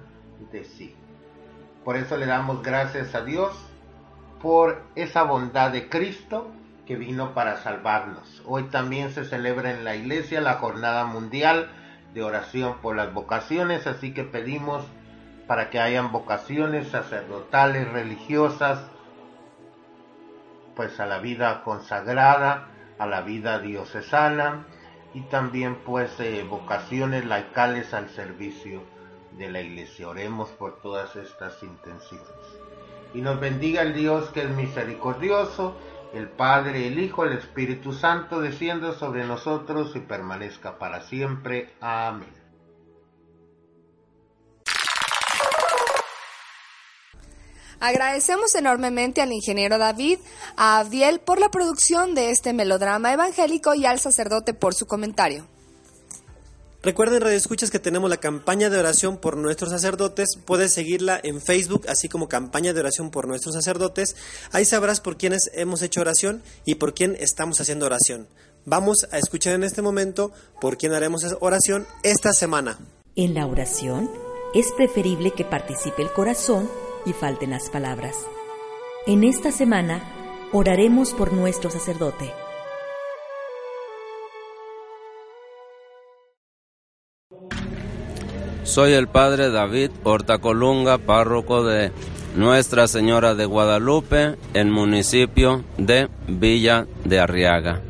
de 0.50 0.64
sí. 0.64 0.96
Por 1.84 1.96
eso 1.96 2.16
le 2.16 2.26
damos 2.26 2.62
gracias 2.62 3.14
a 3.14 3.24
Dios 3.24 3.52
por 4.40 4.82
esa 4.94 5.22
bondad 5.22 5.70
de 5.70 5.88
Cristo 5.88 6.50
que 6.86 6.96
vino 6.96 7.32
para 7.32 7.58
salvarnos. 7.58 8.42
Hoy 8.46 8.64
también 8.64 9.10
se 9.12 9.24
celebra 9.24 9.70
en 9.70 9.84
la 9.84 9.94
iglesia 9.94 10.40
la 10.40 10.54
jornada 10.54 11.04
mundial 11.04 11.70
de 12.12 12.22
oración 12.22 12.78
por 12.82 12.96
las 12.96 13.14
vocaciones, 13.14 13.86
así 13.86 14.12
que 14.12 14.24
pedimos 14.24 14.84
para 15.46 15.70
que 15.70 15.78
hayan 15.78 16.12
vocaciones 16.12 16.88
sacerdotales, 16.88 17.88
religiosas, 17.90 18.80
pues 20.74 20.98
a 21.00 21.06
la 21.06 21.18
vida 21.18 21.62
consagrada, 21.62 22.68
a 22.98 23.06
la 23.06 23.22
vida 23.22 23.58
diocesana 23.58 24.66
y 25.14 25.22
también 25.22 25.76
pues 25.84 26.18
eh, 26.20 26.44
vocaciones 26.48 27.24
laicales 27.26 27.92
al 27.94 28.08
servicio 28.10 28.82
de 29.36 29.50
la 29.50 29.60
iglesia. 29.60 30.08
Oremos 30.08 30.50
por 30.50 30.80
todas 30.80 31.16
estas 31.16 31.62
intenciones. 31.62 32.28
Y 33.14 33.20
nos 33.20 33.40
bendiga 33.40 33.82
el 33.82 33.94
Dios 33.94 34.30
que 34.30 34.42
es 34.42 34.50
misericordioso, 34.50 35.76
el 36.14 36.28
Padre, 36.28 36.88
el 36.88 36.98
Hijo, 36.98 37.24
el 37.24 37.32
Espíritu 37.32 37.92
Santo, 37.92 38.40
descienda 38.40 38.92
sobre 38.92 39.24
nosotros 39.24 39.94
y 39.96 40.00
permanezca 40.00 40.78
para 40.78 41.02
siempre. 41.02 41.74
Amén. 41.80 42.41
Agradecemos 47.82 48.54
enormemente 48.54 49.22
al 49.22 49.32
ingeniero 49.32 49.76
David, 49.76 50.20
a 50.56 50.78
Abdiel 50.78 51.18
por 51.18 51.40
la 51.40 51.50
producción 51.50 52.14
de 52.14 52.30
este 52.30 52.52
melodrama 52.52 53.12
evangélico 53.12 53.74
y 53.74 53.86
al 53.86 53.98
sacerdote 53.98 54.54
por 54.54 54.72
su 54.72 54.86
comentario. 54.86 55.48
Recuerden, 56.84 57.20
Radio 57.20 57.36
Escuchas, 57.36 57.72
que 57.72 57.80
tenemos 57.80 58.08
la 58.08 58.18
campaña 58.18 58.70
de 58.70 58.78
oración 58.78 59.16
por 59.16 59.36
nuestros 59.36 59.70
sacerdotes. 59.70 60.38
Puedes 60.44 60.72
seguirla 60.72 61.18
en 61.24 61.40
Facebook, 61.40 61.86
así 61.88 62.08
como 62.08 62.28
campaña 62.28 62.72
de 62.72 62.78
oración 62.78 63.10
por 63.10 63.26
nuestros 63.26 63.56
sacerdotes. 63.56 64.14
Ahí 64.52 64.64
sabrás 64.64 65.00
por 65.00 65.16
quiénes 65.16 65.50
hemos 65.52 65.82
hecho 65.82 66.02
oración 66.02 66.40
y 66.64 66.76
por 66.76 66.94
quién 66.94 67.16
estamos 67.18 67.60
haciendo 67.60 67.86
oración. 67.86 68.28
Vamos 68.64 69.08
a 69.10 69.18
escuchar 69.18 69.54
en 69.54 69.64
este 69.64 69.82
momento 69.82 70.30
por 70.60 70.78
quién 70.78 70.92
haremos 70.92 71.26
oración 71.40 71.88
esta 72.04 72.32
semana. 72.32 72.78
En 73.16 73.34
la 73.34 73.44
oración 73.48 74.08
es 74.54 74.70
preferible 74.76 75.32
que 75.32 75.44
participe 75.44 76.02
el 76.02 76.12
corazón 76.12 76.70
y 77.04 77.12
falten 77.12 77.50
las 77.50 77.70
palabras. 77.70 78.16
En 79.06 79.24
esta 79.24 79.50
semana 79.50 80.02
oraremos 80.52 81.12
por 81.12 81.32
nuestro 81.32 81.70
sacerdote. 81.70 82.30
Soy 88.64 88.92
el 88.92 89.08
padre 89.08 89.50
David 89.50 89.90
Hortacolunga, 90.04 90.98
párroco 90.98 91.64
de 91.64 91.90
Nuestra 92.36 92.86
Señora 92.86 93.34
de 93.34 93.44
Guadalupe, 93.44 94.36
en 94.54 94.70
municipio 94.70 95.64
de 95.78 96.08
Villa 96.28 96.86
de 97.04 97.20
Arriaga. 97.20 97.80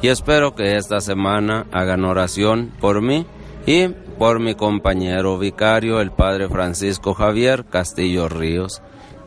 Y 0.00 0.08
espero 0.08 0.54
que 0.54 0.76
esta 0.76 1.00
semana 1.00 1.66
hagan 1.72 2.04
oración 2.04 2.72
por 2.80 3.02
mí 3.02 3.26
y 3.66 3.88
por 4.22 4.38
mi 4.38 4.54
compañero 4.54 5.36
vicario, 5.36 6.00
el 6.00 6.12
padre 6.12 6.48
Francisco 6.48 7.12
Javier 7.12 7.64
Castillo 7.64 8.28
Ríos. 8.28 8.80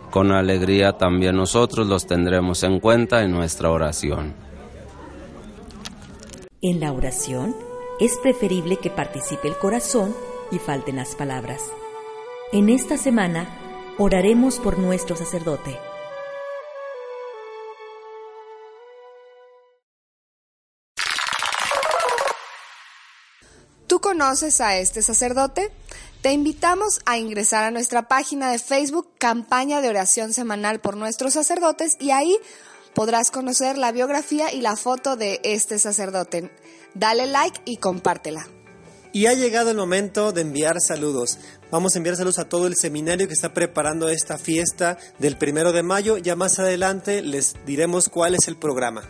Con 0.10 0.32
alegría 0.32 0.94
también 0.94 1.36
nosotros 1.36 1.86
los 1.86 2.08
tendremos 2.08 2.64
en 2.64 2.80
cuenta 2.80 3.22
en 3.22 3.34
nuestra 3.34 3.72
oración. 3.72 4.34
En 6.62 6.80
la 6.80 6.94
oración 6.94 7.54
es 8.00 8.18
preferible 8.20 8.78
que 8.78 8.90
participe 8.90 9.50
el 9.50 9.58
corazón 9.58 10.16
y 10.50 10.60
falten 10.60 10.96
las 10.96 11.14
palabras. 11.14 11.62
En 12.54 12.70
esta 12.70 12.96
semana 12.96 13.50
oraremos 13.98 14.60
por 14.60 14.80
nuestro 14.80 15.18
sacerdote. 15.18 15.78
Conoces 24.06 24.62
a 24.62 24.78
este 24.78 25.02
sacerdote? 25.02 25.72
Te 26.22 26.32
invitamos 26.32 27.00
a 27.08 27.18
ingresar 27.18 27.64
a 27.64 27.72
nuestra 27.72 28.08
página 28.08 28.52
de 28.52 28.60
Facebook 28.60 29.08
Campaña 29.18 29.82
de 29.82 29.90
Oración 29.90 30.32
Semanal 30.32 30.80
por 30.80 30.96
nuestros 30.96 31.34
sacerdotes 31.34 31.98
y 32.00 32.12
ahí 32.12 32.38
podrás 32.94 33.32
conocer 33.32 33.80
la 33.80 33.92
biografía 33.92 34.54
y 34.54 34.62
la 34.62 34.76
foto 34.76 35.16
de 35.16 35.42
este 35.44 35.80
sacerdote. 35.80 36.52
Dale 36.94 37.26
like 37.26 37.62
y 37.66 37.78
compártela. 37.78 38.48
Y 39.12 39.26
ha 39.26 39.34
llegado 39.34 39.72
el 39.72 39.78
momento 39.78 40.32
de 40.32 40.42
enviar 40.42 40.82
saludos. 40.82 41.40
Vamos 41.72 41.96
a 41.96 41.98
enviar 41.98 42.16
saludos 42.16 42.38
a 42.38 42.48
todo 42.48 42.68
el 42.68 42.76
seminario 42.76 43.28
que 43.28 43.34
está 43.34 43.56
preparando 43.56 44.10
esta 44.10 44.38
fiesta 44.38 45.00
del 45.18 45.36
primero 45.36 45.72
de 45.72 45.82
mayo. 45.82 46.20
Ya 46.20 46.36
más 46.36 46.60
adelante 46.60 47.24
les 47.24 47.56
diremos 47.66 48.10
cuál 48.10 48.36
es 48.36 48.48
el 48.48 48.56
programa. 48.56 49.02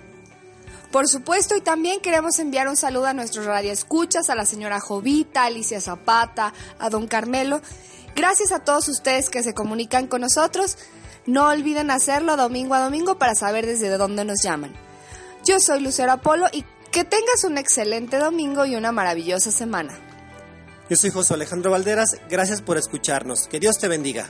Por 0.96 1.10
supuesto, 1.10 1.58
y 1.58 1.60
también 1.60 2.00
queremos 2.00 2.40
enviar 2.40 2.70
un 2.70 2.78
saludo 2.78 3.08
a 3.08 3.14
nuestros 3.14 3.46
radioescuchas, 3.46 4.30
a 4.30 4.36
la 4.36 4.46
señora 4.46 4.80
Jovita, 4.80 5.44
Alicia 5.44 5.82
Zapata, 5.82 6.54
a 6.80 6.90
don 6.90 7.06
Carmelo. 7.06 7.60
Gracias 8.16 8.54
a 8.54 8.60
todos 8.60 8.88
ustedes 8.88 9.30
que 9.30 9.44
se 9.44 9.54
comunican 9.54 10.08
con 10.08 10.22
nosotros. 10.22 10.78
No 11.26 11.50
olviden 11.50 11.92
hacerlo 11.92 12.38
domingo 12.38 12.76
a 12.76 12.80
domingo 12.80 13.18
para 13.18 13.36
saber 13.36 13.66
desde 13.66 13.90
dónde 13.98 14.24
nos 14.24 14.42
llaman. 14.42 14.72
Yo 15.44 15.60
soy 15.60 15.82
Lucero 15.82 16.14
Apolo 16.14 16.48
y 16.54 16.64
que 16.94 17.04
tengas 17.04 17.44
un 17.44 17.58
excelente 17.58 18.18
domingo 18.18 18.66
y 18.66 18.78
una 18.78 18.94
maravillosa 18.94 19.52
semana. 19.52 20.00
Yo 20.90 20.96
soy 20.96 21.10
José 21.10 21.34
Alejandro 21.34 21.72
Valderas, 21.72 22.22
gracias 22.30 22.62
por 22.62 22.78
escucharnos. 22.78 23.50
Que 23.50 23.60
Dios 23.60 23.80
te 23.80 23.90
bendiga. 23.90 24.30